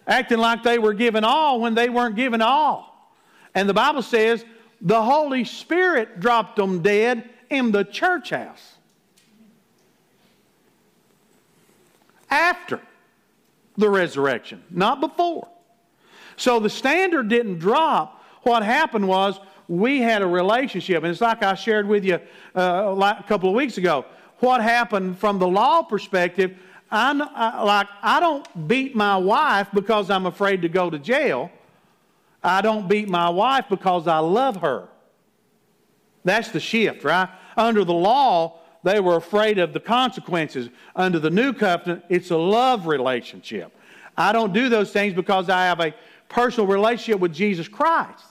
acting 0.07 0.37
like 0.37 0.63
they 0.63 0.79
were 0.79 0.93
given 0.93 1.23
all 1.23 1.61
when 1.61 1.75
they 1.75 1.89
weren't 1.89 2.15
given 2.15 2.41
all. 2.41 3.11
And 3.55 3.69
the 3.69 3.73
Bible 3.73 4.01
says 4.01 4.43
the 4.81 5.01
Holy 5.01 5.45
Spirit 5.45 6.19
dropped 6.19 6.55
them 6.55 6.81
dead 6.81 7.29
in 7.49 7.71
the 7.71 7.83
church 7.83 8.31
house. 8.31 8.75
After 12.29 12.81
the 13.77 13.89
resurrection, 13.89 14.63
not 14.69 14.99
before. 14.99 15.47
So 16.37 16.59
the 16.59 16.69
standard 16.69 17.27
didn't 17.27 17.59
drop. 17.59 18.23
What 18.43 18.63
happened 18.63 19.07
was 19.07 19.39
we 19.67 19.99
had 20.01 20.21
a 20.21 20.27
relationship. 20.27 21.03
And 21.03 21.11
it's 21.11 21.21
like 21.21 21.43
I 21.43 21.55
shared 21.55 21.87
with 21.87 22.03
you 22.03 22.19
uh, 22.55 23.15
a 23.19 23.25
couple 23.27 23.49
of 23.49 23.55
weeks 23.55 23.77
ago. 23.77 24.05
What 24.39 24.61
happened 24.61 25.17
from 25.17 25.39
the 25.39 25.47
law 25.47 25.83
perspective, 25.83 26.57
I, 26.91 27.13
like, 27.63 27.87
I 28.01 28.19
don't 28.19 28.67
beat 28.67 28.95
my 28.95 29.17
wife 29.17 29.69
because 29.73 30.09
I'm 30.09 30.25
afraid 30.25 30.61
to 30.63 30.69
go 30.69 30.89
to 30.89 30.99
jail. 30.99 31.49
I 32.43 32.61
don't 32.61 32.87
beat 32.89 33.07
my 33.07 33.29
wife 33.29 33.65
because 33.69 34.07
I 34.07 34.19
love 34.19 34.57
her. 34.57 34.89
That's 36.25 36.49
the 36.49 36.59
shift, 36.59 37.03
right? 37.03 37.29
Under 37.55 37.83
the 37.83 37.93
law, 37.93 38.59
they 38.83 38.99
were 38.99 39.15
afraid 39.15 39.59
of 39.59 39.73
the 39.73 39.79
consequences. 39.79 40.69
Under 40.95 41.19
the 41.19 41.29
new 41.29 41.53
covenant, 41.53 42.03
it's 42.09 42.31
a 42.31 42.37
love 42.37 42.85
relationship. 42.85 43.75
I 44.17 44.31
don't 44.31 44.53
do 44.53 44.69
those 44.69 44.91
things 44.91 45.13
because 45.13 45.49
I 45.49 45.65
have 45.65 45.79
a 45.79 45.93
personal 46.29 46.67
relationship 46.67 47.19
with 47.19 47.33
Jesus 47.33 47.67
Christ. 47.67 48.25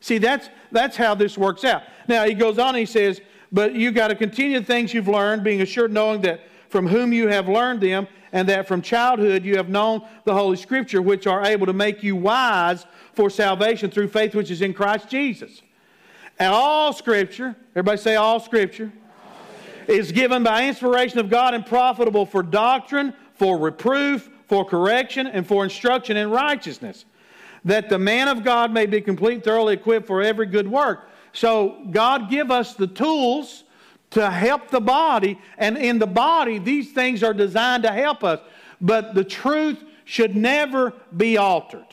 See, 0.00 0.18
that's, 0.18 0.50
that's 0.70 0.96
how 0.96 1.14
this 1.14 1.36
works 1.36 1.64
out. 1.64 1.82
Now, 2.06 2.24
he 2.26 2.34
goes 2.34 2.58
on, 2.58 2.74
he 2.74 2.86
says, 2.86 3.20
But 3.50 3.74
you've 3.74 3.94
got 3.94 4.08
to 4.08 4.14
continue 4.14 4.60
the 4.60 4.66
things 4.66 4.94
you've 4.94 5.08
learned, 5.08 5.42
being 5.42 5.62
assured, 5.62 5.92
knowing 5.92 6.20
that 6.20 6.42
from 6.68 6.86
whom 6.86 7.12
you 7.12 7.28
have 7.28 7.48
learned 7.48 7.80
them, 7.80 8.06
and 8.32 8.48
that 8.48 8.68
from 8.68 8.82
childhood 8.82 9.44
you 9.44 9.56
have 9.56 9.68
known 9.68 10.06
the 10.24 10.34
Holy 10.34 10.56
Scripture, 10.56 11.00
which 11.00 11.26
are 11.26 11.44
able 11.44 11.66
to 11.66 11.72
make 11.72 12.02
you 12.02 12.14
wise 12.14 12.84
for 13.14 13.30
salvation 13.30 13.90
through 13.90 14.08
faith 14.08 14.34
which 14.34 14.50
is 14.50 14.60
in 14.60 14.74
Christ 14.74 15.08
Jesus. 15.08 15.62
And 16.38 16.52
all 16.52 16.92
Scripture, 16.92 17.56
everybody 17.70 17.96
say 17.96 18.16
all 18.16 18.38
Scripture, 18.40 18.92
is 19.88 20.12
given 20.12 20.42
by 20.42 20.66
inspiration 20.66 21.18
of 21.18 21.30
God 21.30 21.54
and 21.54 21.64
profitable 21.64 22.26
for 22.26 22.42
doctrine, 22.42 23.14
for 23.34 23.58
reproof, 23.58 24.28
for 24.46 24.64
correction, 24.64 25.26
and 25.26 25.46
for 25.46 25.64
instruction 25.64 26.16
in 26.16 26.30
righteousness, 26.30 27.04
that 27.64 27.88
the 27.88 27.98
man 27.98 28.28
of 28.28 28.44
God 28.44 28.72
may 28.72 28.86
be 28.86 29.00
complete, 29.00 29.44
thoroughly 29.44 29.74
equipped 29.74 30.06
for 30.06 30.22
every 30.22 30.46
good 30.46 30.68
work. 30.68 31.08
So 31.32 31.84
God 31.90 32.30
give 32.30 32.50
us 32.50 32.74
the 32.74 32.86
tools 32.86 33.64
to 34.10 34.30
help 34.30 34.70
the 34.70 34.80
body, 34.80 35.38
and 35.58 35.76
in 35.76 35.98
the 35.98 36.06
body, 36.06 36.58
these 36.58 36.92
things 36.92 37.22
are 37.22 37.34
designed 37.34 37.82
to 37.82 37.92
help 37.92 38.24
us. 38.24 38.40
But 38.80 39.14
the 39.14 39.24
truth 39.24 39.82
should 40.04 40.36
never 40.36 40.92
be 41.16 41.36
altered. 41.36 41.86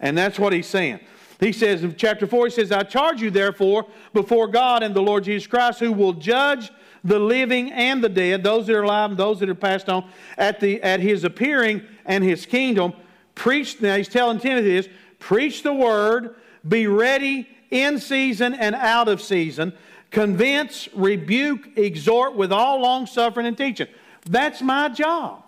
And 0.00 0.18
that's 0.18 0.38
what 0.38 0.52
he's 0.52 0.66
saying. 0.66 1.00
He 1.40 1.52
says 1.52 1.84
in 1.84 1.94
chapter 1.96 2.26
4, 2.26 2.46
he 2.46 2.50
says, 2.50 2.72
I 2.72 2.82
charge 2.82 3.22
you 3.22 3.30
therefore 3.30 3.86
before 4.12 4.48
God 4.48 4.82
and 4.82 4.94
the 4.94 5.02
Lord 5.02 5.24
Jesus 5.24 5.46
Christ, 5.46 5.78
who 5.78 5.92
will 5.92 6.12
judge 6.12 6.70
the 7.04 7.18
living 7.18 7.70
and 7.70 8.02
the 8.02 8.08
dead, 8.08 8.42
those 8.42 8.66
that 8.66 8.74
are 8.74 8.82
alive 8.82 9.10
and 9.10 9.18
those 9.18 9.38
that 9.40 9.48
are 9.50 9.54
passed 9.54 9.88
on, 9.88 10.08
at, 10.38 10.58
the, 10.58 10.82
at 10.82 11.00
his 11.00 11.22
appearing 11.22 11.82
and 12.06 12.24
his 12.24 12.46
kingdom. 12.46 12.94
Preach, 13.34 13.80
now 13.80 13.96
he's 13.96 14.08
telling 14.08 14.40
Timothy 14.40 14.70
this, 14.70 14.88
preach 15.18 15.62
the 15.62 15.74
word, 15.74 16.36
be 16.66 16.86
ready 16.86 17.46
in 17.70 17.98
season 17.98 18.54
and 18.54 18.74
out 18.74 19.08
of 19.08 19.20
season, 19.20 19.72
convince, 20.10 20.88
rebuke, 20.94 21.76
exhort 21.76 22.34
with 22.36 22.52
all 22.52 22.80
long 22.80 23.06
suffering 23.06 23.46
and 23.46 23.58
teaching. 23.58 23.88
That's 24.24 24.62
my 24.62 24.88
job. 24.88 25.42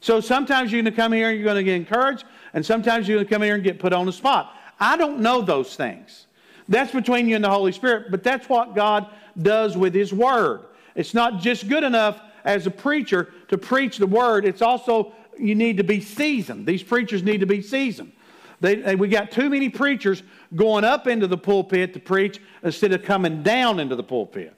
So 0.00 0.20
sometimes 0.20 0.70
you're 0.70 0.82
going 0.82 0.94
to 0.94 0.96
come 0.96 1.12
here 1.12 1.30
and 1.30 1.36
you're 1.36 1.44
going 1.44 1.56
to 1.56 1.64
get 1.64 1.74
encouraged, 1.74 2.24
and 2.54 2.64
sometimes 2.64 3.08
you're 3.08 3.16
going 3.16 3.26
to 3.26 3.34
come 3.34 3.42
here 3.42 3.56
and 3.56 3.64
get 3.64 3.80
put 3.80 3.92
on 3.92 4.06
the 4.06 4.12
spot. 4.12 4.54
I 4.78 4.96
don't 4.96 5.20
know 5.20 5.42
those 5.42 5.74
things. 5.74 6.27
That's 6.68 6.92
between 6.92 7.28
you 7.28 7.36
and 7.36 7.44
the 7.44 7.50
Holy 7.50 7.72
Spirit, 7.72 8.10
but 8.10 8.22
that's 8.22 8.48
what 8.48 8.74
God 8.74 9.06
does 9.40 9.76
with 9.76 9.94
His 9.94 10.12
Word. 10.12 10.62
It's 10.94 11.14
not 11.14 11.40
just 11.40 11.68
good 11.68 11.84
enough 11.84 12.20
as 12.44 12.66
a 12.66 12.70
preacher 12.70 13.32
to 13.48 13.58
preach 13.58 13.98
the 13.98 14.06
word, 14.06 14.44
it's 14.44 14.62
also 14.62 15.12
you 15.38 15.54
need 15.54 15.76
to 15.76 15.84
be 15.84 16.00
seasoned. 16.00 16.66
These 16.66 16.82
preachers 16.82 17.22
need 17.22 17.40
to 17.40 17.46
be 17.46 17.62
seasoned. 17.62 18.12
They, 18.60 18.96
we 18.96 19.08
got 19.08 19.30
too 19.30 19.50
many 19.50 19.68
preachers 19.68 20.22
going 20.56 20.82
up 20.82 21.06
into 21.06 21.28
the 21.28 21.38
pulpit 21.38 21.94
to 21.94 22.00
preach 22.00 22.40
instead 22.64 22.92
of 22.92 23.04
coming 23.04 23.42
down 23.42 23.78
into 23.78 23.94
the 23.94 24.02
pulpit. 24.02 24.54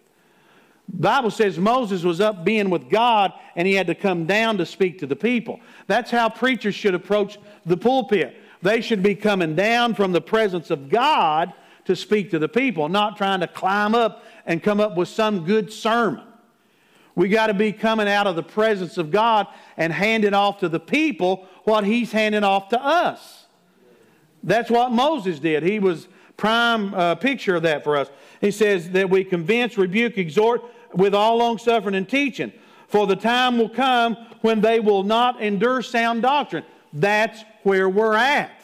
Bible 0.89 1.31
says 1.31 1.59
Moses 1.59 2.03
was 2.03 2.21
up 2.21 2.45
being 2.45 2.71
with 2.71 2.89
God 2.89 3.33
and 3.55 3.69
he 3.69 3.75
had 3.75 3.87
to 3.89 3.95
come 3.95 4.27
down 4.27 4.57
to 4.59 4.67
speak 4.67 5.01
to 5.01 5.07
the 5.07 5.17
people. 5.17 5.61
That's 5.87 6.11
how 6.11 6.29
preachers 6.29 6.75
should 6.75 6.95
approach 6.95 7.39
the 7.67 7.77
pulpit. 7.77 8.37
They 8.63 8.81
should 8.81 9.03
be 9.03 9.15
coming 9.15 9.55
down 9.55 9.95
from 9.95 10.13
the 10.13 10.21
presence 10.21 10.71
of 10.71 10.89
God 10.89 11.53
to 11.91 11.97
speak 11.97 12.31
to 12.31 12.39
the 12.39 12.49
people, 12.49 12.89
not 12.89 13.17
trying 13.17 13.41
to 13.41 13.49
climb 13.49 13.97
up 13.97 14.25
and 14.47 14.63
come 14.63 14.79
up 14.79 14.97
with 14.97 15.09
some 15.09 15.45
good 15.45 15.73
sermon. 15.73 16.25
We 17.17 17.29
got 17.29 17.49
to 17.49 17.55
be 17.55 17.73
coming 17.73 18.07
out 18.07 18.29
of 18.29 18.37
the 18.37 18.45
presence 18.45 18.97
of 18.97 19.11
God 19.11 19.49
and 19.77 19.93
handing 19.93 20.33
off 20.33 20.61
to 20.61 20.69
the 20.69 20.79
people 20.79 21.49
what 21.65 21.85
He's 21.85 22.13
handing 22.13 22.45
off 22.45 22.69
to 22.69 22.81
us. 22.81 23.47
That's 24.45 24.71
what 24.71 24.93
Moses 24.93 25.41
did. 25.41 25.65
He 25.65 25.81
was 25.81 26.07
prime 26.37 26.95
uh, 26.95 27.17
picture 27.17 27.57
of 27.57 27.65
that 27.65 27.83
for 27.83 27.97
us. 27.97 28.09
He 28.41 28.53
says 28.53 28.91
that 28.91 29.11
we 29.11 29.25
convince, 29.25 29.77
rebuke, 29.77 30.17
exhort 30.17 30.63
with 30.95 31.13
all 31.13 31.39
long 31.39 31.59
suffering 31.59 31.97
and 31.97 32.09
teaching. 32.09 32.53
For 32.87 33.09
the 33.09 33.17
time 33.17 33.59
will 33.59 33.69
come 33.69 34.17
when 34.43 34.61
they 34.61 34.79
will 34.79 35.03
not 35.03 35.43
endure 35.43 35.83
sound 35.83 36.23
doctrine. 36.23 36.65
That's 36.93 37.45
where 37.65 37.89
we're 37.89 38.15
at. 38.15 38.63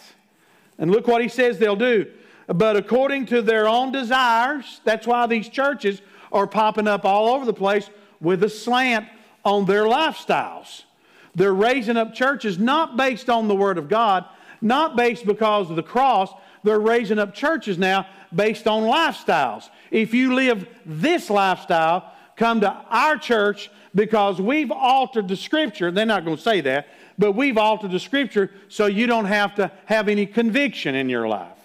And 0.79 0.93
look 0.93 1.09
what 1.09 1.23
he 1.23 1.29
says 1.29 1.59
they'll 1.59 1.75
do. 1.75 2.07
But 2.47 2.77
according 2.77 3.27
to 3.27 3.43
their 3.43 3.69
own 3.69 3.93
desires, 3.93 4.81
that's 4.85 5.07
why 5.07 5.27
these 5.27 5.49
churches 5.49 6.01
are 6.33 6.47
popping 6.47 6.87
up 6.87 7.05
all 7.05 7.29
over 7.29 7.45
the 7.45 7.53
place 7.53 7.91
with 8.21 8.43
a 8.45 8.49
slant 8.49 9.07
on 9.45 9.65
their 9.65 9.85
lifestyles. 9.85 10.85
They're 11.35 11.55
raising 11.55 11.97
up 11.97 12.15
churches 12.15 12.59
not 12.59 12.97
based 12.97 13.29
on 13.29 13.49
the 13.49 13.55
Word 13.55 13.79
of 13.79 13.89
God, 13.89 14.25
not 14.61 14.97
based 14.97 15.27
because 15.27 15.71
of 15.71 15.77
the 15.77 15.83
cross. 15.83 16.33
They're 16.63 16.81
raising 16.81 17.19
up 17.19 17.35
churches 17.35 17.79
now 17.79 18.07
based 18.35 18.67
on 18.67 18.83
lifestyles. 18.85 19.69
If 19.91 20.15
you 20.15 20.35
live 20.35 20.67
this 20.85 21.31
lifestyle, 21.31 22.13
come 22.37 22.61
to 22.61 22.73
our 22.91 23.17
church 23.19 23.71
because 23.95 24.41
we've 24.41 24.71
altered 24.71 25.29
the 25.29 25.37
Scripture. 25.37 25.91
They're 25.91 26.07
not 26.07 26.25
going 26.25 26.37
to 26.37 26.43
say 26.43 26.61
that, 26.63 26.89
but 27.19 27.33
we've 27.33 27.59
altered 27.59 27.91
the 27.91 28.01
Scripture 28.01 28.51
so 28.69 28.87
you 28.87 29.07
don't 29.07 29.27
have 29.27 29.55
to 29.57 29.71
have 29.87 30.09
any 30.09 30.27
conviction 30.27 30.95
in 30.95 31.09
your 31.09 31.29
life. 31.29 31.56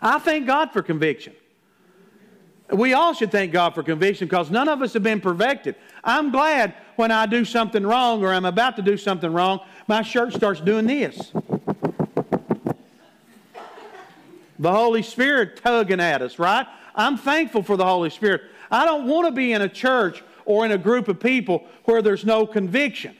I 0.00 0.18
thank 0.18 0.46
God 0.46 0.72
for 0.72 0.82
conviction. 0.82 1.34
We 2.70 2.94
all 2.94 3.12
should 3.12 3.30
thank 3.30 3.52
God 3.52 3.74
for 3.74 3.82
conviction 3.82 4.26
because 4.26 4.50
none 4.50 4.68
of 4.68 4.82
us 4.82 4.92
have 4.94 5.02
been 5.02 5.20
perfected. 5.20 5.76
I'm 6.02 6.30
glad 6.30 6.74
when 6.96 7.12
I 7.12 7.26
do 7.26 7.44
something 7.44 7.86
wrong 7.86 8.24
or 8.24 8.32
I'm 8.32 8.44
about 8.44 8.76
to 8.76 8.82
do 8.82 8.96
something 8.96 9.32
wrong, 9.32 9.60
my 9.86 10.02
shirt 10.02 10.32
starts 10.32 10.60
doing 10.60 10.86
this. 10.86 11.32
The 14.58 14.72
Holy 14.72 15.02
Spirit 15.02 15.62
tugging 15.62 16.00
at 16.00 16.22
us, 16.22 16.38
right? 16.38 16.66
I'm 16.94 17.16
thankful 17.16 17.62
for 17.62 17.76
the 17.76 17.84
Holy 17.84 18.10
Spirit. 18.10 18.42
I 18.70 18.84
don't 18.84 19.06
want 19.06 19.26
to 19.26 19.32
be 19.32 19.52
in 19.52 19.62
a 19.62 19.68
church 19.68 20.24
or 20.44 20.64
in 20.64 20.72
a 20.72 20.78
group 20.78 21.08
of 21.08 21.20
people 21.20 21.64
where 21.84 22.02
there's 22.02 22.24
no 22.24 22.46
conviction. 22.46 23.14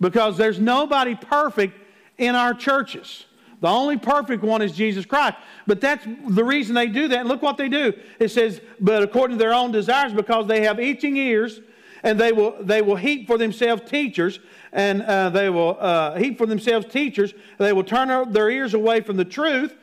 Because 0.00 0.36
there's 0.36 0.58
nobody 0.58 1.14
perfect 1.14 1.78
in 2.16 2.34
our 2.34 2.54
churches. 2.54 3.26
The 3.60 3.68
only 3.68 3.96
perfect 3.96 4.42
one 4.42 4.62
is 4.62 4.72
Jesus 4.72 5.04
Christ. 5.04 5.36
But 5.66 5.80
that's 5.80 6.06
the 6.28 6.44
reason 6.44 6.74
they 6.74 6.86
do 6.86 7.08
that. 7.08 7.20
And 7.20 7.28
look 7.28 7.42
what 7.42 7.56
they 7.56 7.68
do. 7.68 7.92
It 8.18 8.28
says, 8.28 8.60
but 8.80 9.02
according 9.02 9.38
to 9.38 9.44
their 9.44 9.54
own 9.54 9.72
desires, 9.72 10.12
because 10.12 10.46
they 10.46 10.62
have 10.64 10.78
itching 10.78 11.16
ears, 11.16 11.60
and 12.04 12.18
they 12.18 12.32
will, 12.32 12.56
they 12.60 12.82
will 12.82 12.96
heap 12.96 13.26
for 13.26 13.36
themselves 13.36 13.82
teachers, 13.88 14.38
and 14.72 15.02
uh, 15.02 15.30
they 15.30 15.50
will 15.50 15.76
uh, 15.80 16.14
heap 16.16 16.38
for 16.38 16.46
themselves 16.46 16.86
teachers. 16.86 17.34
They 17.58 17.72
will 17.72 17.84
turn 17.84 18.32
their 18.32 18.48
ears 18.48 18.74
away 18.74 19.00
from 19.00 19.16
the 19.16 19.24
truth. 19.24 19.74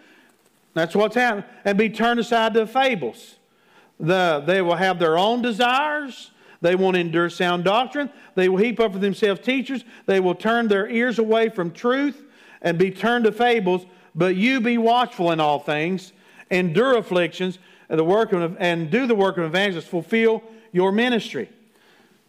That's 0.73 0.95
what's 0.95 1.15
happening. 1.15 1.45
And 1.65 1.77
be 1.77 1.89
turned 1.89 2.19
aside 2.19 2.53
to 2.53 2.67
fables. 2.67 3.35
The, 3.99 4.43
they 4.45 4.61
will 4.61 4.75
have 4.75 4.99
their 4.99 5.17
own 5.17 5.41
desires. 5.41 6.31
They 6.61 6.75
won't 6.75 6.97
endure 6.97 7.29
sound 7.29 7.65
doctrine. 7.65 8.09
They 8.35 8.47
will 8.47 8.57
heap 8.57 8.79
up 8.79 8.93
for 8.93 8.99
themselves 8.99 9.41
teachers. 9.41 9.83
They 10.05 10.19
will 10.19 10.35
turn 10.35 10.67
their 10.67 10.87
ears 10.87 11.19
away 11.19 11.49
from 11.49 11.71
truth 11.71 12.24
and 12.61 12.77
be 12.77 12.91
turned 12.91 13.25
to 13.25 13.31
fables, 13.31 13.85
but 14.13 14.35
you 14.35 14.61
be 14.61 14.77
watchful 14.77 15.31
in 15.31 15.39
all 15.39 15.59
things, 15.59 16.13
endure 16.49 16.97
afflictions, 16.97 17.59
and, 17.89 17.99
the 17.99 18.03
work 18.03 18.33
of, 18.33 18.57
and 18.59 18.89
do 18.89 19.07
the 19.07 19.15
work 19.15 19.37
of 19.37 19.43
evangelists, 19.43 19.87
fulfill 19.87 20.43
your 20.71 20.91
ministry. 20.91 21.49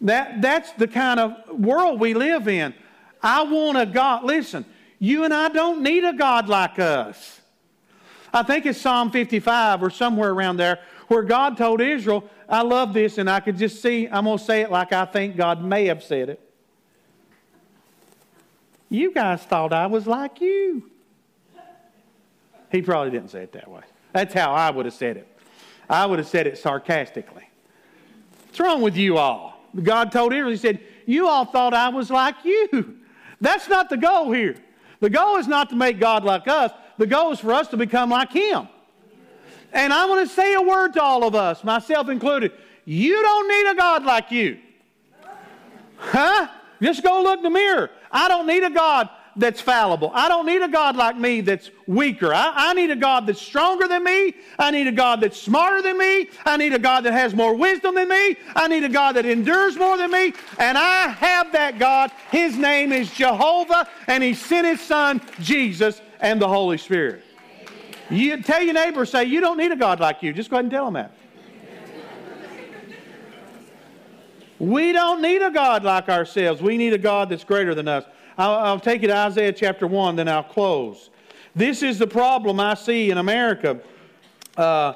That, 0.03 0.43
that's 0.43 0.73
the 0.73 0.89
kind 0.89 1.19
of 1.19 1.59
world 1.59 2.01
we 2.01 2.15
live 2.15 2.49
in. 2.49 2.75
I 3.23 3.43
want 3.43 3.79
a 3.79 3.87
God. 3.87 4.25
Listen, 4.25 4.65
you 4.99 5.25
and 5.25 5.33
I 5.33 5.49
don't 5.49 5.83
need 5.83 6.05
a 6.05 6.13
God 6.13 6.49
like 6.49 6.79
us. 6.79 7.41
I 8.33 8.43
think 8.43 8.67
it's 8.67 8.81
Psalm 8.81 9.11
55 9.11 9.83
or 9.83 9.91
somewhere 9.91 10.31
around 10.31 10.59
there 10.59 10.81
where 11.09 11.23
God 11.23 11.57
told 11.57 11.81
Israel, 11.81 12.29
I 12.49 12.63
love 12.63 12.93
this, 12.93 13.19
and 13.19 13.31
I 13.31 13.41
could 13.41 13.57
just 13.57 13.81
see, 13.81 14.07
I'm 14.09 14.25
going 14.25 14.39
to 14.39 14.45
say 14.45 14.61
it 14.61 14.71
like 14.71 14.93
I 14.93 15.05
think 15.05 15.37
God 15.37 15.63
may 15.63 15.87
have 15.87 16.03
said 16.03 16.29
it. 16.29 16.46
You 18.89 19.13
guys 19.13 19.43
thought 19.43 19.73
I 19.73 19.87
was 19.87 20.07
like 20.07 20.41
you. 20.41 20.91
He 22.71 22.83
probably 22.83 23.11
didn't 23.11 23.31
say 23.31 23.43
it 23.43 23.53
that 23.53 23.69
way. 23.69 23.83
That's 24.13 24.35
how 24.35 24.53
I 24.53 24.71
would 24.71 24.87
have 24.87 24.95
said 24.95 25.17
it. 25.17 25.29
I 25.89 26.07
would 26.07 26.19
have 26.19 26.29
said 26.29 26.47
it 26.47 26.59
sarcastically. 26.59 27.49
What's 28.47 28.61
wrong 28.61 28.81
with 28.81 28.97
you 28.97 29.19
all? 29.19 29.61
God 29.83 30.11
told 30.11 30.33
Israel, 30.33 30.51
He 30.51 30.57
said, 30.57 30.81
You 31.07 31.29
all 31.29 31.45
thought 31.45 31.75
I 31.75 31.89
was 31.91 32.11
like 32.11 32.37
you. 32.45 32.97
That's 33.41 33.69
not 33.69 33.91
the 33.91 33.97
goal 33.97 34.33
here. 34.33 34.57
The 35.01 35.11
goal 35.11 35.37
is 35.37 35.47
not 35.47 35.69
to 35.71 35.77
make 35.77 36.01
God 36.01 36.25
like 36.25 36.49
us, 36.49 36.73
the 36.99 37.07
goal 37.07 37.33
is 37.33 37.41
for 37.41 37.53
us 37.53 37.69
to 37.69 37.77
become 37.77 38.11
like 38.11 38.33
Him. 38.33 38.69
And 39.73 39.93
I 39.93 40.07
want 40.07 40.27
to 40.27 40.35
say 40.35 40.55
a 40.55 40.63
word 40.63 40.95
to 40.95 41.03
all 41.03 41.25
of 41.25 41.35
us, 41.35 41.63
myself 41.63 42.09
included. 42.09 42.53
You 42.85 43.21
don't 43.21 43.49
need 43.49 43.71
a 43.73 43.75
God 43.75 44.05
like 44.05 44.31
you. 44.31 44.59
Huh? 45.97 46.49
Just 46.81 47.03
go 47.03 47.23
look 47.23 47.39
in 47.39 47.43
the 47.43 47.51
mirror. 47.51 47.91
I 48.11 48.29
don't 48.29 48.47
need 48.47 48.63
a 48.63 48.71
God 48.71 49.09
that's 49.37 49.61
fallible. 49.61 50.11
I 50.15 50.29
don't 50.29 50.47
need 50.47 50.63
a 50.63 50.69
God 50.69 50.97
like 50.97 51.17
me 51.17 51.43
that's 51.43 51.71
weaker. 51.87 52.33
I, 52.33 52.53
I, 52.55 52.73
need 52.73 52.91
a 52.91 52.97
God 52.97 53.27
that's 53.27 53.41
stronger 53.41 53.87
than 53.87 54.03
me. 54.03 54.35
I 54.59 54.71
need 54.71 54.87
a 54.87 54.93
God 54.93 55.21
that's 55.21 55.41
smarter 55.41 55.83
than 55.83 55.99
me. 55.99 56.29
I 56.45 56.57
need 56.57 56.73
a 56.73 56.79
God 56.79 57.03
that 57.03 57.13
has 57.13 57.35
more 57.35 57.55
wisdom 57.55 57.95
than 57.95 58.09
me. 58.09 58.37
I 58.55 58.67
need 58.69 58.85
a 58.85 58.89
God 58.89 59.17
that 59.17 59.27
endures 59.27 59.77
more 59.77 59.97
than 59.97 60.11
me. 60.11 60.33
And 60.59 60.79
I 60.79 61.09
have 61.09 61.53
that 61.53 61.79
God. 61.79 62.11
His 62.31 62.57
name 62.57 62.93
is 62.93 63.13
Jehovah, 63.13 63.89
and 64.07 64.23
He 64.23 64.33
sent 64.35 64.67
His 64.67 64.81
Son, 64.81 65.21
Jesus, 65.41 66.01
and 66.21 66.41
the 66.41 66.49
Holy 66.49 66.79
Spirit. 66.79 67.23
You 68.09 68.43
tell 68.43 68.63
your 68.63 68.75
neighbor, 68.75 69.05
say, 69.05 69.25
You 69.25 69.41
don't 69.41 69.59
need 69.59 69.73
a 69.73 69.77
God 69.77 70.01
like 70.01 70.23
you. 70.23 70.33
Just 70.33 70.49
go 70.49 70.57
ahead 70.57 70.65
and 70.65 70.73
tell 70.73 70.85
them 70.87 70.95
that. 70.95 71.13
We 74.59 74.93
don't 74.93 75.21
need 75.21 75.43
a 75.43 75.51
God 75.51 75.85
like 75.85 76.09
ourselves. 76.09 76.63
We 76.63 76.77
need 76.77 76.93
a 76.93 76.99
God 76.99 77.29
that's 77.29 77.45
greater 77.45 77.75
than 77.75 77.89
us. 77.89 78.05
I'll, 78.39 78.55
I'll 78.55 78.81
take 78.81 79.03
you 79.03 79.09
to 79.09 79.17
Isaiah 79.17 79.53
chapter 79.53 79.87
1, 79.87 80.17
then 80.17 80.29
I'll 80.29 80.43
close. 80.43 81.11
This 81.55 81.83
is 81.83 81.99
the 81.99 82.07
problem 82.07 82.61
I 82.61 82.75
see 82.75 83.11
in 83.11 83.19
America. 83.19 83.81
Uh, 84.57 84.95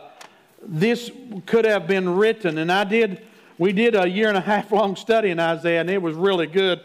this 0.63 1.11
could 1.47 1.65
have 1.65 1.87
been 1.87 2.17
written, 2.17 2.59
and 2.59 2.71
I 2.71 2.85
did. 2.85 3.23
We 3.59 3.73
did 3.73 3.95
a 3.95 4.09
year 4.09 4.29
and 4.29 4.37
a 4.37 4.43
half 4.43 4.73
long 4.73 4.97
study 4.97 5.31
in 5.31 5.41
Isaiah, 5.41 5.81
and 5.81 5.91
it 5.91 6.01
was 6.01 6.15
really 6.15 6.47
good. 6.47 6.81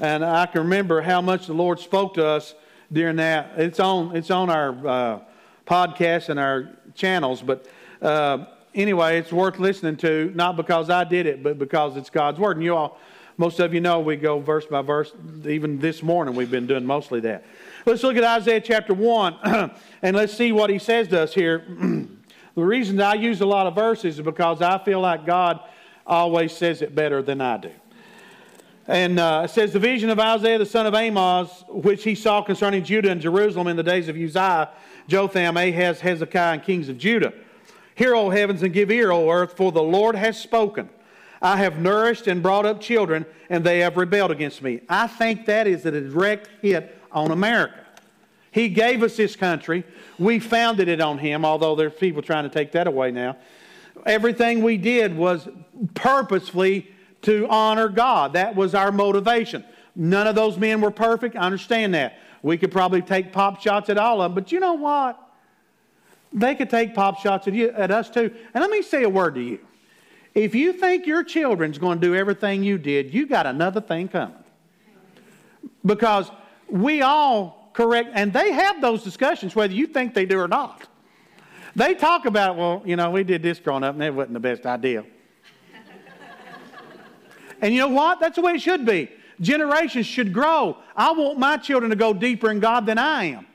And 0.00 0.24
I 0.24 0.46
can 0.46 0.62
remember 0.62 1.00
how 1.00 1.20
much 1.20 1.46
the 1.46 1.54
Lord 1.54 1.80
spoke 1.80 2.14
to 2.14 2.26
us 2.26 2.54
during 2.92 3.16
that. 3.16 3.52
It's 3.56 3.80
on. 3.80 4.16
It's 4.16 4.30
on 4.30 4.48
our 4.48 4.86
uh, 4.86 5.20
podcast 5.66 6.28
and 6.28 6.38
our 6.38 6.70
channels. 6.94 7.42
But 7.42 7.66
uh, 8.00 8.46
anyway, 8.78 9.18
it's 9.18 9.32
worth 9.32 9.58
listening 9.58 9.96
to, 9.98 10.32
not 10.34 10.56
because 10.56 10.88
I 10.88 11.04
did 11.04 11.26
it, 11.26 11.42
but 11.42 11.58
because 11.58 11.96
it's 11.96 12.08
God's 12.08 12.38
word. 12.38 12.56
And 12.56 12.64
you 12.64 12.74
all 12.74 12.98
most 13.40 13.60
of 13.60 13.72
you 13.72 13.80
know 13.80 14.00
we 14.00 14.16
go 14.16 14.40
verse 14.40 14.66
by 14.66 14.82
verse. 14.82 15.12
Even 15.46 15.78
this 15.78 16.02
morning, 16.02 16.34
we've 16.34 16.50
been 16.50 16.66
doing 16.66 16.84
mostly 16.84 17.20
that. 17.20 17.44
Let's 17.86 18.02
look 18.02 18.16
at 18.16 18.24
Isaiah 18.24 18.60
chapter 18.60 18.92
1 18.92 19.70
and 20.02 20.16
let's 20.16 20.34
see 20.34 20.50
what 20.50 20.70
he 20.70 20.80
says 20.80 21.06
to 21.08 21.22
us 21.22 21.34
here. 21.34 21.64
the 22.56 22.64
reason 22.64 23.00
I 23.00 23.14
use 23.14 23.40
a 23.40 23.46
lot 23.46 23.68
of 23.68 23.76
verses 23.76 24.18
is 24.18 24.24
because 24.24 24.60
I 24.60 24.78
feel 24.78 25.00
like 25.00 25.24
God 25.24 25.60
always 26.04 26.52
says 26.52 26.82
it 26.82 26.96
better 26.96 27.22
than 27.22 27.40
I 27.40 27.58
do. 27.58 27.70
And 28.88 29.20
uh, 29.20 29.42
it 29.44 29.50
says, 29.50 29.72
The 29.72 29.78
vision 29.78 30.10
of 30.10 30.18
Isaiah 30.18 30.58
the 30.58 30.66
son 30.66 30.86
of 30.86 30.94
Amos, 30.94 31.62
which 31.68 32.02
he 32.02 32.16
saw 32.16 32.42
concerning 32.42 32.82
Judah 32.82 33.12
and 33.12 33.20
Jerusalem 33.20 33.68
in 33.68 33.76
the 33.76 33.84
days 33.84 34.08
of 34.08 34.16
Uzziah, 34.16 34.70
Jotham, 35.06 35.56
Ahaz, 35.56 36.00
Hezekiah, 36.00 36.54
and 36.54 36.62
kings 36.64 36.88
of 36.88 36.98
Judah. 36.98 37.32
Hear, 37.98 38.14
O 38.14 38.30
heavens, 38.30 38.62
and 38.62 38.72
give 38.72 38.92
ear, 38.92 39.10
O 39.10 39.28
earth, 39.28 39.56
for 39.56 39.72
the 39.72 39.82
Lord 39.82 40.14
has 40.14 40.38
spoken. 40.40 40.88
I 41.42 41.56
have 41.56 41.80
nourished 41.80 42.28
and 42.28 42.40
brought 42.40 42.64
up 42.64 42.80
children, 42.80 43.26
and 43.50 43.64
they 43.64 43.80
have 43.80 43.96
rebelled 43.96 44.30
against 44.30 44.62
me. 44.62 44.82
I 44.88 45.08
think 45.08 45.46
that 45.46 45.66
is 45.66 45.84
a 45.84 45.90
direct 45.90 46.48
hit 46.62 46.96
on 47.10 47.32
America. 47.32 47.74
He 48.52 48.68
gave 48.68 49.02
us 49.02 49.16
this 49.16 49.34
country. 49.34 49.82
We 50.16 50.38
founded 50.38 50.86
it 50.86 51.00
on 51.00 51.18
Him, 51.18 51.44
although 51.44 51.74
there's 51.74 51.92
people 51.92 52.22
trying 52.22 52.44
to 52.44 52.48
take 52.48 52.70
that 52.70 52.86
away 52.86 53.10
now. 53.10 53.36
Everything 54.06 54.62
we 54.62 54.76
did 54.76 55.16
was 55.16 55.48
purposefully 55.94 56.86
to 57.22 57.48
honor 57.48 57.88
God. 57.88 58.34
That 58.34 58.54
was 58.54 58.76
our 58.76 58.92
motivation. 58.92 59.64
None 59.96 60.28
of 60.28 60.36
those 60.36 60.56
men 60.56 60.80
were 60.80 60.92
perfect. 60.92 61.34
I 61.34 61.40
understand 61.40 61.94
that. 61.94 62.16
We 62.44 62.58
could 62.58 62.70
probably 62.70 63.02
take 63.02 63.32
pop 63.32 63.60
shots 63.60 63.90
at 63.90 63.98
all 63.98 64.22
of 64.22 64.30
them, 64.30 64.40
but 64.40 64.52
you 64.52 64.60
know 64.60 64.74
what? 64.74 65.20
They 66.32 66.54
could 66.54 66.70
take 66.70 66.94
pop 66.94 67.18
shots 67.20 67.48
at, 67.48 67.54
you, 67.54 67.70
at 67.70 67.90
us 67.90 68.10
too. 68.10 68.30
And 68.54 68.62
let 68.62 68.70
me 68.70 68.82
say 68.82 69.02
a 69.02 69.08
word 69.08 69.34
to 69.36 69.40
you. 69.40 69.60
If 70.34 70.54
you 70.54 70.72
think 70.72 71.06
your 71.06 71.24
children's 71.24 71.78
going 71.78 72.00
to 72.00 72.06
do 72.06 72.14
everything 72.14 72.62
you 72.62 72.78
did, 72.78 73.12
you 73.12 73.26
got 73.26 73.46
another 73.46 73.80
thing 73.80 74.08
coming. 74.08 74.36
Because 75.84 76.30
we 76.68 77.02
all 77.02 77.70
correct, 77.72 78.10
and 78.14 78.32
they 78.32 78.52
have 78.52 78.80
those 78.80 79.02
discussions 79.02 79.54
whether 79.54 79.72
you 79.72 79.86
think 79.86 80.14
they 80.14 80.26
do 80.26 80.38
or 80.38 80.48
not. 80.48 80.86
They 81.74 81.94
talk 81.94 82.26
about, 82.26 82.56
well, 82.56 82.82
you 82.84 82.96
know, 82.96 83.10
we 83.10 83.24
did 83.24 83.42
this 83.42 83.58
growing 83.58 83.84
up 83.84 83.94
and 83.94 84.02
that 84.02 84.14
wasn't 84.14 84.34
the 84.34 84.40
best 84.40 84.66
idea. 84.66 85.04
and 87.60 87.72
you 87.72 87.80
know 87.80 87.88
what? 87.88 88.20
That's 88.20 88.36
the 88.36 88.42
way 88.42 88.52
it 88.54 88.62
should 88.62 88.84
be. 88.84 89.10
Generations 89.40 90.06
should 90.06 90.32
grow. 90.32 90.76
I 90.96 91.12
want 91.12 91.38
my 91.38 91.56
children 91.56 91.90
to 91.90 91.96
go 91.96 92.12
deeper 92.12 92.50
in 92.50 92.58
God 92.60 92.86
than 92.86 92.98
I 92.98 93.24
am. 93.24 93.46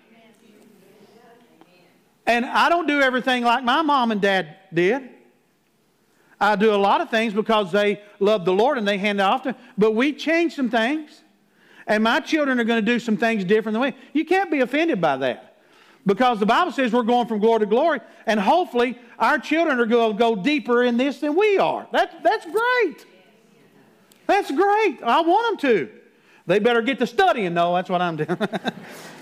And 2.26 2.46
I 2.46 2.70
don't 2.70 2.88
do 2.88 3.02
everything 3.02 3.44
like 3.44 3.64
my 3.64 3.82
mom 3.82 4.12
and 4.12 4.22
dad 4.22 4.56
did. 4.74 5.10
I 6.40 6.56
do 6.56 6.74
a 6.74 6.78
lot 6.78 7.02
of 7.02 7.10
things 7.10 7.34
because 7.34 7.72
they 7.72 8.02
love 8.20 8.46
the 8.46 8.54
Lord 8.54 8.78
and 8.78 8.88
they 8.88 8.98
hand 8.98 9.20
it 9.20 9.24
off 9.24 9.44
to. 9.44 9.56
But 9.78 9.92
we 9.92 10.14
change 10.14 10.56
some 10.56 10.70
things, 10.70 11.22
and 11.88 12.04
my 12.04 12.20
children 12.20 12.60
are 12.60 12.64
going 12.64 12.84
to 12.84 12.92
do 12.92 13.00
some 13.00 13.18
things 13.18 13.46
different 13.46 13.74
than 13.74 13.82
we. 13.82 13.94
You 14.14 14.26
can't 14.26 14.52
be 14.52 14.60
offended 14.60 15.00
by 15.00 15.18
that 15.18 15.58
because 16.06 16.40
the 16.40 16.46
Bible 16.46 16.72
says 16.72 16.92
we're 16.92 17.04
going 17.04 17.28
from 17.28 17.40
glory 17.40 17.62
to 17.62 17.66
glory, 17.66 18.02
and 18.26 18.40
hopefully 18.40 18.98
our 19.20 19.40
children 19.40 19.80
are 19.80 19.86
going 19.86 20.14
to 20.14 20.18
go 20.18 20.36
deeper 20.36 20.84
in 20.84 20.98
this 20.98 21.20
than 21.20 21.36
we 21.36 21.58
are. 21.58 21.88
That, 21.92 22.24
that's 22.24 22.46
great. 22.46 23.06
That's 24.28 24.52
great. 24.52 25.02
I 25.04 25.22
want 25.22 25.62
them 25.62 25.70
to. 25.70 25.90
They 26.46 26.60
better 26.60 26.82
get 26.82 27.00
to 27.00 27.08
studying, 27.08 27.54
though. 27.54 27.74
That's 27.74 27.90
what 27.90 28.02
I'm 28.02 28.18
doing. 28.18 28.38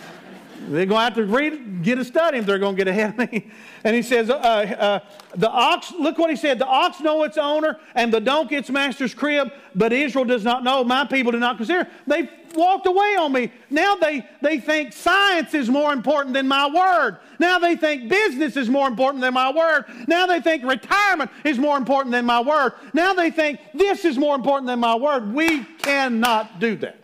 They're 0.67 0.85
going 0.85 0.99
to 0.99 1.03
have 1.03 1.15
to 1.15 1.25
read, 1.25 1.83
get 1.83 1.97
a 1.97 2.05
study 2.05 2.37
if 2.37 2.45
they're 2.45 2.59
going 2.59 2.75
to 2.75 2.83
get 2.83 2.87
ahead 2.87 3.19
of 3.19 3.31
me. 3.31 3.51
And 3.83 3.95
he 3.95 4.01
says, 4.01 4.29
uh, 4.29 4.33
uh, 4.33 4.99
the 5.35 5.49
ox, 5.49 5.91
look 5.91 6.17
what 6.17 6.29
he 6.29 6.35
said, 6.35 6.59
the 6.59 6.67
ox 6.67 6.99
know 6.99 7.23
its 7.23 7.37
owner 7.37 7.79
and 7.95 8.13
the 8.13 8.21
donkey 8.21 8.55
its 8.55 8.69
master's 8.69 9.13
crib, 9.13 9.51
but 9.73 9.91
Israel 9.91 10.25
does 10.25 10.43
not 10.43 10.63
know. 10.63 10.83
My 10.83 11.05
people 11.05 11.31
do 11.31 11.39
not 11.39 11.57
consider. 11.57 11.89
They 12.05 12.29
walked 12.53 12.85
away 12.85 13.15
on 13.17 13.31
me. 13.31 13.51
Now 13.69 13.95
they, 13.95 14.27
they 14.41 14.59
think 14.59 14.93
science 14.93 15.53
is 15.53 15.69
more 15.69 15.93
important 15.93 16.33
than 16.33 16.47
my 16.47 16.67
word. 16.69 17.17
Now 17.39 17.57
they 17.59 17.75
think 17.75 18.09
business 18.09 18.55
is 18.55 18.69
more 18.69 18.87
important 18.87 19.21
than 19.21 19.33
my 19.33 19.51
word. 19.51 19.85
Now 20.07 20.27
they 20.27 20.41
think 20.41 20.63
retirement 20.63 21.31
is 21.43 21.57
more 21.57 21.77
important 21.77 22.11
than 22.11 22.25
my 22.25 22.39
word. 22.39 22.73
Now 22.93 23.13
they 23.13 23.31
think 23.31 23.59
this 23.73 24.05
is 24.05 24.17
more 24.17 24.35
important 24.35 24.67
than 24.67 24.79
my 24.79 24.95
word. 24.95 25.33
We 25.33 25.63
cannot 25.63 26.59
do 26.59 26.75
that. 26.77 27.00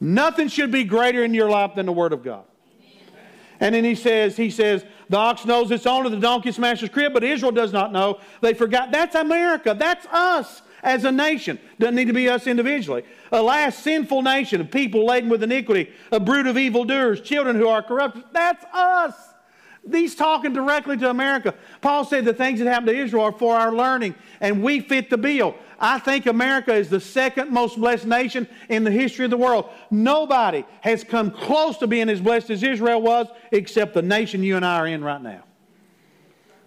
Nothing 0.00 0.48
should 0.48 0.72
be 0.72 0.84
greater 0.84 1.22
in 1.22 1.34
your 1.34 1.50
life 1.50 1.74
than 1.74 1.86
the 1.86 1.92
Word 1.92 2.12
of 2.12 2.24
God. 2.24 2.44
And 3.60 3.74
then 3.74 3.84
he 3.84 3.94
says, 3.94 4.36
he 4.36 4.50
says, 4.50 4.84
the 5.10 5.18
ox 5.18 5.44
knows 5.44 5.70
its 5.70 5.86
owner, 5.86 6.08
the 6.08 6.16
donkey 6.16 6.50
smashes 6.50 6.88
crib, 6.88 7.12
but 7.12 7.22
Israel 7.22 7.52
does 7.52 7.72
not 7.72 7.92
know. 7.92 8.18
They 8.40 8.54
forgot. 8.54 8.90
That's 8.90 9.14
America. 9.14 9.76
That's 9.78 10.06
us 10.06 10.62
as 10.82 11.04
a 11.04 11.12
nation. 11.12 11.58
Doesn't 11.78 11.94
need 11.94 12.06
to 12.06 12.14
be 12.14 12.28
us 12.28 12.46
individually. 12.46 13.04
A 13.32 13.42
last 13.42 13.80
sinful 13.80 14.22
nation 14.22 14.62
of 14.62 14.70
people 14.70 15.04
laden 15.04 15.28
with 15.28 15.42
iniquity, 15.42 15.90
a 16.10 16.18
brood 16.18 16.46
of 16.46 16.56
evildoers, 16.56 17.20
children 17.20 17.56
who 17.56 17.68
are 17.68 17.82
corrupt. 17.82 18.32
That's 18.32 18.64
us. 18.72 19.14
He's 19.90 20.14
talking 20.14 20.52
directly 20.52 20.96
to 20.98 21.08
America. 21.08 21.54
Paul 21.80 22.04
said 22.04 22.24
the 22.24 22.34
things 22.34 22.58
that 22.58 22.68
happened 22.68 22.88
to 22.88 22.96
Israel 22.96 23.24
are 23.24 23.32
for 23.32 23.56
our 23.56 23.72
learning, 23.72 24.14
and 24.40 24.62
we 24.62 24.80
fit 24.80 25.08
the 25.08 25.16
bill. 25.16 25.54
I 25.78 25.98
think 25.98 26.26
America 26.26 26.74
is 26.74 26.90
the 26.90 27.00
second 27.00 27.50
most 27.50 27.78
blessed 27.78 28.06
nation 28.06 28.46
in 28.68 28.84
the 28.84 28.90
history 28.90 29.24
of 29.24 29.30
the 29.30 29.38
world. 29.38 29.70
Nobody 29.90 30.64
has 30.82 31.02
come 31.02 31.30
close 31.30 31.78
to 31.78 31.86
being 31.86 32.10
as 32.10 32.20
blessed 32.20 32.50
as 32.50 32.62
Israel 32.62 33.00
was, 33.00 33.28
except 33.52 33.94
the 33.94 34.02
nation 34.02 34.42
you 34.42 34.56
and 34.56 34.64
I 34.64 34.76
are 34.76 34.86
in 34.86 35.02
right 35.02 35.22
now. 35.22 35.44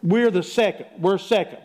We're 0.02 0.32
the 0.32 0.44
second. 0.44 0.88
We're 1.00 1.20
second 1.20 1.60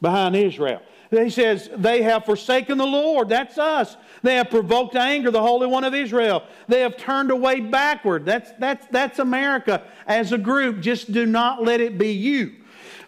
behind 0.00 0.36
Israel. 0.36 0.80
He 1.22 1.30
says, 1.30 1.70
They 1.76 2.02
have 2.02 2.24
forsaken 2.24 2.78
the 2.78 2.86
Lord. 2.86 3.28
That's 3.28 3.58
us. 3.58 3.96
They 4.22 4.36
have 4.36 4.50
provoked 4.50 4.96
anger 4.96 5.30
the 5.30 5.42
Holy 5.42 5.66
One 5.66 5.84
of 5.84 5.94
Israel. 5.94 6.44
They 6.66 6.80
have 6.80 6.96
turned 6.96 7.30
away 7.30 7.60
backward. 7.60 8.24
That's, 8.24 8.52
that's, 8.58 8.86
that's 8.86 9.18
America 9.18 9.82
as 10.06 10.32
a 10.32 10.38
group. 10.38 10.80
Just 10.80 11.12
do 11.12 11.26
not 11.26 11.62
let 11.62 11.80
it 11.80 11.98
be 11.98 12.12
you. 12.12 12.54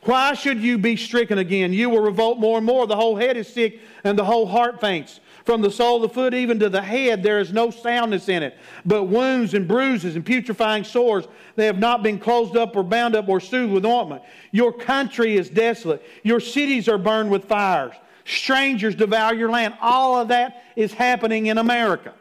Why 0.03 0.35
should 0.35 0.61
you 0.61 0.79
be 0.79 0.97
stricken 0.97 1.39
again? 1.39 1.73
You 1.73 1.91
will 1.91 2.01
revolt 2.01 2.39
more 2.39 2.59
and 2.59 2.67
more. 2.67 2.87
The 2.87 2.97
whole 2.97 3.17
head 3.17 3.37
is 3.37 3.49
sick 3.49 3.81
and 4.05 4.17
the 4.17 4.25
whole 4.25 4.47
heart 4.47 4.81
faints. 4.81 5.21
From 5.47 5.63
the 5.63 5.71
sole 5.71 6.03
of 6.03 6.03
the 6.03 6.09
foot 6.09 6.35
even 6.35 6.59
to 6.59 6.69
the 6.69 6.83
head, 6.83 7.23
there 7.23 7.39
is 7.39 7.53
no 7.53 7.71
soundness 7.71 8.29
in 8.29 8.43
it, 8.43 8.59
but 8.85 9.05
wounds 9.05 9.55
and 9.55 9.69
bruises 9.69 10.17
and 10.17 10.27
putrefying 10.27 10.83
sores. 10.83 11.29
They 11.55 11.67
have 11.67 11.79
not 11.79 12.03
been 12.03 12.19
closed 12.19 12.57
up 12.57 12.75
or 12.75 12.83
bound 12.83 13.15
up 13.15 13.29
or 13.29 13.39
soothed 13.39 13.73
with 13.73 13.87
ointment. 13.87 14.23
Your 14.51 14.73
country 14.73 15.37
is 15.37 15.49
desolate. 15.49 16.05
Your 16.25 16.41
cities 16.41 16.89
are 16.89 16.99
burned 16.99 17.31
with 17.31 17.45
fires. 17.45 17.95
Strangers 18.25 18.97
devour 18.97 19.35
your 19.35 19.49
land. 19.49 19.75
All 19.81 20.21
of 20.21 20.27
that 20.29 20.65
is 20.75 20.93
happening 20.93 21.47
in 21.47 21.59
America. 21.59 22.13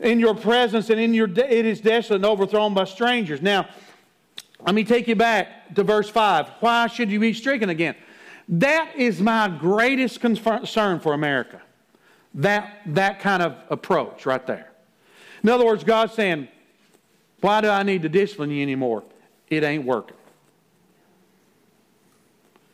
in 0.00 0.20
your 0.20 0.34
presence, 0.34 0.90
and 0.90 1.00
in 1.00 1.12
your 1.12 1.26
de- 1.26 1.52
it 1.52 1.66
is 1.66 1.80
desolate 1.80 2.18
and 2.18 2.24
overthrown 2.24 2.72
by 2.72 2.84
strangers. 2.84 3.42
Now, 3.42 3.68
let 4.64 4.74
me 4.74 4.84
take 4.84 5.08
you 5.08 5.16
back 5.16 5.74
to 5.74 5.82
verse 5.82 6.08
5. 6.08 6.48
Why 6.60 6.86
should 6.86 7.10
you 7.10 7.18
be 7.18 7.32
stricken 7.32 7.68
again? 7.68 7.96
That 8.48 8.96
is 8.96 9.20
my 9.20 9.48
greatest 9.48 10.20
concern 10.20 11.00
for 11.00 11.12
America. 11.12 11.60
That, 12.34 12.80
that 12.86 13.20
kind 13.20 13.42
of 13.42 13.56
approach 13.68 14.24
right 14.24 14.46
there. 14.46 14.70
In 15.42 15.50
other 15.50 15.64
words, 15.64 15.84
God's 15.84 16.14
saying, 16.14 16.48
Why 17.40 17.60
do 17.60 17.68
I 17.68 17.82
need 17.82 18.02
to 18.02 18.08
discipline 18.08 18.50
you 18.50 18.62
anymore? 18.62 19.02
It 19.48 19.64
ain't 19.64 19.84
working. 19.84 20.16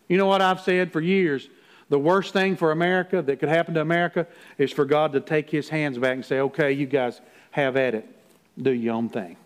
You 0.09 0.17
know 0.17 0.27
what 0.27 0.43
I've 0.43 0.61
said 0.61 0.93
for 0.93 1.01
years? 1.01 1.49
The 1.89 1.99
worst 1.99 2.33
thing 2.33 2.57
for 2.57 2.73
America 2.73 3.23
that 3.23 3.39
could 3.41 3.49
happen 3.49 3.75
to 3.75 3.81
America 3.81 4.27
is 4.59 4.73
for 4.73 4.85
God 4.85 5.13
to 5.13 5.21
take 5.21 5.51
his 5.51 5.69
hands 5.69 5.99
back 5.99 6.15
and 6.15 6.25
say, 6.25 6.41
okay, 6.41 6.73
you 6.73 6.87
guys 6.87 7.21
have 7.51 7.77
at 7.77 7.95
it. 7.95 8.09
Do 8.61 8.71
your 8.71 8.95
own 8.95 9.09
thing. 9.09 9.37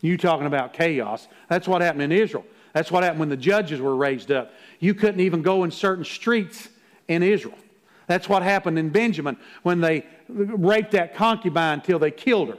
You 0.00 0.16
talking 0.16 0.46
about 0.46 0.72
chaos. 0.72 1.28
That's 1.48 1.68
what 1.68 1.82
happened 1.82 2.02
in 2.02 2.12
Israel. 2.12 2.44
That's 2.72 2.90
what 2.90 3.02
happened 3.02 3.20
when 3.20 3.28
the 3.28 3.36
judges 3.36 3.80
were 3.80 3.94
raised 3.94 4.30
up. 4.30 4.52
You 4.80 4.94
couldn't 4.94 5.20
even 5.20 5.42
go 5.42 5.64
in 5.64 5.70
certain 5.70 6.04
streets 6.04 6.68
in 7.08 7.22
Israel. 7.22 7.58
That's 8.06 8.28
what 8.28 8.42
happened 8.42 8.78
in 8.78 8.88
Benjamin 8.88 9.36
when 9.62 9.80
they 9.80 10.06
raped 10.28 10.92
that 10.92 11.14
concubine 11.14 11.74
until 11.74 11.98
they 11.98 12.10
killed 12.10 12.48
her. 12.48 12.58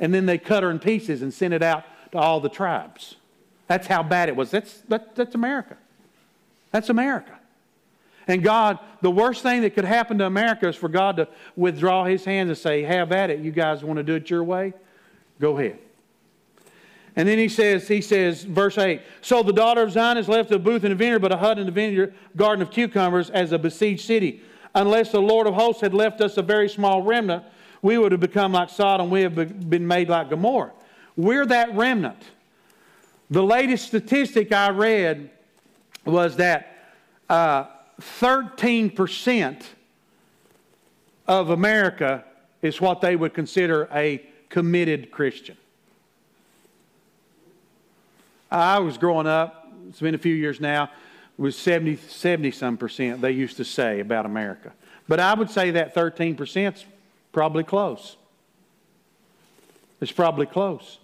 And 0.00 0.12
then 0.12 0.26
they 0.26 0.38
cut 0.38 0.62
her 0.62 0.70
in 0.70 0.78
pieces 0.78 1.22
and 1.22 1.32
sent 1.32 1.54
it 1.54 1.62
out 1.62 1.84
to 2.12 2.18
all 2.18 2.40
the 2.40 2.48
tribes. 2.48 3.16
That's 3.66 3.86
how 3.86 4.02
bad 4.02 4.28
it 4.28 4.36
was. 4.36 4.50
That's, 4.50 4.80
that, 4.88 5.14
that's 5.14 5.34
America. 5.34 5.76
That's 6.70 6.88
America. 6.88 7.38
And 8.28 8.42
God, 8.42 8.78
the 9.02 9.10
worst 9.10 9.42
thing 9.42 9.62
that 9.62 9.74
could 9.74 9.84
happen 9.84 10.18
to 10.18 10.26
America 10.26 10.68
is 10.68 10.76
for 10.76 10.88
God 10.88 11.16
to 11.16 11.28
withdraw 11.54 12.04
his 12.04 12.24
hands 12.24 12.48
and 12.48 12.58
say, 12.58 12.82
Have 12.82 13.12
at 13.12 13.30
it. 13.30 13.40
You 13.40 13.52
guys 13.52 13.84
want 13.84 13.98
to 13.98 14.02
do 14.02 14.14
it 14.14 14.28
your 14.28 14.42
way? 14.42 14.74
Go 15.40 15.56
ahead. 15.56 15.78
And 17.16 17.26
then 17.26 17.38
he 17.38 17.48
says, 17.48 17.88
he 17.88 18.02
says, 18.02 18.44
verse 18.44 18.76
8, 18.76 19.00
So 19.22 19.42
the 19.42 19.52
daughter 19.52 19.82
of 19.82 19.90
Zion 19.90 20.18
is 20.18 20.28
left 20.28 20.50
a 20.50 20.58
booth 20.58 20.84
in 20.84 20.92
a 20.92 20.94
vineyard, 20.94 21.20
but 21.20 21.32
a 21.32 21.36
hut 21.38 21.58
in 21.58 21.66
a 21.66 21.70
vineyard, 21.70 22.14
garden 22.36 22.60
of 22.60 22.70
cucumbers 22.70 23.30
as 23.30 23.52
a 23.52 23.58
besieged 23.58 24.04
city. 24.04 24.42
Unless 24.74 25.12
the 25.12 25.22
Lord 25.22 25.46
of 25.46 25.54
hosts 25.54 25.80
had 25.80 25.94
left 25.94 26.20
us 26.20 26.36
a 26.36 26.42
very 26.42 26.68
small 26.68 27.02
remnant, 27.02 27.42
we 27.80 27.96
would 27.96 28.12
have 28.12 28.20
become 28.20 28.52
like 28.52 28.68
Sodom. 28.68 29.08
We 29.08 29.22
have 29.22 29.34
been 29.70 29.86
made 29.86 30.10
like 30.10 30.28
Gomorrah. 30.28 30.72
We're 31.16 31.46
that 31.46 31.74
remnant. 31.74 32.22
The 33.30 33.42
latest 33.42 33.86
statistic 33.86 34.52
I 34.52 34.68
read 34.70 35.30
was 36.04 36.36
that 36.36 36.76
uh, 37.30 37.64
13% 38.00 39.62
of 41.26 41.50
America 41.50 42.24
is 42.60 42.80
what 42.80 43.00
they 43.00 43.16
would 43.16 43.32
consider 43.32 43.88
a 43.92 44.22
committed 44.50 45.10
Christian. 45.10 45.56
I 48.56 48.78
was 48.78 48.96
growing 48.96 49.26
up, 49.26 49.68
it's 49.88 50.00
been 50.00 50.14
a 50.14 50.18
few 50.18 50.34
years 50.34 50.60
now, 50.60 50.90
was 51.36 51.56
70, 51.56 51.96
70 51.96 52.50
some 52.52 52.76
percent 52.76 53.20
they 53.20 53.32
used 53.32 53.58
to 53.58 53.64
say 53.64 54.00
about 54.00 54.24
America. 54.24 54.72
But 55.06 55.20
I 55.20 55.34
would 55.34 55.50
say 55.50 55.72
that 55.72 55.94
13% 55.94 56.74
is 56.74 56.84
probably 57.32 57.64
close. 57.64 58.16
It's 60.00 60.12
probably 60.12 60.46
close. 60.46 60.98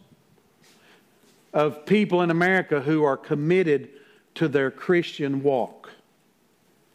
Of 1.52 1.84
people 1.84 2.22
in 2.22 2.30
America 2.30 2.80
who 2.80 3.04
are 3.04 3.16
committed 3.16 3.90
to 4.36 4.48
their 4.48 4.70
Christian 4.70 5.42
walk, 5.42 5.90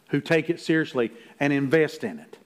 who 0.08 0.20
take 0.20 0.50
it 0.50 0.60
seriously 0.60 1.12
and 1.38 1.52
invest 1.52 2.02
in 2.02 2.18
it. 2.18 2.36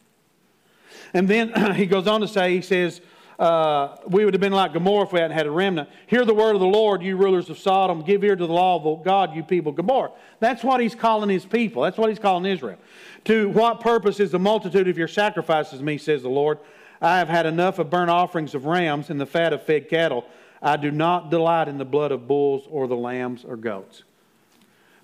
And 1.15 1.29
then 1.29 1.75
he 1.75 1.87
goes 1.87 2.07
on 2.07 2.21
to 2.21 2.29
say, 2.29 2.55
he 2.55 2.61
says, 2.61 3.01
uh, 3.43 3.97
we 4.07 4.25
would 4.25 4.35
have 4.35 4.41
been 4.41 4.53
like 4.53 4.73
Gomorrah 4.73 5.03
if 5.03 5.13
we 5.13 5.19
hadn't 5.19 5.37
had 5.37 5.49
a 5.49 5.51
remnant. 5.51 5.89
Hear 6.07 6.25
the 6.25 6.33
word 6.33 6.55
of 6.55 6.61
the 6.61 6.67
Lord, 6.67 7.03
you 7.03 7.17
rulers 7.17 7.51
of 7.51 7.59
Sodom. 7.59 8.03
Give 8.03 8.23
ear 8.23 8.37
to 8.37 8.47
the 8.47 8.53
law 8.53 8.81
of 8.81 9.05
God, 9.05 9.35
you 9.35 9.43
people 9.43 9.73
Gomorrah. 9.73 10.13
That's 10.39 10.63
what 10.63 10.81
he's 10.81 10.95
calling 10.95 11.29
his 11.29 11.45
people. 11.45 11.83
That's 11.83 11.99
what 11.99 12.09
he's 12.09 12.21
calling 12.21 12.47
Israel. 12.47 12.79
To 13.25 13.49
what 13.49 13.81
purpose 13.81 14.21
is 14.21 14.31
the 14.31 14.39
multitude 14.39 14.87
of 14.87 14.97
your 14.97 15.09
sacrifices, 15.09 15.83
me, 15.83 15.99
says 15.99 16.23
the 16.23 16.29
Lord? 16.29 16.61
I 17.01 17.19
have 17.19 17.29
had 17.29 17.47
enough 17.47 17.81
of 17.81 17.91
burnt 17.91 18.11
offerings 18.11 18.55
of 18.55 18.65
rams 18.65 19.11
and 19.11 19.21
the 19.21 19.27
fat 19.27 19.53
of 19.53 19.65
fed 19.65 19.89
cattle. 19.89 20.25
I 20.63 20.77
do 20.77 20.93
not 20.93 21.29
delight 21.29 21.67
in 21.67 21.79
the 21.79 21.85
blood 21.85 22.13
of 22.13 22.29
bulls 22.29 22.69
or 22.71 22.87
the 22.87 22.95
lambs 22.95 23.45
or 23.45 23.57
goats. 23.57 24.05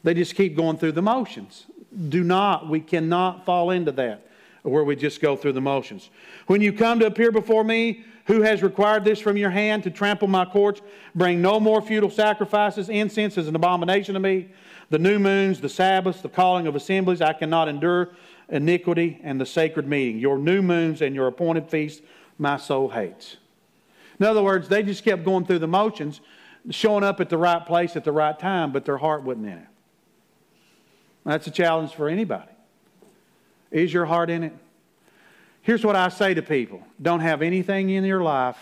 They 0.05 0.15
just 0.15 0.37
keep 0.37 0.57
going 0.57 0.79
through 0.79 0.93
the 0.93 1.03
motions. 1.03 1.67
Do 2.09 2.23
not, 2.23 2.69
we 2.69 2.79
cannot 2.79 3.45
fall 3.45 3.73
into 3.73 3.91
that 3.93 4.29
where 4.63 4.85
we 4.85 4.97
just 4.97 5.21
go 5.21 5.37
through 5.37 5.53
the 5.53 5.61
motions. 5.61 6.11
When 6.47 6.61
you 6.61 6.73
come 6.73 7.01
to 7.01 7.07
appear 7.07 7.33
before 7.33 7.65
me, 7.65 8.05
who 8.29 8.43
has 8.43 8.63
required 8.63 9.05
this 9.05 9.19
from 9.19 9.39
your 9.39 9.49
hand 9.51 9.83
to 9.83 9.91
trample 9.91 10.29
my 10.29 10.45
courts? 10.45 10.83
Bring 11.15 11.41
no 11.41 11.59
more 11.59 11.81
futile 11.81 12.11
sacrifices. 12.11 12.91
Incense 12.91 13.39
is 13.39 13.49
an 13.49 13.57
abomination 13.57 14.15
to 14.15 14.21
me. 14.21 14.51
The 14.91 14.99
new 14.99 15.19
moons, 15.19 15.61
the 15.61 15.69
Sabbaths, 15.69 16.21
the 16.21 16.29
calling 16.29 16.67
of 16.67 16.77
assemblies, 16.77 17.23
I 17.23 17.33
cannot 17.33 17.69
endure 17.69 18.11
iniquity 18.51 19.19
and 19.23 19.41
the 19.41 19.47
sacred 19.47 19.89
meeting. 19.89 20.19
Your 20.19 20.39
new 20.39 20.61
moons 20.61 21.01
and 21.01 21.15
your 21.15 21.27
appointed 21.27 21.71
feasts, 21.71 22.03
my 22.39 22.59
soul 22.59 22.91
hates. 22.91 23.39
In 24.21 24.27
other 24.27 24.43
words, 24.43 24.69
they 24.69 24.83
just 24.83 25.05
kept 25.05 25.25
going 25.25 25.47
through 25.47 25.61
the 25.61 25.69
motions, 25.69 26.21
showing 26.69 27.05
up 27.05 27.21
at 27.21 27.31
the 27.31 27.39
right 27.39 27.65
place 27.65 27.97
at 27.97 28.05
the 28.05 28.13
right 28.13 28.39
time, 28.39 28.73
but 28.73 28.85
their 28.85 28.99
heart 28.99 29.23
wasn't 29.23 29.47
in 29.47 29.53
it. 29.53 29.69
That's 31.25 31.47
a 31.47 31.51
challenge 31.51 31.95
for 31.95 32.11
anybody. 32.11 32.51
Is 33.71 33.93
your 33.93 34.05
heart 34.05 34.29
in 34.29 34.45
it? 34.45 34.55
Here's 35.69 35.85
what 35.85 35.97
I 35.97 36.09
say 36.09 36.33
to 36.33 36.41
people 36.41 36.83
don't 37.03 37.21
have 37.21 37.43
anything 37.43 37.91
in 37.91 38.03
your 38.03 38.23
life 38.23 38.57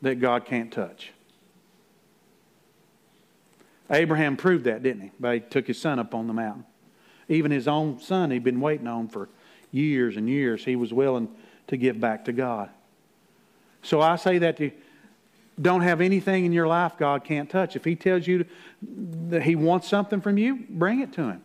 that 0.00 0.14
God 0.14 0.46
can't 0.46 0.72
touch. 0.72 1.12
Abraham 3.90 4.38
proved 4.38 4.64
that, 4.64 4.82
didn't 4.82 5.02
he? 5.02 5.10
But 5.20 5.34
he 5.34 5.40
took 5.40 5.66
his 5.66 5.78
son 5.78 5.98
up 5.98 6.14
on 6.14 6.26
the 6.26 6.32
mountain. 6.32 6.64
Even 7.28 7.50
his 7.50 7.68
own 7.68 8.00
son 8.00 8.30
he'd 8.30 8.44
been 8.44 8.62
waiting 8.62 8.86
on 8.86 9.08
for 9.08 9.28
years 9.70 10.16
and 10.16 10.26
years, 10.26 10.64
he 10.64 10.74
was 10.74 10.90
willing 10.90 11.28
to 11.66 11.76
give 11.76 12.00
back 12.00 12.24
to 12.24 12.32
God. 12.32 12.70
So 13.82 14.00
I 14.00 14.16
say 14.16 14.38
that 14.38 14.56
to 14.56 14.64
you. 14.64 14.72
Don't 15.60 15.82
have 15.82 16.00
anything 16.00 16.46
in 16.46 16.52
your 16.54 16.66
life 16.66 16.96
God 16.96 17.24
can't 17.24 17.50
touch. 17.50 17.76
If 17.76 17.84
He 17.84 17.94
tells 17.94 18.26
you 18.26 18.46
that 19.28 19.42
He 19.42 19.54
wants 19.54 19.86
something 19.86 20.22
from 20.22 20.38
you, 20.38 20.64
bring 20.70 21.00
it 21.00 21.12
to 21.12 21.24
Him. 21.24 21.42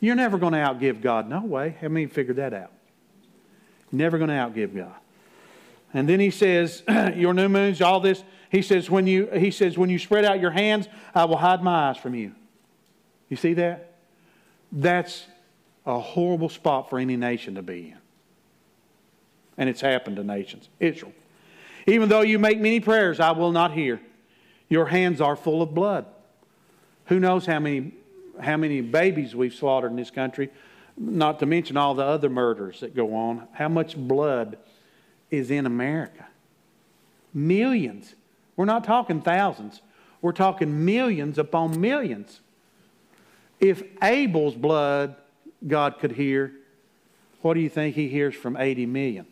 You're 0.00 0.16
never 0.16 0.36
going 0.36 0.54
to 0.54 0.58
outgive 0.58 1.00
God. 1.00 1.28
No 1.28 1.42
way. 1.44 1.76
Have 1.80 1.92
me 1.92 2.06
figured 2.06 2.38
that 2.38 2.52
out. 2.52 2.72
Never 3.94 4.18
going 4.18 4.28
to 4.28 4.34
outgive 4.34 4.74
God. 4.74 4.94
And 5.92 6.08
then 6.08 6.18
he 6.18 6.30
says, 6.30 6.82
Your 7.14 7.32
new 7.32 7.48
moons, 7.48 7.80
all 7.80 8.00
this. 8.00 8.24
He 8.50 8.60
says, 8.60 8.90
when 8.90 9.06
you, 9.06 9.28
he 9.30 9.50
says, 9.50 9.78
when 9.78 9.90
you 9.90 9.98
spread 9.98 10.24
out 10.24 10.40
your 10.40 10.50
hands, 10.50 10.88
I 11.14 11.24
will 11.24 11.36
hide 11.36 11.62
my 11.62 11.88
eyes 11.88 11.96
from 11.96 12.14
you. 12.14 12.34
You 13.28 13.36
see 13.36 13.54
that? 13.54 13.94
That's 14.70 15.26
a 15.86 15.98
horrible 15.98 16.48
spot 16.48 16.90
for 16.90 16.98
any 16.98 17.16
nation 17.16 17.54
to 17.54 17.62
be 17.62 17.88
in. 17.88 17.98
And 19.56 19.68
it's 19.68 19.80
happened 19.80 20.16
to 20.16 20.24
nations. 20.24 20.68
Israel. 20.80 21.12
Even 21.86 22.08
though 22.08 22.22
you 22.22 22.38
make 22.38 22.58
many 22.58 22.80
prayers, 22.80 23.20
I 23.20 23.32
will 23.32 23.52
not 23.52 23.72
hear. 23.72 24.00
Your 24.68 24.86
hands 24.86 25.20
are 25.20 25.36
full 25.36 25.62
of 25.62 25.74
blood. 25.74 26.06
Who 27.06 27.20
knows 27.20 27.46
how 27.46 27.60
many, 27.60 27.92
how 28.40 28.56
many 28.56 28.80
babies 28.80 29.36
we've 29.36 29.54
slaughtered 29.54 29.90
in 29.90 29.96
this 29.96 30.10
country 30.10 30.50
not 30.96 31.40
to 31.40 31.46
mention 31.46 31.76
all 31.76 31.94
the 31.94 32.04
other 32.04 32.28
murders 32.28 32.80
that 32.80 32.94
go 32.94 33.14
on. 33.14 33.48
How 33.52 33.68
much 33.68 33.96
blood 33.96 34.58
is 35.30 35.50
in 35.50 35.66
America? 35.66 36.26
Millions. 37.32 38.14
We're 38.56 38.64
not 38.64 38.84
talking 38.84 39.20
thousands, 39.20 39.82
we're 40.22 40.32
talking 40.32 40.84
millions 40.84 41.38
upon 41.38 41.80
millions. 41.80 42.40
If 43.60 43.82
Abel's 44.02 44.54
blood 44.54 45.16
God 45.66 45.98
could 45.98 46.12
hear, 46.12 46.52
what 47.42 47.54
do 47.54 47.60
you 47.60 47.68
think 47.68 47.94
he 47.94 48.08
hears 48.08 48.34
from 48.34 48.56
80 48.56 48.86
million? 48.86 49.26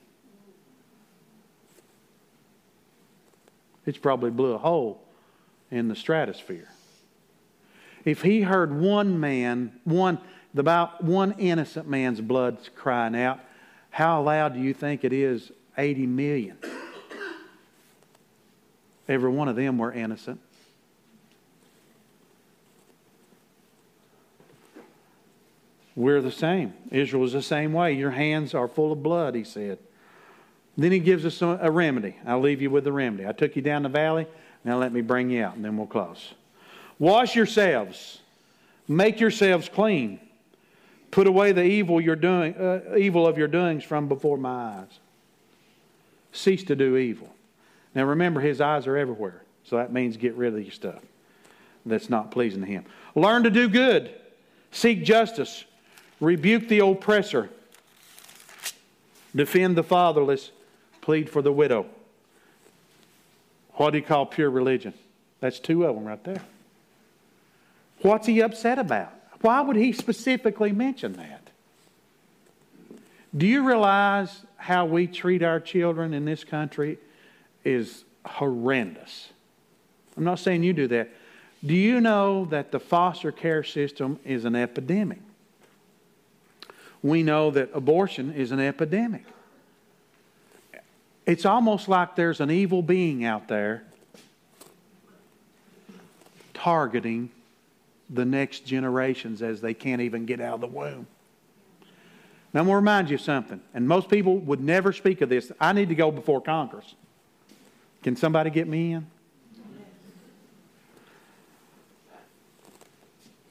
It's 3.84 3.98
probably 3.98 4.30
blew 4.30 4.52
a 4.52 4.58
hole 4.58 5.02
in 5.70 5.88
the 5.88 5.96
stratosphere. 5.96 6.68
If 8.04 8.22
he 8.22 8.42
heard 8.42 8.72
one 8.72 9.18
man, 9.18 9.72
one 9.84 10.18
about 10.56 11.02
one 11.02 11.32
innocent 11.38 11.88
man's 11.88 12.20
blood 12.20 12.58
crying 12.74 13.16
out, 13.16 13.40
how 13.90 14.22
loud 14.22 14.54
do 14.54 14.60
you 14.60 14.74
think 14.74 15.04
it 15.04 15.12
is? 15.12 15.52
80 15.76 16.06
million. 16.06 16.58
Every 19.08 19.30
one 19.30 19.48
of 19.48 19.56
them 19.56 19.78
were 19.78 19.92
innocent. 19.92 20.40
We're 25.94 26.22
the 26.22 26.32
same. 26.32 26.72
Israel 26.90 27.24
is 27.24 27.32
the 27.32 27.42
same 27.42 27.72
way. 27.72 27.92
Your 27.92 28.12
hands 28.12 28.54
are 28.54 28.66
full 28.66 28.92
of 28.92 29.02
blood, 29.02 29.34
he 29.34 29.44
said. 29.44 29.78
Then 30.76 30.90
he 30.90 31.00
gives 31.00 31.26
us 31.26 31.42
a 31.42 31.70
remedy. 31.70 32.16
I'll 32.26 32.40
leave 32.40 32.62
you 32.62 32.70
with 32.70 32.84
the 32.84 32.92
remedy. 32.92 33.26
I 33.26 33.32
took 33.32 33.56
you 33.56 33.62
down 33.62 33.82
the 33.82 33.90
valley. 33.90 34.26
Now 34.64 34.78
let 34.78 34.92
me 34.92 35.02
bring 35.02 35.28
you 35.28 35.44
out, 35.44 35.56
and 35.56 35.64
then 35.64 35.76
we'll 35.76 35.86
close. 35.86 36.32
Wash 36.98 37.36
yourselves, 37.36 38.20
make 38.88 39.20
yourselves 39.20 39.68
clean. 39.68 40.20
Put 41.12 41.26
away 41.26 41.52
the 41.52 41.62
evil 41.62 42.00
you're 42.00 42.16
doing, 42.16 42.54
uh, 42.56 42.96
evil 42.96 43.26
of 43.26 43.38
your 43.38 43.46
doings 43.46 43.84
from 43.84 44.08
before 44.08 44.36
my 44.36 44.78
eyes. 44.78 44.98
cease 46.32 46.64
to 46.64 46.74
do 46.74 46.96
evil. 46.96 47.28
Now 47.94 48.04
remember, 48.04 48.40
his 48.40 48.60
eyes 48.60 48.86
are 48.86 48.96
everywhere. 48.96 49.42
So 49.64 49.76
that 49.76 49.92
means 49.92 50.16
get 50.16 50.34
rid 50.34 50.54
of 50.54 50.62
your 50.62 50.72
stuff 50.72 51.02
that's 51.84 52.08
not 52.08 52.30
pleasing 52.30 52.62
to 52.62 52.66
him. 52.66 52.84
Learn 53.14 53.42
to 53.42 53.50
do 53.50 53.68
good, 53.68 54.10
seek 54.70 55.04
justice, 55.04 55.64
rebuke 56.20 56.68
the 56.68 56.78
oppressor, 56.78 57.50
defend 59.36 59.76
the 59.76 59.82
fatherless, 59.82 60.50
plead 61.02 61.28
for 61.28 61.42
the 61.42 61.52
widow. 61.52 61.86
What 63.74 63.90
do 63.90 63.98
you 63.98 64.04
call 64.04 64.26
pure 64.26 64.50
religion? 64.50 64.94
That's 65.40 65.58
two 65.58 65.84
of 65.84 65.94
them 65.94 66.04
right 66.04 66.22
there. 66.24 66.42
What's 68.00 68.26
he 68.26 68.40
upset 68.40 68.78
about? 68.78 69.12
Why 69.42 69.60
would 69.60 69.76
he 69.76 69.92
specifically 69.92 70.72
mention 70.72 71.14
that? 71.14 71.50
Do 73.36 73.46
you 73.46 73.66
realize 73.66 74.44
how 74.56 74.86
we 74.86 75.06
treat 75.06 75.42
our 75.42 75.58
children 75.58 76.14
in 76.14 76.24
this 76.24 76.44
country 76.44 76.98
is 77.64 78.04
horrendous? 78.24 79.30
I'm 80.16 80.24
not 80.24 80.38
saying 80.38 80.62
you 80.62 80.72
do 80.72 80.86
that. 80.88 81.10
Do 81.64 81.74
you 81.74 82.00
know 82.00 82.46
that 82.46 82.72
the 82.72 82.80
foster 82.80 83.32
care 83.32 83.64
system 83.64 84.18
is 84.24 84.44
an 84.44 84.54
epidemic? 84.54 85.20
We 87.02 87.22
know 87.22 87.50
that 87.50 87.70
abortion 87.74 88.32
is 88.32 88.52
an 88.52 88.60
epidemic. 88.60 89.24
It's 91.26 91.44
almost 91.44 91.88
like 91.88 92.14
there's 92.16 92.40
an 92.40 92.50
evil 92.50 92.82
being 92.82 93.24
out 93.24 93.48
there 93.48 93.84
targeting 96.54 97.30
the 98.10 98.24
next 98.24 98.66
generations 98.66 99.42
as 99.42 99.60
they 99.60 99.74
can't 99.74 100.02
even 100.02 100.26
get 100.26 100.40
out 100.40 100.54
of 100.54 100.60
the 100.60 100.66
womb. 100.66 101.06
Now, 102.52 102.60
I'm 102.60 102.66
going 102.66 102.74
to 102.74 102.76
remind 102.76 103.10
you 103.10 103.14
of 103.14 103.22
something, 103.22 103.62
and 103.72 103.88
most 103.88 104.10
people 104.10 104.36
would 104.38 104.60
never 104.60 104.92
speak 104.92 105.22
of 105.22 105.30
this. 105.30 105.50
I 105.58 105.72
need 105.72 105.88
to 105.88 105.94
go 105.94 106.10
before 106.10 106.40
Congress. 106.42 106.94
Can 108.02 108.14
somebody 108.16 108.50
get 108.50 108.68
me 108.68 108.92
in? 108.92 109.06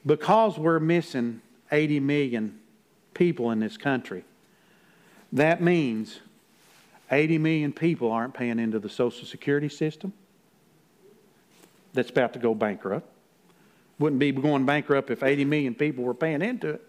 Because 0.04 0.58
we're 0.58 0.80
missing 0.80 1.40
80 1.70 2.00
million 2.00 2.60
people 3.14 3.50
in 3.50 3.60
this 3.60 3.76
country, 3.76 4.24
that 5.32 5.62
means 5.62 6.20
80 7.10 7.38
million 7.38 7.72
people 7.72 8.10
aren't 8.10 8.34
paying 8.34 8.58
into 8.58 8.78
the 8.78 8.88
Social 8.88 9.26
Security 9.26 9.68
system 9.68 10.12
that's 11.92 12.10
about 12.10 12.32
to 12.32 12.38
go 12.38 12.54
bankrupt. 12.54 13.08
Wouldn't 14.02 14.18
be 14.18 14.32
going 14.32 14.66
bankrupt 14.66 15.10
if 15.12 15.22
80 15.22 15.44
million 15.44 15.76
people 15.76 16.02
were 16.02 16.12
paying 16.12 16.42
into 16.42 16.70
it. 16.70 16.82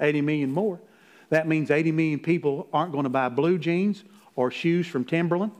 80 0.00 0.22
million 0.22 0.50
more. 0.50 0.80
That 1.28 1.46
means 1.46 1.70
80 1.70 1.92
million 1.92 2.18
people 2.18 2.66
aren't 2.72 2.92
going 2.92 3.04
to 3.04 3.10
buy 3.10 3.28
blue 3.28 3.58
jeans 3.58 4.04
or 4.36 4.50
shoes 4.50 4.86
from 4.86 5.04
Timberland. 5.04 5.52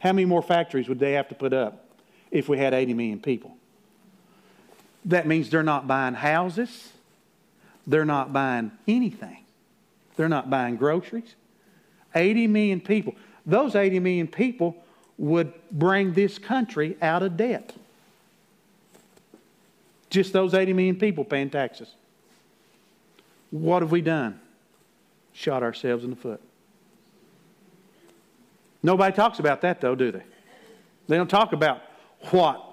How 0.00 0.12
many 0.12 0.24
more 0.24 0.42
factories 0.42 0.88
would 0.88 0.98
they 0.98 1.12
have 1.12 1.28
to 1.28 1.36
put 1.36 1.52
up 1.52 1.84
if 2.32 2.48
we 2.48 2.58
had 2.58 2.74
80 2.74 2.92
million 2.94 3.20
people? 3.20 3.56
That 5.04 5.28
means 5.28 5.48
they're 5.48 5.62
not 5.62 5.86
buying 5.86 6.14
houses. 6.14 6.92
They're 7.86 8.04
not 8.04 8.32
buying 8.32 8.72
anything. 8.88 9.44
They're 10.16 10.28
not 10.28 10.50
buying 10.50 10.74
groceries. 10.74 11.36
80 12.16 12.48
million 12.48 12.80
people. 12.80 13.14
Those 13.46 13.76
80 13.76 14.00
million 14.00 14.26
people 14.26 14.76
would 15.18 15.52
bring 15.70 16.14
this 16.14 16.36
country 16.36 16.96
out 17.00 17.22
of 17.22 17.36
debt. 17.36 17.74
Just 20.10 20.32
those 20.32 20.54
80 20.54 20.72
million 20.72 20.96
people 20.96 21.24
paying 21.24 21.50
taxes. 21.50 21.94
What 23.50 23.82
have 23.82 23.92
we 23.92 24.00
done? 24.00 24.40
Shot 25.32 25.62
ourselves 25.62 26.04
in 26.04 26.10
the 26.10 26.16
foot. 26.16 26.40
Nobody 28.82 29.14
talks 29.14 29.38
about 29.38 29.60
that, 29.62 29.80
though, 29.80 29.94
do 29.94 30.10
they? 30.10 30.22
They 31.06 31.16
don't 31.16 31.30
talk 31.30 31.52
about 31.52 31.82
what 32.30 32.64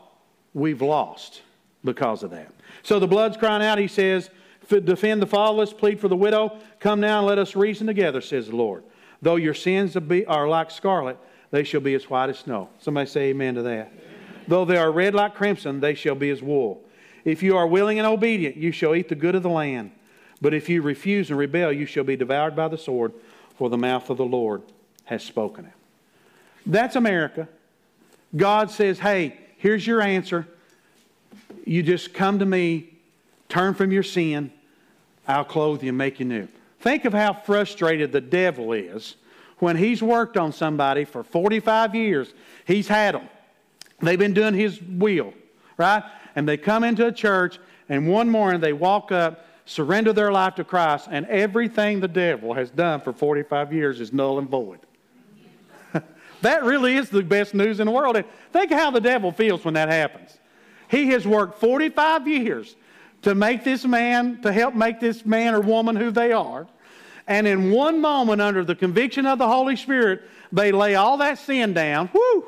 we've 0.54 0.82
lost 0.82 1.42
because 1.84 2.24
of 2.24 2.32
that. 2.32 2.52
So 2.84 3.00
the 3.00 3.08
blood's 3.08 3.38
crying 3.38 3.64
out. 3.64 3.78
He 3.78 3.88
says, 3.88 4.30
Defend 4.70 5.22
the 5.22 5.28
fatherless, 5.28 5.72
plead 5.72 6.00
for 6.00 6.08
the 6.08 6.16
widow. 6.16 6.60
Come 6.80 7.00
now 7.00 7.20
and 7.20 7.28
let 7.28 7.40
us 7.40 7.56
reason 7.56 7.88
together, 7.88 8.20
says 8.20 8.48
the 8.48 8.56
Lord. 8.56 8.84
Though 9.22 9.38
your 9.38 9.54
sins 9.54 9.96
are 9.96 10.48
like 10.48 10.72
scarlet, 10.72 11.18
they 11.52 11.64
shall 11.64 11.82
be 11.82 11.94
as 11.94 12.10
white 12.10 12.30
as 12.30 12.40
snow. 12.40 12.70
Somebody 12.80 13.10
say 13.10 13.22
amen 13.30 13.56
to 13.56 13.62
that. 13.64 13.88
Amen. 13.88 13.92
Though 14.48 14.66
they 14.66 14.78
are 14.78 14.92
red 14.92 15.16
like 15.16 15.36
crimson, 15.36 15.80
they 15.80 15.94
shall 15.94 16.16
be 16.16 16.30
as 16.30 16.42
wool. 16.42 16.84
If 17.28 17.44
you 17.44 17.58
are 17.58 17.68
willing 17.68 18.00
and 18.00 18.08
obedient, 18.08 18.56
you 18.56 18.72
shall 18.72 18.96
eat 18.96 19.10
the 19.10 19.16
good 19.16 19.36
of 19.36 19.44
the 19.44 19.50
land. 19.50 19.92
But 20.42 20.54
if 20.54 20.70
you 20.70 20.82
refuse 20.82 21.30
and 21.30 21.38
rebel, 21.38 21.74
you 21.74 21.86
shall 21.86 22.06
be 22.06 22.16
devoured 22.16 22.56
by 22.56 22.70
the 22.70 22.78
sword, 22.78 23.12
for 23.58 23.70
the 23.70 23.78
mouth 23.78 24.10
of 24.10 24.16
the 24.16 24.26
Lord 24.26 24.62
has 25.04 25.26
spoken 25.26 25.66
it. 25.66 25.74
That's 26.66 26.96
America. 26.96 27.50
God 28.34 28.72
says, 28.72 29.00
hey, 29.00 29.38
here's 29.58 29.86
your 29.86 30.02
answer. 30.02 30.48
You 31.66 31.84
just 31.84 32.14
come 32.14 32.40
to 32.40 32.46
me, 32.46 32.94
turn 33.50 33.74
from 33.74 33.92
your 33.92 34.04
sin, 34.04 34.54
I'll 35.28 35.44
clothe 35.44 35.84
you 35.84 35.90
and 35.90 35.98
make 35.98 36.22
you 36.22 36.26
new. 36.26 36.48
Think 36.80 37.04
of 37.04 37.12
how 37.12 37.34
frustrated 37.34 38.14
the 38.14 38.22
devil 38.22 38.72
is 38.72 39.18
when 39.60 39.76
he's 39.76 40.02
worked 40.02 40.38
on 40.38 40.54
somebody 40.54 41.04
for 41.04 41.26
45 41.26 41.94
years. 41.94 42.34
He's 42.66 42.88
had 42.88 43.16
them. 43.16 43.28
They've 44.00 44.18
been 44.18 44.34
doing 44.34 44.54
his 44.54 44.82
will, 44.82 45.34
right? 45.78 46.04
And 46.36 46.48
they 46.48 46.58
come 46.58 46.84
into 46.84 47.06
a 47.08 47.12
church, 47.12 47.60
and 47.90 48.08
one 48.08 48.30
morning 48.30 48.62
they 48.62 48.74
walk 48.74 49.12
up, 49.12 49.46
surrender 49.66 50.14
their 50.14 50.32
life 50.32 50.56
to 50.56 50.64
Christ, 50.64 51.08
and 51.10 51.26
everything 51.28 52.00
the 52.00 52.08
devil 52.08 52.54
has 52.54 52.70
done 52.70 53.02
for 53.02 53.14
45 53.14 53.74
years 53.74 54.02
is 54.02 54.12
null 54.12 54.40
and 54.40 54.50
void. 54.50 54.80
that 56.42 56.64
really 56.64 56.96
is 56.96 57.10
the 57.10 57.24
best 57.24 57.54
news 57.54 57.80
in 57.80 57.86
the 57.86 57.92
world. 57.92 58.16
And 58.16 58.26
think 58.52 58.72
how 58.72 58.92
the 58.92 59.02
devil 59.02 59.32
feels 59.32 59.64
when 59.64 59.74
that 59.76 59.90
happens. 59.90 60.38
He 60.90 61.08
has 61.08 61.28
worked 61.28 61.60
45 61.60 62.28
years 62.28 62.76
to 63.24 63.36
make 63.36 63.64
this 63.64 63.86
man, 63.86 64.42
to 64.42 64.52
help 64.52 64.74
make 64.74 65.00
this 65.00 65.26
man 65.26 65.54
or 65.54 65.62
woman 65.62 65.96
who 65.96 66.12
they 66.12 66.32
are. 66.32 66.68
And 67.28 67.46
in 67.46 67.72
one 67.72 68.00
moment, 68.00 68.42
under 68.42 68.64
the 68.64 68.76
conviction 68.76 69.26
of 69.26 69.38
the 69.38 69.48
Holy 69.48 69.76
Spirit, 69.76 70.22
they 70.52 70.72
lay 70.72 70.96
all 70.96 71.18
that 71.18 71.40
sin 71.40 71.74
down. 71.74 72.10
Whoo! 72.14 72.46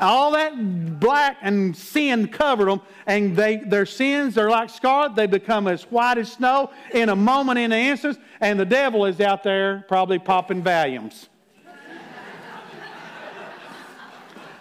All 0.00 0.32
that 0.32 1.00
black 1.00 1.38
and 1.42 1.76
sin 1.76 2.28
covered 2.28 2.66
them, 2.66 2.80
and 3.06 3.36
they, 3.36 3.56
their 3.56 3.86
sins 3.86 4.38
are 4.38 4.50
like 4.50 4.70
scarlet. 4.70 5.16
They 5.16 5.26
become 5.26 5.66
as 5.66 5.82
white 5.84 6.18
as 6.18 6.32
snow 6.32 6.70
in 6.92 7.08
a 7.08 7.16
moment, 7.16 7.58
in 7.58 7.72
an 7.72 7.78
instant, 7.78 8.18
and 8.40 8.58
the 8.58 8.66
devil 8.66 9.06
is 9.06 9.20
out 9.20 9.42
there 9.42 9.84
probably 9.88 10.18
popping 10.18 10.62
Valiums. 10.62 11.28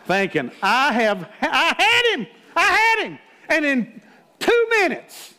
Thinking, 0.06 0.52
I 0.64 0.94
have, 0.94 1.30
I 1.42 1.76
had 1.78 2.16
him, 2.16 2.28
I 2.56 2.64
had 2.64 3.08
him. 3.08 3.20
And 3.50 3.66
in 3.66 4.02
two 4.40 4.68
minutes, 4.70 5.34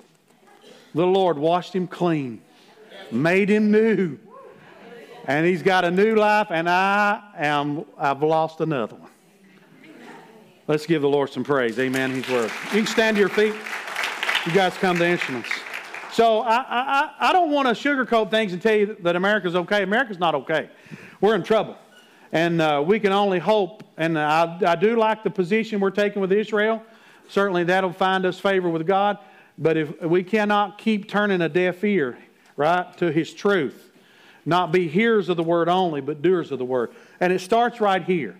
the 0.94 1.06
Lord 1.06 1.38
washed 1.38 1.74
him 1.74 1.86
clean 1.86 2.42
made 3.12 3.48
him 3.48 3.70
new. 3.70 4.18
And 5.26 5.46
he's 5.46 5.62
got 5.62 5.84
a 5.84 5.90
new 5.90 6.14
life, 6.14 6.48
and 6.50 6.68
I 6.68 7.22
am, 7.36 7.84
I've 7.98 8.22
lost 8.22 8.60
another 8.60 8.96
one. 8.96 9.07
Let's 10.68 10.84
give 10.84 11.00
the 11.00 11.08
Lord 11.08 11.30
some 11.30 11.44
praise. 11.44 11.78
Amen. 11.78 12.14
He's 12.14 12.28
worthy. 12.28 12.52
You 12.66 12.82
can 12.82 12.86
stand 12.86 13.16
to 13.16 13.20
your 13.20 13.30
feet. 13.30 13.54
You 14.44 14.52
guys 14.52 14.74
come 14.74 14.98
to 14.98 15.06
instruments. 15.06 15.48
So 16.12 16.40
I, 16.40 16.56
I, 16.58 17.10
I 17.18 17.32
don't 17.32 17.50
want 17.50 17.68
to 17.68 17.72
sugarcoat 17.72 18.30
things 18.30 18.52
and 18.52 18.60
tell 18.60 18.74
you 18.74 18.94
that 19.00 19.16
America's 19.16 19.56
okay. 19.56 19.82
America's 19.82 20.18
not 20.18 20.34
okay. 20.34 20.68
We're 21.22 21.36
in 21.36 21.42
trouble. 21.42 21.78
And 22.32 22.60
uh, 22.60 22.84
we 22.86 23.00
can 23.00 23.12
only 23.12 23.38
hope. 23.38 23.82
And 23.96 24.18
I, 24.18 24.58
I 24.66 24.76
do 24.76 24.96
like 24.96 25.24
the 25.24 25.30
position 25.30 25.80
we're 25.80 25.90
taking 25.90 26.20
with 26.20 26.32
Israel. 26.32 26.82
Certainly 27.30 27.64
that'll 27.64 27.90
find 27.90 28.26
us 28.26 28.38
favor 28.38 28.68
with 28.68 28.86
God. 28.86 29.16
But 29.56 29.78
if 29.78 30.02
we 30.02 30.22
cannot 30.22 30.76
keep 30.76 31.08
turning 31.08 31.40
a 31.40 31.48
deaf 31.48 31.82
ear, 31.82 32.18
right, 32.56 32.94
to 32.98 33.10
his 33.10 33.32
truth. 33.32 33.90
Not 34.44 34.70
be 34.70 34.86
hearers 34.86 35.30
of 35.30 35.38
the 35.38 35.42
word 35.42 35.70
only, 35.70 36.02
but 36.02 36.20
doers 36.20 36.52
of 36.52 36.58
the 36.58 36.66
word. 36.66 36.90
And 37.20 37.32
it 37.32 37.40
starts 37.40 37.80
right 37.80 38.04
here. 38.04 38.36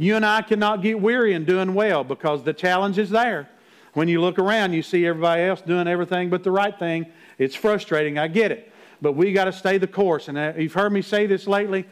You 0.00 0.16
and 0.16 0.24
I 0.24 0.40
cannot 0.40 0.80
get 0.80 0.98
weary 0.98 1.34
in 1.34 1.44
doing 1.44 1.74
well 1.74 2.04
because 2.04 2.42
the 2.42 2.54
challenge 2.54 2.96
is 2.96 3.10
there. 3.10 3.50
When 3.92 4.08
you 4.08 4.22
look 4.22 4.38
around, 4.38 4.72
you 4.72 4.82
see 4.82 5.06
everybody 5.06 5.42
else 5.42 5.60
doing 5.60 5.86
everything 5.86 6.30
but 6.30 6.42
the 6.42 6.50
right 6.50 6.76
thing. 6.78 7.04
It's 7.36 7.54
frustrating. 7.54 8.16
I 8.16 8.26
get 8.28 8.50
it. 8.50 8.72
But 9.02 9.12
we 9.12 9.34
got 9.34 9.44
to 9.44 9.52
stay 9.52 9.76
the 9.76 9.86
course. 9.86 10.28
And 10.28 10.38
uh, 10.38 10.54
you've 10.56 10.72
heard 10.72 10.90
me 10.90 11.02
say 11.02 11.26
this 11.26 11.46
lately. 11.46 11.86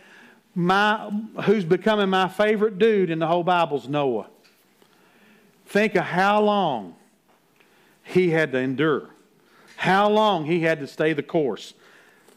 My, 0.54 1.11
who's 1.42 1.66
becoming 1.66 2.09
my 2.09 2.28
favorite 2.28 2.78
dude 2.78 3.11
in 3.11 3.18
the 3.18 3.26
whole 3.26 3.44
Bible 3.44 3.76
is 3.76 3.86
Noah. 3.86 4.28
Think 5.66 5.94
of 5.94 6.04
how 6.04 6.40
long 6.40 6.96
he 8.04 8.30
had 8.30 8.52
to 8.52 8.59
endure 8.59 9.11
how 9.76 10.09
long 10.09 10.46
he 10.46 10.61
had 10.61 10.80
to 10.80 10.86
stay 10.88 11.12
the 11.12 11.22
course. 11.22 11.72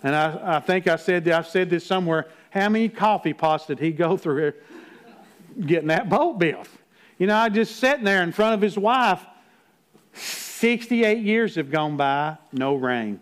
And 0.04 0.14
I, 0.14 0.58
I 0.58 0.60
think 0.60 0.88
I 0.88 0.96
said, 0.98 1.28
I 1.30 1.42
said 1.42 1.72
this 1.72 1.86
somewhere. 1.86 2.28
How 2.52 2.70
many 2.70 2.88
coffee 2.88 3.34
pots 3.34 3.66
did 3.66 3.80
he 3.80 3.92
go 3.92 4.16
through 4.18 4.54
getting 5.60 5.88
that 5.88 6.10
boat 6.10 6.40
built? 6.40 6.68
You 7.18 7.28
know, 7.28 7.36
I 7.36 7.50
just 7.50 7.76
sitting 7.76 8.04
there 8.04 8.24
in 8.24 8.32
front 8.32 8.56
of 8.56 8.62
his 8.62 8.78
wife. 8.78 9.24
68 10.14 11.20
years 11.20 11.56
have 11.56 11.72
gone 11.72 11.98
by, 11.98 12.38
no 12.52 12.76
rain. 12.76 13.20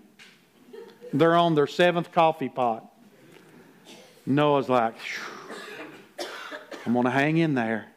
They're 1.13 1.35
on 1.35 1.55
their 1.55 1.67
seventh 1.67 2.11
coffee 2.11 2.49
pot. 2.49 2.85
Noah's 4.25 4.69
like, 4.69 4.95
I'm 6.85 6.93
going 6.93 7.05
to 7.05 7.11
hang 7.11 7.37
in 7.37 7.55
there. 7.55 7.87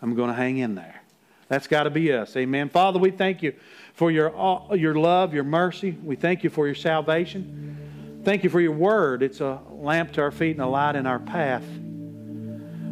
I'm 0.00 0.14
going 0.14 0.28
to 0.28 0.34
hang 0.34 0.58
in 0.58 0.74
there. 0.74 1.02
That's 1.48 1.66
got 1.66 1.84
to 1.84 1.90
be 1.90 2.12
us. 2.12 2.36
Amen. 2.36 2.68
Father, 2.68 2.98
we 2.98 3.10
thank 3.10 3.42
you 3.42 3.54
for 3.94 4.10
your, 4.10 4.36
uh, 4.38 4.74
your 4.74 4.94
love, 4.94 5.34
your 5.34 5.44
mercy. 5.44 5.96
We 6.02 6.16
thank 6.16 6.44
you 6.44 6.50
for 6.50 6.66
your 6.66 6.74
salvation. 6.74 8.22
Thank 8.24 8.44
you 8.44 8.50
for 8.50 8.60
your 8.60 8.72
word. 8.72 9.22
It's 9.22 9.40
a 9.40 9.60
lamp 9.70 10.12
to 10.12 10.22
our 10.22 10.30
feet 10.30 10.52
and 10.52 10.60
a 10.60 10.66
light 10.66 10.96
in 10.96 11.06
our 11.06 11.18
path. 11.18 11.64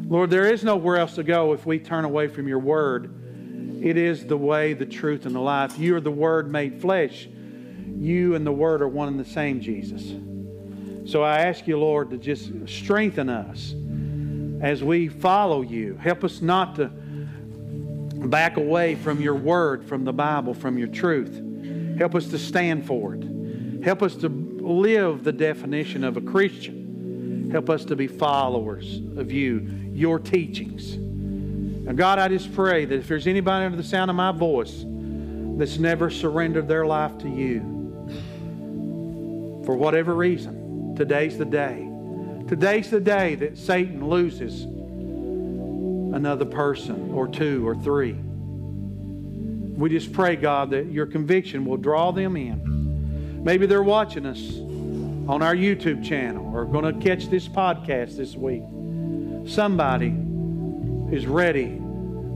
Lord, 0.08 0.30
there 0.30 0.52
is 0.52 0.62
nowhere 0.62 0.98
else 0.98 1.16
to 1.16 1.24
go 1.24 1.52
if 1.52 1.66
we 1.66 1.78
turn 1.78 2.04
away 2.04 2.28
from 2.28 2.46
your 2.46 2.60
word. 2.60 3.12
It 3.82 3.96
is 3.96 4.24
the 4.24 4.36
way, 4.36 4.72
the 4.72 4.86
truth, 4.86 5.26
and 5.26 5.34
the 5.34 5.40
life. 5.40 5.78
You 5.78 5.96
are 5.96 6.00
the 6.00 6.10
word 6.10 6.50
made 6.50 6.80
flesh. 6.80 7.28
You 7.98 8.34
and 8.34 8.46
the 8.46 8.52
word 8.52 8.82
are 8.82 8.88
one 8.88 9.08
and 9.08 9.18
the 9.18 9.24
same, 9.24 9.60
Jesus. 9.60 10.14
So 11.10 11.22
I 11.22 11.40
ask 11.40 11.66
you, 11.66 11.78
Lord, 11.78 12.10
to 12.10 12.18
just 12.18 12.50
strengthen 12.66 13.28
us 13.28 13.74
as 14.60 14.82
we 14.82 15.08
follow 15.08 15.62
you. 15.62 15.96
Help 15.96 16.24
us 16.24 16.40
not 16.40 16.76
to 16.76 16.86
back 16.86 18.56
away 18.56 18.94
from 18.94 19.20
your 19.20 19.34
word, 19.34 19.84
from 19.84 20.04
the 20.04 20.12
Bible, 20.12 20.54
from 20.54 20.78
your 20.78 20.88
truth. 20.88 21.42
Help 21.98 22.14
us 22.14 22.28
to 22.28 22.38
stand 22.38 22.86
for 22.86 23.14
it. 23.14 23.82
Help 23.82 24.02
us 24.02 24.16
to 24.16 24.28
live 24.28 25.24
the 25.24 25.32
definition 25.32 26.04
of 26.04 26.16
a 26.16 26.20
Christian. 26.20 27.48
Help 27.52 27.70
us 27.70 27.84
to 27.84 27.96
be 27.96 28.06
followers 28.06 29.00
of 29.16 29.30
you, 29.30 29.85
your 29.96 30.18
teachings. 30.18 30.96
Now, 30.96 31.92
God, 31.92 32.18
I 32.18 32.28
just 32.28 32.52
pray 32.54 32.84
that 32.84 32.94
if 32.94 33.08
there's 33.08 33.26
anybody 33.26 33.64
under 33.64 33.76
the 33.76 33.84
sound 33.84 34.10
of 34.10 34.16
my 34.16 34.32
voice 34.32 34.84
that's 35.56 35.78
never 35.78 36.10
surrendered 36.10 36.68
their 36.68 36.84
life 36.84 37.16
to 37.18 37.28
you, 37.28 37.60
for 39.64 39.74
whatever 39.74 40.14
reason, 40.14 40.94
today's 40.96 41.38
the 41.38 41.44
day. 41.44 41.88
Today's 42.46 42.90
the 42.90 43.00
day 43.00 43.34
that 43.36 43.56
Satan 43.56 44.06
loses 44.06 44.62
another 46.14 46.44
person 46.44 47.12
or 47.12 47.26
two 47.26 47.66
or 47.66 47.74
three. 47.74 48.12
We 48.12 49.90
just 49.90 50.12
pray, 50.12 50.36
God, 50.36 50.70
that 50.70 50.86
your 50.86 51.06
conviction 51.06 51.64
will 51.64 51.76
draw 51.76 52.10
them 52.12 52.36
in. 52.36 53.42
Maybe 53.42 53.66
they're 53.66 53.82
watching 53.82 54.26
us 54.26 54.56
on 55.28 55.42
our 55.42 55.54
YouTube 55.54 56.04
channel 56.04 56.54
or 56.54 56.64
going 56.64 56.84
to 56.84 57.06
catch 57.06 57.28
this 57.28 57.48
podcast 57.48 58.16
this 58.16 58.36
week. 58.36 58.62
Somebody 59.46 60.14
is 61.14 61.26
ready 61.26 61.80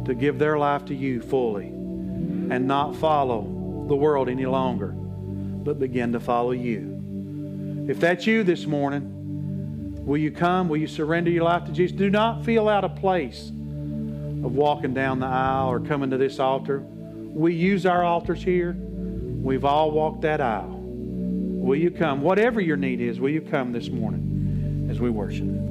to 0.07 0.15
give 0.15 0.39
their 0.39 0.59
life 0.59 0.85
to 0.87 0.95
you 0.95 1.21
fully 1.21 1.67
and 1.67 2.67
not 2.67 2.97
follow 2.97 3.87
the 3.89 3.97
world 3.97 4.29
any 4.29 4.47
longer, 4.47 4.89
but 4.89 5.79
begin 5.79 6.13
to 6.13 6.21
follow 6.21 6.53
you. 6.53 7.87
If 7.89 8.01
that's 8.01 8.27
you 8.27 8.45
this 8.45 8.67
morning, 8.67 9.21
Will 10.11 10.19
you 10.19 10.31
come? 10.31 10.69
Will 10.69 10.79
you 10.79 10.87
surrender 10.87 11.31
your 11.31 11.45
life 11.45 11.67
to 11.67 11.73
Jesus? 11.73 11.97
Do 11.97 12.11
not 12.11 12.45
feel 12.45 12.69
out 12.69 12.85
of 12.85 12.97
place 12.97 13.51
of 13.51 14.55
walking 14.55 14.95
down 14.95 15.21
the 15.21 15.27
aisle 15.27 15.71
or 15.71 15.79
coming 15.79 16.11
to 16.11 16.17
this 16.17 16.41
altar. 16.41 16.81
We 16.81 17.55
use 17.55 17.85
our 17.87 18.03
altars 18.03 18.43
here. 18.43 18.73
We've 18.73 19.65
all 19.65 19.91
walked 19.91 20.23
that 20.23 20.41
aisle. 20.41 20.81
Will 20.81 21.77
you 21.77 21.91
come? 21.91 22.23
Whatever 22.23 22.61
your 22.61 22.77
need 22.77 23.01
is, 23.01 23.21
will 23.21 23.31
you 23.31 23.43
come 23.43 23.73
this 23.73 23.89
morning 23.89 24.89
as 24.91 24.99
we 24.99 25.11
worship? 25.11 25.70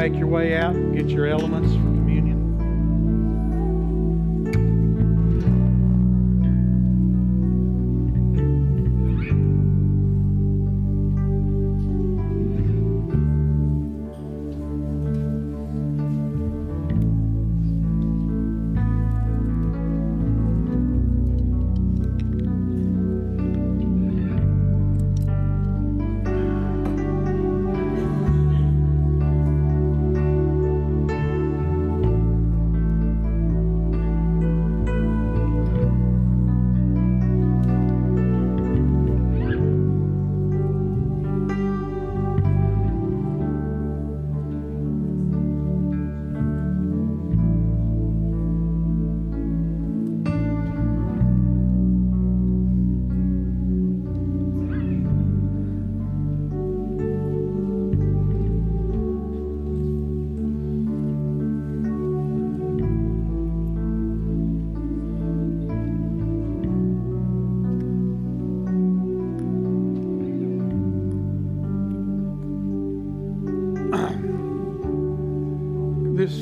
Make 0.00 0.14
your 0.14 0.28
way 0.28 0.56
out 0.56 0.72
get 0.94 1.10
your 1.10 1.26
elements 1.26 1.89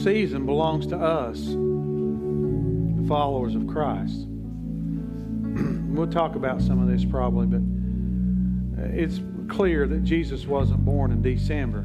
season 0.09 0.47
belongs 0.47 0.87
to 0.87 0.97
us, 0.97 1.39
the 1.39 3.07
followers 3.07 3.55
of 3.55 3.67
Christ. 3.67 4.25
we'll 5.95 6.11
talk 6.11 6.35
about 6.35 6.63
some 6.63 6.81
of 6.81 6.89
this 6.89 7.05
probably, 7.05 7.47
but 7.47 7.61
uh, 8.83 8.87
it's 8.91 9.21
clear 9.49 9.87
that 9.87 10.05
Jesus 10.05 10.47
wasn't 10.47 10.83
born 10.83 11.13
in 11.13 11.21
December. 11.21 11.83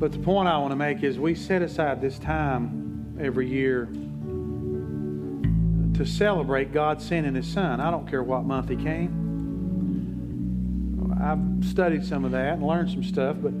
But 0.00 0.10
the 0.10 0.18
point 0.18 0.48
I 0.48 0.58
want 0.58 0.72
to 0.72 0.76
make 0.76 1.04
is 1.04 1.16
we 1.16 1.36
set 1.36 1.62
aside 1.62 2.00
this 2.00 2.18
time 2.18 3.16
every 3.20 3.48
year 3.48 3.86
to 5.94 6.04
celebrate 6.04 6.72
God 6.72 7.00
sending 7.00 7.36
His 7.36 7.46
Son. 7.46 7.80
I 7.80 7.88
don't 7.92 8.08
care 8.08 8.24
what 8.24 8.42
month 8.44 8.68
He 8.68 8.74
came. 8.74 9.20
I've 11.22 11.64
studied 11.64 12.04
some 12.04 12.24
of 12.24 12.32
that 12.32 12.54
and 12.54 12.66
learned 12.66 12.90
some 12.90 13.04
stuff, 13.04 13.36
but 13.40 13.52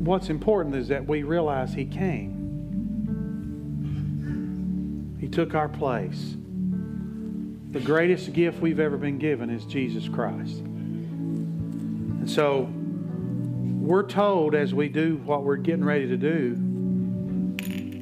what's 0.00 0.30
important 0.30 0.74
is 0.74 0.88
that 0.88 1.06
we 1.06 1.22
realize 1.22 1.74
He 1.74 1.84
came. 1.84 2.38
He 5.20 5.28
took 5.28 5.54
our 5.54 5.68
place. 5.68 6.36
The 7.70 7.80
greatest 7.80 8.32
gift 8.32 8.60
we've 8.60 8.80
ever 8.80 8.96
been 8.96 9.18
given 9.18 9.50
is 9.50 9.66
Jesus 9.66 10.08
Christ. 10.08 10.56
And 10.60 12.28
so 12.28 12.68
we're 12.72 14.06
told 14.06 14.54
as 14.54 14.72
we 14.72 14.88
do 14.88 15.16
what 15.18 15.44
we're 15.44 15.56
getting 15.56 15.84
ready 15.84 16.08
to 16.08 16.16
do 16.16 16.54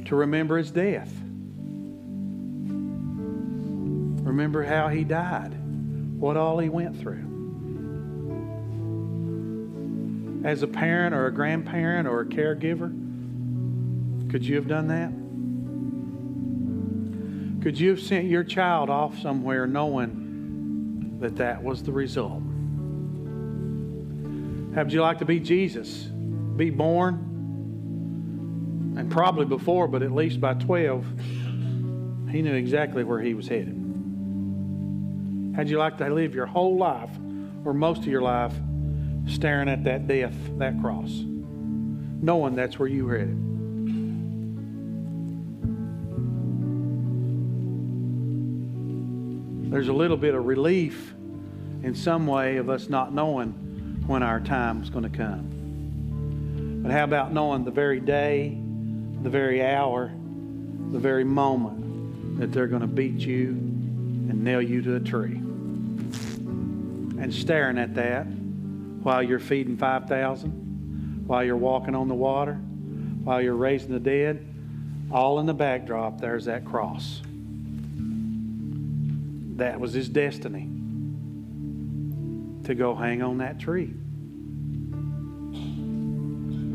to 0.04 0.14
remember 0.14 0.56
His 0.56 0.70
death. 0.70 1.12
Remember 4.22 4.62
how 4.62 4.86
He 4.88 5.02
died, 5.02 5.52
what 6.18 6.36
all 6.36 6.60
He 6.60 6.68
went 6.68 6.96
through. 7.00 7.27
As 10.48 10.62
a 10.62 10.66
parent 10.66 11.14
or 11.14 11.26
a 11.26 11.30
grandparent 11.30 12.08
or 12.08 12.22
a 12.22 12.24
caregiver? 12.24 12.90
Could 14.30 14.46
you 14.46 14.56
have 14.56 14.66
done 14.66 14.88
that? 14.88 15.12
Could 17.62 17.78
you 17.78 17.90
have 17.90 18.00
sent 18.00 18.24
your 18.28 18.44
child 18.44 18.88
off 18.88 19.18
somewhere 19.18 19.66
knowing 19.66 21.18
that 21.20 21.36
that 21.36 21.62
was 21.62 21.82
the 21.82 21.92
result? 21.92 22.42
How'd 24.74 24.90
you 24.90 25.02
like 25.02 25.18
to 25.18 25.26
be 25.26 25.38
Jesus? 25.38 26.04
Be 26.56 26.70
born? 26.70 27.26
And 28.96 29.12
probably 29.12 29.44
before, 29.44 29.86
but 29.86 30.02
at 30.02 30.12
least 30.12 30.40
by 30.40 30.54
12, 30.54 31.04
he 32.30 32.40
knew 32.40 32.54
exactly 32.54 33.04
where 33.04 33.20
he 33.20 33.34
was 33.34 33.48
headed. 33.48 33.74
How'd 35.54 35.68
you 35.68 35.76
like 35.76 35.98
to 35.98 36.08
live 36.08 36.34
your 36.34 36.46
whole 36.46 36.78
life, 36.78 37.10
or 37.66 37.74
most 37.74 37.98
of 37.98 38.06
your 38.06 38.22
life, 38.22 38.54
staring 39.28 39.68
at 39.68 39.84
that 39.84 40.08
death, 40.08 40.34
that 40.58 40.80
cross, 40.80 41.22
knowing 42.20 42.54
that's 42.54 42.78
where 42.78 42.88
you 42.88 43.04
were 43.04 43.18
headed. 43.18 43.44
There's 49.70 49.88
a 49.88 49.92
little 49.92 50.16
bit 50.16 50.34
of 50.34 50.46
relief 50.46 51.14
in 51.82 51.94
some 51.94 52.26
way 52.26 52.56
of 52.56 52.70
us 52.70 52.88
not 52.88 53.12
knowing 53.12 53.52
when 54.06 54.22
our 54.22 54.40
time 54.40 54.82
is 54.82 54.90
going 54.90 55.04
to 55.10 55.16
come. 55.16 56.80
But 56.82 56.90
how 56.90 57.04
about 57.04 57.32
knowing 57.32 57.64
the 57.64 57.70
very 57.70 58.00
day, 58.00 58.58
the 59.22 59.30
very 59.30 59.64
hour, 59.64 60.10
the 60.90 60.98
very 60.98 61.24
moment 61.24 62.40
that 62.40 62.52
they're 62.52 62.66
going 62.66 62.80
to 62.80 62.88
beat 62.88 63.18
you 63.18 63.48
and 63.50 64.42
nail 64.42 64.62
you 64.62 64.80
to 64.82 64.96
a 64.96 65.00
tree? 65.00 65.40
and 67.20 67.34
staring 67.34 67.78
at 67.78 67.94
that 67.94 68.26
while 69.02 69.22
you're 69.22 69.38
feeding 69.38 69.76
5,000, 69.76 71.24
while 71.26 71.44
you're 71.44 71.56
walking 71.56 71.94
on 71.94 72.08
the 72.08 72.14
water, 72.14 72.54
while 72.54 73.40
you're 73.42 73.54
raising 73.54 73.92
the 73.92 74.00
dead. 74.00 74.46
All 75.10 75.38
in 75.40 75.46
the 75.46 75.54
backdrop, 75.54 76.20
there's 76.20 76.46
that 76.46 76.64
cross. 76.64 77.22
That 79.56 79.80
was 79.80 79.92
his 79.92 80.08
destiny 80.08 80.70
to 82.64 82.74
go 82.74 82.94
hang 82.94 83.22
on 83.22 83.38
that 83.38 83.58
tree. 83.58 83.94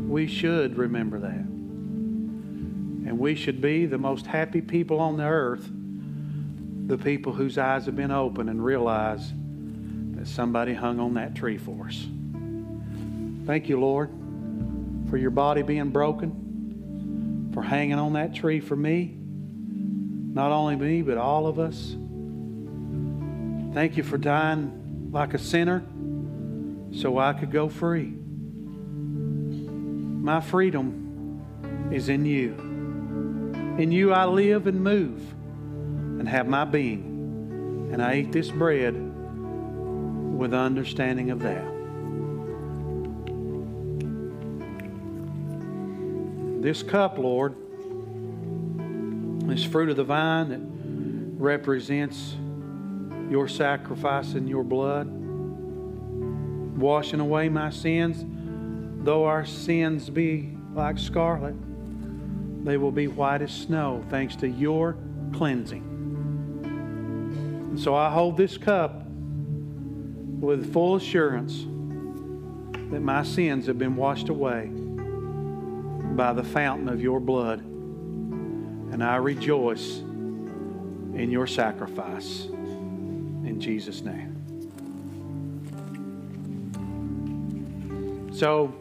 We 0.08 0.26
should 0.26 0.76
remember 0.76 1.20
that. 1.20 1.44
And 3.06 3.18
we 3.18 3.34
should 3.34 3.60
be 3.60 3.86
the 3.86 3.98
most 3.98 4.26
happy 4.26 4.60
people 4.60 5.00
on 5.00 5.16
the 5.16 5.24
earth, 5.24 5.68
the 6.86 6.98
people 6.98 7.32
whose 7.32 7.58
eyes 7.58 7.86
have 7.86 7.96
been 7.96 8.10
opened 8.10 8.50
and 8.50 8.64
realize 8.64 9.32
that 10.16 10.26
somebody 10.26 10.74
hung 10.74 11.00
on 11.00 11.14
that 11.14 11.34
tree 11.34 11.58
for 11.58 11.86
us. 11.86 12.06
Thank 13.46 13.68
you, 13.68 13.78
Lord, 13.78 14.10
for 15.10 15.18
your 15.18 15.30
body 15.30 15.62
being 15.62 15.90
broken, 15.90 17.50
for 17.52 17.62
hanging 17.62 17.98
on 17.98 18.14
that 18.14 18.34
tree 18.34 18.60
for 18.60 18.74
me. 18.74 19.16
Not 20.34 20.50
only 20.50 20.76
me, 20.76 21.02
but 21.02 21.18
all 21.18 21.46
of 21.46 21.58
us. 21.58 21.94
Thank 23.74 23.96
you 23.96 24.02
for 24.02 24.16
dying 24.16 25.10
like 25.12 25.34
a 25.34 25.38
sinner 25.38 25.84
so 26.92 27.18
I 27.18 27.34
could 27.34 27.50
go 27.50 27.68
free. 27.68 28.14
My 30.22 30.40
freedom 30.40 31.90
is 31.92 32.08
in 32.08 32.24
you. 32.24 32.54
In 33.78 33.92
you 33.92 34.12
I 34.12 34.24
live 34.24 34.66
and 34.66 34.82
move 34.82 35.20
and 36.18 36.26
have 36.28 36.48
my 36.48 36.64
being. 36.64 37.90
And 37.92 38.02
I 38.02 38.20
eat 38.20 38.32
this 38.32 38.50
bread 38.50 38.94
with 38.94 40.54
understanding 40.54 41.30
of 41.30 41.40
that. 41.40 41.73
This 46.64 46.82
cup, 46.82 47.18
Lord, 47.18 47.54
this 49.46 49.64
fruit 49.64 49.90
of 49.90 49.96
the 49.96 50.04
vine 50.04 50.48
that 50.48 50.60
represents 51.38 52.36
your 53.28 53.48
sacrifice 53.48 54.32
and 54.32 54.48
your 54.48 54.64
blood, 54.64 55.06
washing 56.78 57.20
away 57.20 57.50
my 57.50 57.68
sins, 57.68 58.24
though 59.04 59.26
our 59.26 59.44
sins 59.44 60.08
be 60.08 60.56
like 60.72 60.96
scarlet, 60.96 61.54
they 62.64 62.78
will 62.78 62.92
be 62.92 63.08
white 63.08 63.42
as 63.42 63.52
snow 63.52 64.02
thanks 64.08 64.34
to 64.36 64.48
your 64.48 64.96
cleansing. 65.34 65.82
And 66.64 67.78
so 67.78 67.94
I 67.94 68.10
hold 68.10 68.38
this 68.38 68.56
cup 68.56 69.02
with 70.40 70.72
full 70.72 70.96
assurance 70.96 71.66
that 72.90 73.02
my 73.02 73.22
sins 73.22 73.66
have 73.66 73.78
been 73.78 73.96
washed 73.96 74.30
away 74.30 74.70
by 76.16 76.32
the 76.32 76.44
fountain 76.44 76.88
of 76.88 77.00
your 77.00 77.20
blood. 77.20 77.60
And 77.60 79.02
I 79.02 79.16
rejoice 79.16 79.98
in 79.98 81.30
your 81.30 81.46
sacrifice. 81.46 82.44
In 82.44 83.60
Jesus' 83.60 84.02
name. 84.02 84.30
So, 88.34 88.74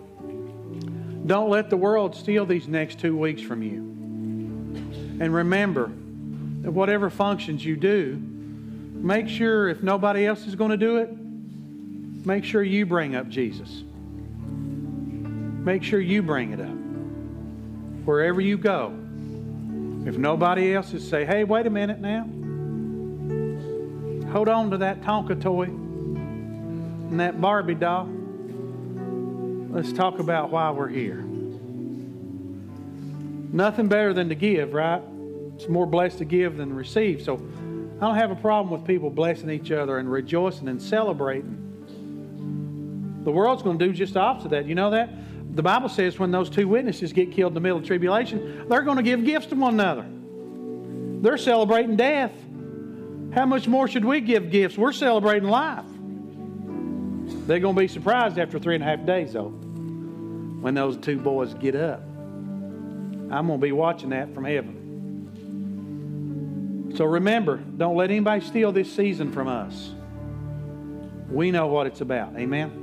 don't 1.26 1.50
let 1.50 1.70
the 1.70 1.78
world 1.78 2.16
steal 2.16 2.46
these 2.46 2.68
next 2.68 3.00
two 3.00 3.18
weeks 3.18 3.42
from 3.42 3.64
you. 3.64 3.78
And 5.20 5.34
remember 5.34 5.88
that 6.62 6.72
whatever 6.72 7.10
functions 7.10 7.64
you 7.64 7.76
do, 7.76 8.16
make 8.16 9.28
sure 9.28 9.70
if 9.70 9.82
nobody 9.82 10.26
else 10.26 10.46
is 10.48 10.56
going 10.56 10.72
to 10.72 10.78
do 10.78 10.98
it, 10.98 11.10
make 12.26 12.44
sure 12.44 12.64
you 12.64 12.86
bring 12.86 13.16
up 13.16 13.30
Jesus. 13.30 13.84
Make 15.64 15.84
sure 15.84 16.00
you 16.00 16.22
bring 16.22 16.52
it 16.52 16.60
up 16.60 16.83
wherever 18.06 18.42
you 18.42 18.58
go. 18.58 18.94
If 20.06 20.18
nobody 20.18 20.74
else 20.76 20.94
is 20.94 21.08
say, 21.08 21.26
hey, 21.26 21.44
wait 21.44 21.66
a 21.66 21.70
minute 21.70 22.00
now. 22.00 22.24
Hold 24.32 24.50
on 24.50 24.72
to 24.72 24.78
that 24.80 25.02
Tonka 25.02 25.40
toy 25.42 25.66
and 25.66 27.20
that 27.20 27.40
Barbie 27.40 27.76
doll. 27.76 28.10
Let's 29.70 29.94
talk 29.94 30.20
about 30.20 30.50
why 30.50 30.72
we're 30.72 30.88
here. 30.88 31.24
Nothing 33.54 33.88
better 33.88 34.14
than 34.14 34.30
to 34.30 34.36
give, 34.36 34.74
right? 34.74 35.02
It's 35.56 35.70
more 35.70 35.86
blessed 35.86 36.18
to 36.18 36.26
give 36.26 36.58
than 36.58 36.74
receive. 36.74 37.22
So 37.22 37.36
I 37.36 38.02
don't 38.02 38.16
have 38.16 38.32
a 38.32 38.36
problem 38.36 38.72
with 38.78 38.88
people 38.88 39.10
blessing 39.10 39.50
each 39.50 39.72
other 39.72 40.00
and 40.00 40.12
rejoicing 40.12 40.68
and 40.68 40.82
celebrating. 40.82 41.60
The 43.24 43.32
world's 43.32 43.64
going 43.64 43.80
to 43.80 43.86
do 43.86 43.94
just 43.94 44.16
the 44.16 44.20
opposite 44.20 44.48
of 44.48 44.52
that. 44.52 44.66
You 44.66 44.76
know 44.76 44.90
that? 44.90 45.10
The 45.56 45.62
Bible 45.62 45.90
says 45.90 46.18
when 46.18 46.32
those 46.32 46.50
two 46.50 46.68
witnesses 46.68 47.14
get 47.14 47.32
killed 47.32 47.52
in 47.52 47.56
the 47.56 47.60
middle 47.62 47.78
of 47.78 47.86
tribulation, 47.86 48.68
they're 48.68 48.82
going 48.82 48.98
to 48.98 49.04
give 49.04 49.24
gifts 49.24 49.46
to 49.48 49.56
one 49.56 49.76
another. 49.76 50.06
They're 51.22 51.38
celebrating 51.38 51.96
death. 51.96 52.34
How 53.34 53.46
much 53.46 53.68
more 53.68 53.88
should 53.88 54.04
we 54.04 54.20
give 54.22 54.50
gifts? 54.50 54.78
We're 54.78 54.94
celebrating 54.94 55.50
life. 55.50 55.86
They're 57.48 57.60
going 57.60 57.76
to 57.76 57.80
be 57.80 57.88
surprised 57.88 58.40
after 58.40 58.58
three 58.60 58.76
and 58.76 58.84
a 58.84 58.88
half 58.88 59.06
days, 59.06 59.34
though, 59.34 59.50
when 59.50 60.74
those 60.74 60.98
two 60.98 61.20
boys 61.20 61.54
get 61.54 61.76
up. 61.76 62.02
I'm 62.02 63.48
going 63.48 63.60
to 63.60 63.66
be 63.66 63.72
watching 63.72 64.10
that 64.10 64.34
from 64.34 64.46
heaven. 64.46 64.80
So 66.96 67.06
remember, 67.06 67.58
don't 67.58 67.96
let 67.96 68.12
anybody 68.12 68.46
steal 68.46 68.72
this 68.72 68.92
season 68.92 69.32
from 69.32 69.48
us. 69.48 69.92
We 71.30 71.52
know 71.52 71.68
what 71.68 71.88
it's 71.88 72.02
about. 72.02 72.36
Amen. 72.38 72.83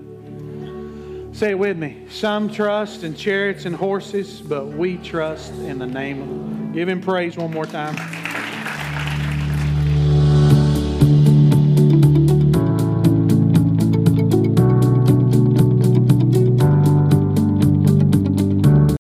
Say 1.41 1.53
it 1.53 1.59
with 1.59 1.79
me. 1.79 1.97
Some 2.11 2.51
trust 2.51 3.03
in 3.03 3.15
chariots 3.15 3.65
and 3.65 3.75
horses, 3.75 4.43
but 4.43 4.67
we 4.67 4.99
trust 4.99 5.55
in 5.55 5.79
the 5.79 5.87
name 5.87 6.21
of. 6.21 6.75
Give 6.75 6.87
him 6.87 7.01
praise 7.01 7.39
one 7.39 7.51
more 7.51 7.65
time. 7.65 7.97